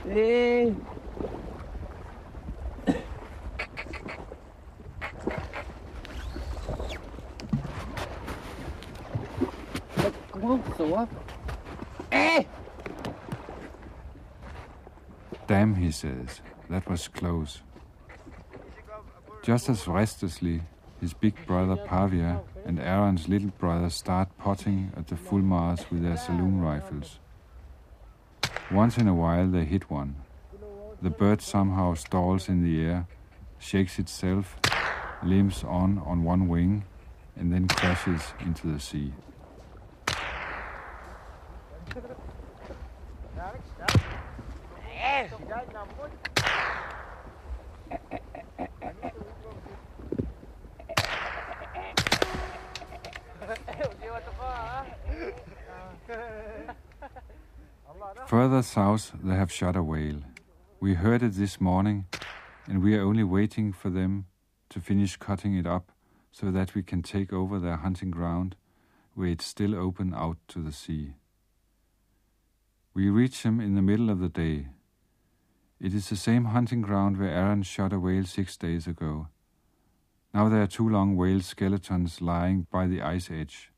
Hey! 0.08 0.74
Damn, 15.48 15.76
he 15.76 15.92
says, 15.92 16.42
that 16.70 16.88
was 16.88 17.08
close. 17.08 17.62
Just 19.50 19.68
as 19.68 19.88
restlessly, 19.88 20.62
his 21.02 21.16
big 21.16 21.34
brother 21.47 21.76
Pavia 21.76 22.41
and 22.68 22.80
Aaron's 22.80 23.28
little 23.28 23.50
brother 23.58 23.89
start 23.89 24.30
potting 24.38 24.91
at 24.95 25.08
the 25.08 25.16
fulmars 25.16 25.89
with 25.89 26.04
their 26.04 26.18
saloon 26.18 26.62
rifles. 26.62 27.18
Once 28.70 29.00
in 29.00 29.08
a 29.08 29.14
while, 29.16 29.47
they 29.47 29.66
hit 29.66 29.89
one. 29.89 30.18
The 31.02 31.10
bird 31.10 31.41
somehow 31.41 31.95
stalls 31.95 32.47
in 32.47 32.64
the 32.64 32.80
air, 32.80 33.08
shakes 33.58 33.97
itself, 33.97 34.56
limps 35.24 35.64
on 35.64 35.97
on 36.06 36.24
one 36.24 36.47
wing, 36.47 36.84
and 37.36 37.52
then 37.52 37.68
crashes 37.68 38.22
into 38.41 38.68
the 38.68 38.80
sea. 38.80 39.14
Further 58.40 58.64
south, 58.64 59.12
they 59.22 59.36
have 59.36 59.52
shot 59.52 59.76
a 59.76 59.84
whale. 59.84 60.22
We 60.80 60.94
heard 60.94 61.24
it 61.24 61.34
this 61.34 61.60
morning, 61.60 62.06
and 62.68 62.82
we 62.82 62.96
are 62.96 63.04
only 63.04 63.26
waiting 63.26 63.74
for 63.74 63.90
them 63.90 64.28
to 64.70 64.80
finish 64.80 65.18
cutting 65.18 65.58
it 65.58 65.68
up 65.68 65.92
so 66.32 66.50
that 66.50 66.74
we 66.74 66.82
can 66.82 67.04
take 67.04 67.34
over 67.34 67.60
their 67.60 67.76
hunting 67.76 68.12
ground 68.12 68.56
where 69.14 69.28
it's 69.28 69.46
still 69.46 69.76
open 69.76 70.14
out 70.14 70.38
to 70.48 70.60
the 70.62 70.72
sea. 70.72 71.16
We 72.94 73.10
reach 73.10 73.44
them 73.44 73.60
in 73.60 73.76
the 73.76 73.82
middle 73.82 74.10
of 74.10 74.20
the 74.20 74.30
day. 74.30 74.68
It 75.82 75.94
is 75.94 76.08
the 76.08 76.16
same 76.16 76.46
hunting 76.46 76.82
ground 76.82 77.20
where 77.20 77.34
Aaron 77.34 77.64
shot 77.64 77.92
a 77.92 78.00
whale 78.00 78.24
six 78.24 78.56
days 78.56 78.88
ago. 78.88 79.28
Now 80.34 80.48
there 80.48 80.62
are 80.62 80.76
two 80.78 80.88
long 80.88 81.18
whale 81.18 81.42
skeletons 81.42 82.22
lying 82.22 82.68
by 82.72 82.88
the 82.88 83.02
ice 83.02 83.30
edge, 83.30 83.74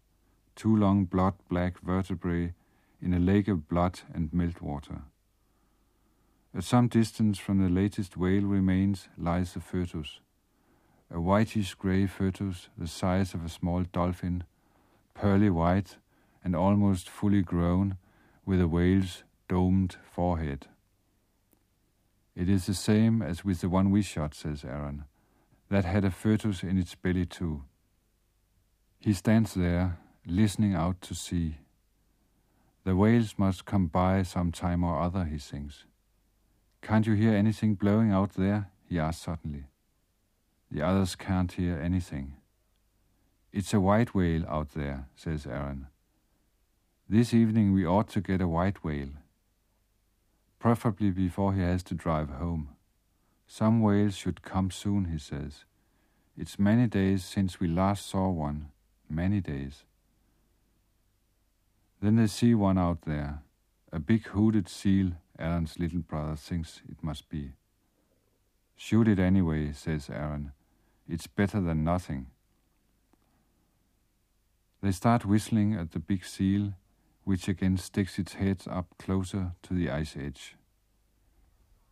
two 0.55 0.76
long 0.76 1.05
blood 1.05 1.34
black 1.49 1.80
vertebrae 1.80 2.53
in 3.01 3.13
a 3.13 3.19
lake 3.19 3.47
of 3.47 3.67
blood 3.67 4.01
and 4.13 4.31
meltwater. 4.31 5.01
At 6.53 6.63
some 6.63 6.87
distance 6.87 7.39
from 7.39 7.63
the 7.63 7.69
latest 7.69 8.17
whale 8.17 8.43
remains 8.43 9.07
lies 9.17 9.53
the 9.53 9.59
foetus, 9.59 10.19
a 11.09 11.19
whitish 11.19 11.73
grey 11.75 12.07
foetus 12.07 12.69
the 12.77 12.87
size 12.87 13.33
of 13.33 13.45
a 13.45 13.49
small 13.49 13.83
dolphin, 13.83 14.43
pearly 15.13 15.49
white 15.49 15.97
and 16.43 16.55
almost 16.55 17.09
fully 17.09 17.41
grown, 17.41 17.97
with 18.45 18.59
a 18.59 18.67
whale's 18.67 19.23
domed 19.47 19.95
forehead. 20.03 20.67
It 22.35 22.49
is 22.49 22.65
the 22.65 22.73
same 22.73 23.21
as 23.21 23.45
with 23.45 23.61
the 23.61 23.69
one 23.69 23.91
we 23.91 24.01
shot, 24.01 24.33
says 24.33 24.63
Aaron. 24.65 25.05
That 25.69 25.85
had 25.85 26.03
a 26.03 26.11
foetus 26.11 26.63
in 26.63 26.77
its 26.77 26.95
belly 26.95 27.25
too. 27.25 27.63
He 28.99 29.13
stands 29.13 29.53
there, 29.53 29.99
listening 30.25 30.73
out 30.73 31.01
to 31.01 31.15
sea. 31.15 31.57
The 32.84 32.95
whales 32.95 33.36
must 33.38 33.65
come 33.65 33.88
by 33.88 34.23
some 34.23 34.51
time 34.51 34.84
or 34.84 34.99
other, 34.99 35.25
he 35.25 35.38
thinks. 35.38 35.86
Can't 36.82 37.05
you 37.05 37.13
hear 37.13 37.34
anything 37.34 37.75
blowing 37.75 38.11
out 38.11 38.34
there? 38.34 38.71
he 38.88 38.99
asks 38.99 39.23
suddenly. 39.23 39.65
The 40.71 40.82
others 40.82 41.15
can't 41.15 41.51
hear 41.51 41.79
anything. 41.79 42.38
It's 43.53 43.73
a 43.73 43.79
white 43.79 44.15
whale 44.15 44.45
out 44.47 44.73
there, 44.73 45.07
says 45.15 45.45
Aaron. 45.45 45.88
This 47.07 47.34
evening 47.34 47.73
we 47.73 47.86
ought 47.86 48.07
to 48.09 48.21
get 48.21 48.41
a 48.41 48.47
white 48.47 48.84
whale. 48.84 49.09
Preferably 50.59 51.11
before 51.11 51.53
he 51.53 51.61
has 51.61 51.84
to 51.84 51.93
drive 51.93 52.29
home. 52.29 52.69
Some 53.47 53.82
whales 53.82 54.15
should 54.15 54.41
come 54.41 54.71
soon, 54.71 55.05
he 55.05 55.17
says. 55.17 55.65
It's 56.38 56.57
many 56.57 56.88
days 56.88 57.25
since 57.25 57.59
we 57.59 57.67
last 57.67 58.07
saw 58.07 58.29
one. 58.29 58.69
Many 59.09 59.41
days. 59.41 59.84
Then 62.01 62.15
they 62.15 62.27
see 62.27 62.55
one 62.55 62.79
out 62.79 63.03
there, 63.03 63.43
a 63.91 63.99
big 63.99 64.25
hooded 64.27 64.67
seal, 64.67 65.11
Aaron's 65.37 65.77
little 65.77 65.99
brother 65.99 66.35
thinks 66.35 66.81
it 66.89 67.03
must 67.03 67.29
be. 67.29 67.51
Shoot 68.75 69.07
it 69.07 69.19
anyway, 69.19 69.71
says 69.73 70.09
Aaron. 70.09 70.51
It's 71.07 71.27
better 71.27 71.61
than 71.61 71.83
nothing. 71.83 72.27
They 74.81 74.91
start 74.91 75.25
whistling 75.25 75.75
at 75.75 75.91
the 75.91 75.99
big 75.99 76.25
seal, 76.25 76.73
which 77.23 77.47
again 77.47 77.77
sticks 77.77 78.17
its 78.17 78.33
head 78.33 78.63
up 78.67 78.95
closer 78.97 79.51
to 79.61 79.73
the 79.75 79.91
ice 79.91 80.15
edge. 80.17 80.55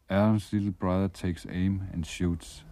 Aaron's 0.09 0.51
little 0.51 0.71
brother 0.71 1.07
takes 1.07 1.45
aim 1.47 1.87
and 1.93 2.03
shoots. 2.03 2.63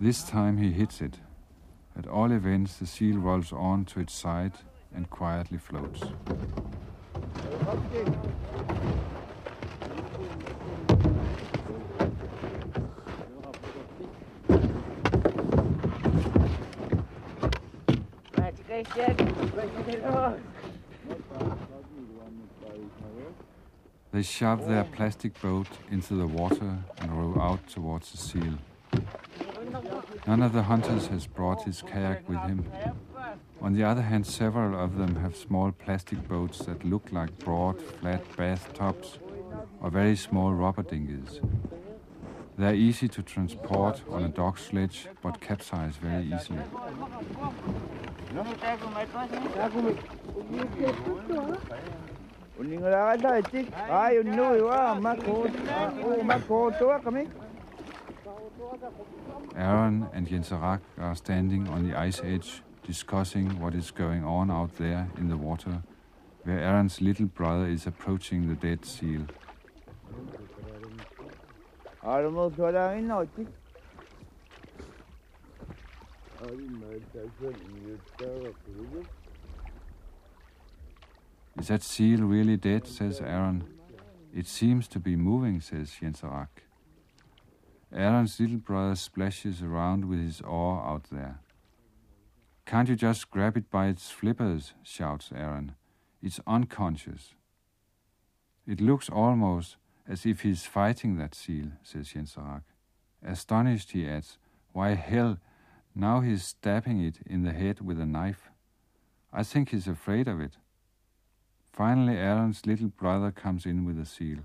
This 0.00 0.22
time 0.22 0.58
he 0.58 0.70
hits 0.72 1.00
it. 1.00 1.18
At 1.96 2.06
all 2.06 2.30
events, 2.30 2.76
the 2.76 2.86
seal 2.86 3.18
rolls 3.18 3.52
on 3.52 3.84
to 3.86 4.00
its 4.00 4.14
side 4.14 4.52
and 4.94 5.10
quietly 5.10 5.58
floats. 5.58 6.02
They 24.12 24.22
shove 24.22 24.68
their 24.68 24.84
plastic 24.84 25.40
boat 25.42 25.66
into 25.90 26.14
the 26.14 26.28
water 26.28 26.78
and 26.98 27.10
row 27.10 27.42
out 27.42 27.66
towards 27.66 28.12
the 28.12 28.18
seal. 28.18 28.58
None 30.28 30.42
of 30.44 30.52
the 30.52 30.62
hunters 30.62 31.08
has 31.08 31.26
brought 31.26 31.64
his 31.64 31.82
kayak 31.82 32.28
with 32.28 32.38
him. 32.42 32.64
On 33.60 33.72
the 33.72 33.82
other 33.82 34.02
hand, 34.02 34.24
several 34.24 34.80
of 34.80 34.96
them 34.96 35.16
have 35.16 35.34
small 35.34 35.72
plastic 35.72 36.28
boats 36.28 36.58
that 36.60 36.84
look 36.84 37.10
like 37.10 37.36
broad, 37.40 37.82
flat 37.82 38.22
bathtubs 38.36 39.18
or 39.80 39.90
very 39.90 40.14
small 40.14 40.54
rubber 40.54 40.84
dinghies. 40.84 41.40
They 42.56 42.66
are 42.66 42.74
easy 42.74 43.08
to 43.08 43.22
transport 43.22 44.02
on 44.08 44.22
a 44.22 44.28
dog 44.28 44.58
sledge, 44.58 45.08
but 45.20 45.40
capsize 45.40 45.96
very 45.96 46.32
easily. 46.32 46.62
Aaron 59.56 60.06
and 60.12 60.28
Jenserak 60.28 60.80
are 60.98 61.16
standing 61.16 61.68
on 61.68 61.88
the 61.88 61.98
ice 61.98 62.20
edge 62.22 62.62
discussing 62.86 63.60
what 63.60 63.74
is 63.74 63.90
going 63.90 64.24
on 64.24 64.50
out 64.50 64.76
there 64.76 65.08
in 65.18 65.28
the 65.28 65.36
water, 65.36 65.82
where 66.44 66.60
Aaron's 66.60 67.00
little 67.00 67.26
brother 67.26 67.66
is 67.66 67.86
approaching 67.86 68.48
the 68.48 68.54
dead 68.54 68.84
seal. 68.84 69.26
Is 81.58 81.68
that 81.68 81.82
seal 81.82 82.20
really 82.20 82.56
dead? 82.56 82.86
says 82.86 83.20
Aaron. 83.20 83.64
It 84.32 84.46
seems 84.46 84.86
to 84.88 85.00
be 85.00 85.16
moving, 85.16 85.60
says 85.60 85.90
Jenserak. 86.00 86.62
Aaron's 87.92 88.38
little 88.38 88.58
brother 88.58 88.94
splashes 88.94 89.62
around 89.62 90.04
with 90.04 90.20
his 90.20 90.40
oar 90.42 90.80
out 90.86 91.04
there. 91.10 91.40
Can't 92.66 92.88
you 92.88 92.96
just 92.96 93.30
grab 93.30 93.56
it 93.56 93.70
by 93.70 93.86
its 93.86 94.10
flippers? 94.10 94.74
shouts 94.82 95.30
Aaron. 95.34 95.74
It's 96.22 96.38
unconscious. 96.46 97.34
It 98.66 98.80
looks 98.80 99.08
almost 99.08 99.76
as 100.06 100.26
if 100.26 100.42
he's 100.42 100.66
fighting 100.66 101.16
that 101.16 101.34
seal, 101.34 101.72
says 101.82 102.12
Jenserak. 102.12 102.62
Astonished, 103.26 103.92
he 103.92 104.06
adds, 104.06 104.38
Why 104.72 104.94
hell, 104.94 105.38
now 105.98 106.20
he's 106.20 106.44
stabbing 106.44 107.00
it 107.00 107.18
in 107.26 107.42
the 107.42 107.52
head 107.52 107.80
with 107.80 108.00
a 108.00 108.06
knife. 108.06 108.50
I 109.32 109.42
think 109.42 109.70
he's 109.70 109.88
afraid 109.88 110.28
of 110.28 110.40
it. 110.40 110.56
Finally, 111.72 112.16
Aaron's 112.16 112.64
little 112.64 112.86
brother 112.86 113.32
comes 113.32 113.66
in 113.66 113.84
with 113.84 113.96
the 113.96 114.06
seal. 114.06 114.38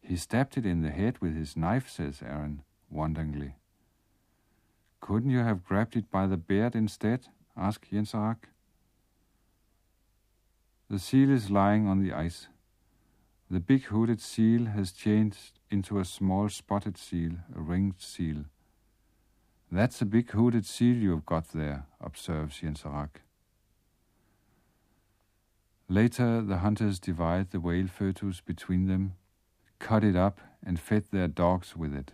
He 0.00 0.16
stabbed 0.16 0.56
it 0.56 0.64
in 0.64 0.80
the 0.80 0.90
head 0.90 1.18
with 1.20 1.36
his 1.36 1.58
knife, 1.58 1.90
says 1.90 2.22
Aaron, 2.22 2.62
wonderingly. 2.88 3.56
Couldn't 5.00 5.30
you 5.30 5.40
have 5.40 5.64
grabbed 5.64 5.94
it 5.94 6.10
by 6.10 6.26
the 6.26 6.38
beard 6.38 6.74
instead? 6.74 7.28
asks 7.54 7.88
Jenserak. 7.90 8.48
The 10.88 10.98
seal 10.98 11.30
is 11.30 11.50
lying 11.50 11.86
on 11.86 12.02
the 12.02 12.14
ice. 12.14 12.48
The 13.50 13.60
big 13.60 13.84
hooded 13.84 14.22
seal 14.22 14.66
has 14.66 14.92
changed 14.92 15.58
into 15.70 15.98
a 15.98 16.04
small 16.04 16.48
spotted 16.48 16.96
seal, 16.96 17.32
a 17.54 17.60
ringed 17.60 18.00
seal. 18.00 18.44
That's 19.72 20.02
a 20.02 20.04
big 20.04 20.32
hooded 20.32 20.66
seal 20.66 20.96
you've 20.96 21.24
got 21.24 21.52
there, 21.52 21.86
observes 22.00 22.60
Jenserak. 22.60 23.22
Later, 25.88 26.42
the 26.42 26.58
hunters 26.58 26.98
divide 26.98 27.52
the 27.52 27.60
whale 27.60 27.86
foetus 27.86 28.40
between 28.40 28.88
them, 28.88 29.14
cut 29.78 30.02
it 30.02 30.16
up, 30.16 30.40
and 30.66 30.80
fed 30.80 31.04
their 31.12 31.28
dogs 31.28 31.76
with 31.76 31.94
it. 31.94 32.10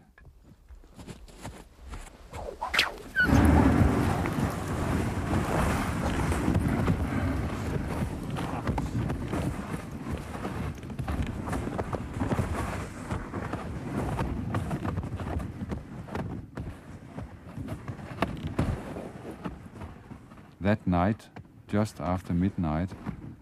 That 20.59 20.86
night, 20.97 21.28
just 21.68 22.01
after 22.01 22.32
midnight, 22.32 22.90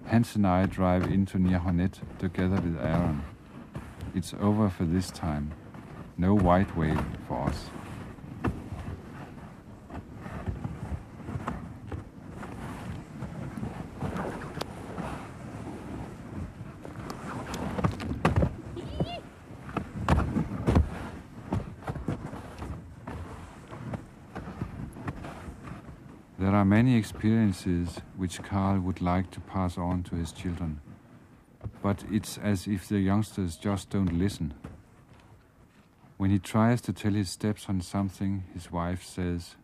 Hans 0.07 0.35
and 0.35 0.45
I 0.45 0.67
drive 0.67 1.05
into 1.05 1.39
Niaqornat 1.39 2.01
together 2.19 2.57
with 2.57 2.77
Aaron. 2.81 3.23
It's 4.13 4.35
over 4.41 4.69
for 4.69 4.85
this 4.85 5.09
time. 5.13 5.53
No 6.19 6.35
white 6.35 6.77
whale 6.77 7.05
for 7.29 7.49
us. 7.49 7.71
There 26.37 26.55
are 26.55 26.65
many 26.65 26.94
experiences 27.05 28.01
which 28.17 28.43
Carl 28.43 28.81
would 28.81 29.03
like 29.03 29.31
to 29.31 29.39
pass 29.39 29.77
on 29.77 30.03
to 30.03 30.15
his 30.15 30.33
children, 30.33 30.81
but 31.83 32.03
it's 32.11 32.39
as 32.39 32.67
if 32.67 32.89
the 32.89 32.99
youngsters 32.99 33.57
just 33.57 33.91
don't 33.91 34.19
listen. 34.19 34.55
When 36.17 36.31
he 36.31 36.39
tries 36.39 36.81
to 36.81 36.95
tell 36.95 37.13
his 37.13 37.29
steps 37.29 37.67
on 37.69 37.83
something, 37.83 38.45
his 38.55 38.73
wife 38.73 39.05
says, 39.05 39.57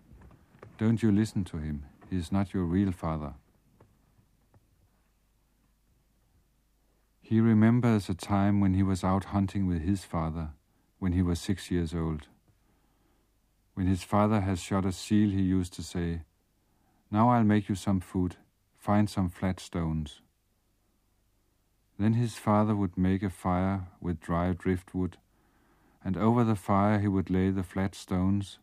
Don't 0.76 1.03
you 1.03 1.11
listen 1.11 1.45
to 1.45 1.57
him, 1.57 1.84
he 2.11 2.18
is 2.18 2.30
not 2.30 2.53
your 2.53 2.64
real 2.64 2.93
father. 2.93 3.32
He 7.22 7.41
remembers 7.41 8.11
a 8.11 8.14
time 8.14 8.61
when 8.61 8.74
he 8.74 8.82
was 8.82 9.03
out 9.03 9.24
hunting 9.36 9.66
with 9.66 9.80
his 9.80 10.05
father 10.05 10.51
when 10.99 11.12
he 11.14 11.22
was 11.22 11.41
six 11.41 11.70
years 11.70 11.95
old. 11.95 12.26
When 13.72 13.86
his 13.86 14.03
father 14.03 14.43
has 14.43 14.61
shot 14.61 14.84
a 14.84 14.93
seal, 14.93 15.30
he 15.30 15.41
used 15.41 15.72
to 15.74 15.82
say, 15.82 16.20
Now 17.11 17.30
I'll 17.30 17.44
make 17.44 17.68
you 17.68 17.74
some 17.74 18.00
food, 18.00 18.36
find 18.78 19.11
some 19.11 19.28
flat 19.28 19.58
stones. 19.58 20.20
Then 21.98 22.14
his 22.14 22.36
father 22.36 22.74
would 22.76 22.96
make 22.96 23.22
a 23.22 23.30
fire 23.30 23.88
with 24.00 24.20
dry 24.20 24.52
driftwood, 24.52 25.18
and 26.04 26.16
over 26.16 26.44
the 26.44 26.56
fire 26.56 26.98
he 26.98 27.08
would 27.08 27.28
lay 27.28 27.50
the 27.50 27.62
flat 27.62 27.94
stones, 27.94 28.58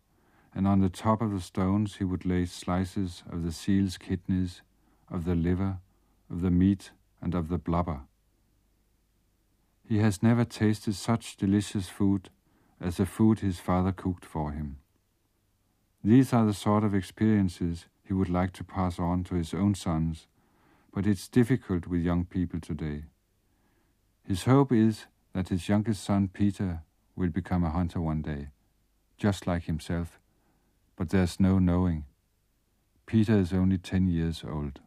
and 0.56 0.68
on 0.68 0.80
the 0.80 0.90
top 0.90 1.22
of 1.22 1.32
the 1.32 1.42
stones 1.42 1.98
he 1.98 2.04
would 2.04 2.26
lay 2.26 2.46
slices 2.46 3.24
of 3.30 3.44
the 3.44 3.52
seal's 3.52 3.98
kidneys, 3.98 4.62
of 5.12 5.26
the 5.26 5.36
liver, 5.36 5.78
of 6.32 6.42
the 6.42 6.50
meat, 6.50 6.92
and 7.22 7.36
of 7.36 7.50
the 7.50 7.58
blubber. 7.58 8.02
He 9.88 10.00
has 10.00 10.24
never 10.24 10.46
tasted 10.46 10.96
such 10.96 11.38
delicious 11.38 11.90
food 11.90 12.30
as 12.80 12.98
the 12.98 13.06
food 13.06 13.40
his 13.40 13.60
father 13.60 13.92
cooked 13.92 14.26
for 14.26 14.52
him. 14.52 14.78
These 16.04 16.34
are 16.34 16.46
the 16.46 16.54
sort 16.54 16.84
of 16.84 16.96
experiences 16.96 17.86
he 18.08 18.14
would 18.14 18.30
like 18.30 18.54
to 18.54 18.64
pass 18.64 19.00
on 19.00 19.24
to 19.26 19.36
his 19.36 19.54
own 19.54 19.76
sons, 19.76 20.28
but 20.94 21.06
it's 21.06 21.28
difficult 21.28 21.88
with 21.88 22.02
young 22.02 22.26
people 22.26 22.60
today. 22.60 23.04
His 24.24 24.44
hope 24.44 24.72
is 24.72 25.06
that 25.34 25.50
his 25.50 25.68
youngest 25.68 26.04
son, 26.04 26.30
Peter, 26.32 26.84
will 27.16 27.30
become 27.30 27.64
a 27.64 27.70
hunter 27.70 28.00
one 28.00 28.22
day, 28.22 28.48
just 29.18 29.46
like 29.46 29.64
himself, 29.64 30.20
but 30.96 31.10
there's 31.10 31.40
no 31.40 31.60
knowing. 31.60 32.06
Peter 33.06 33.38
is 33.38 33.54
only 33.54 33.78
ten 33.78 34.08
years 34.08 34.44
old. 34.48 34.80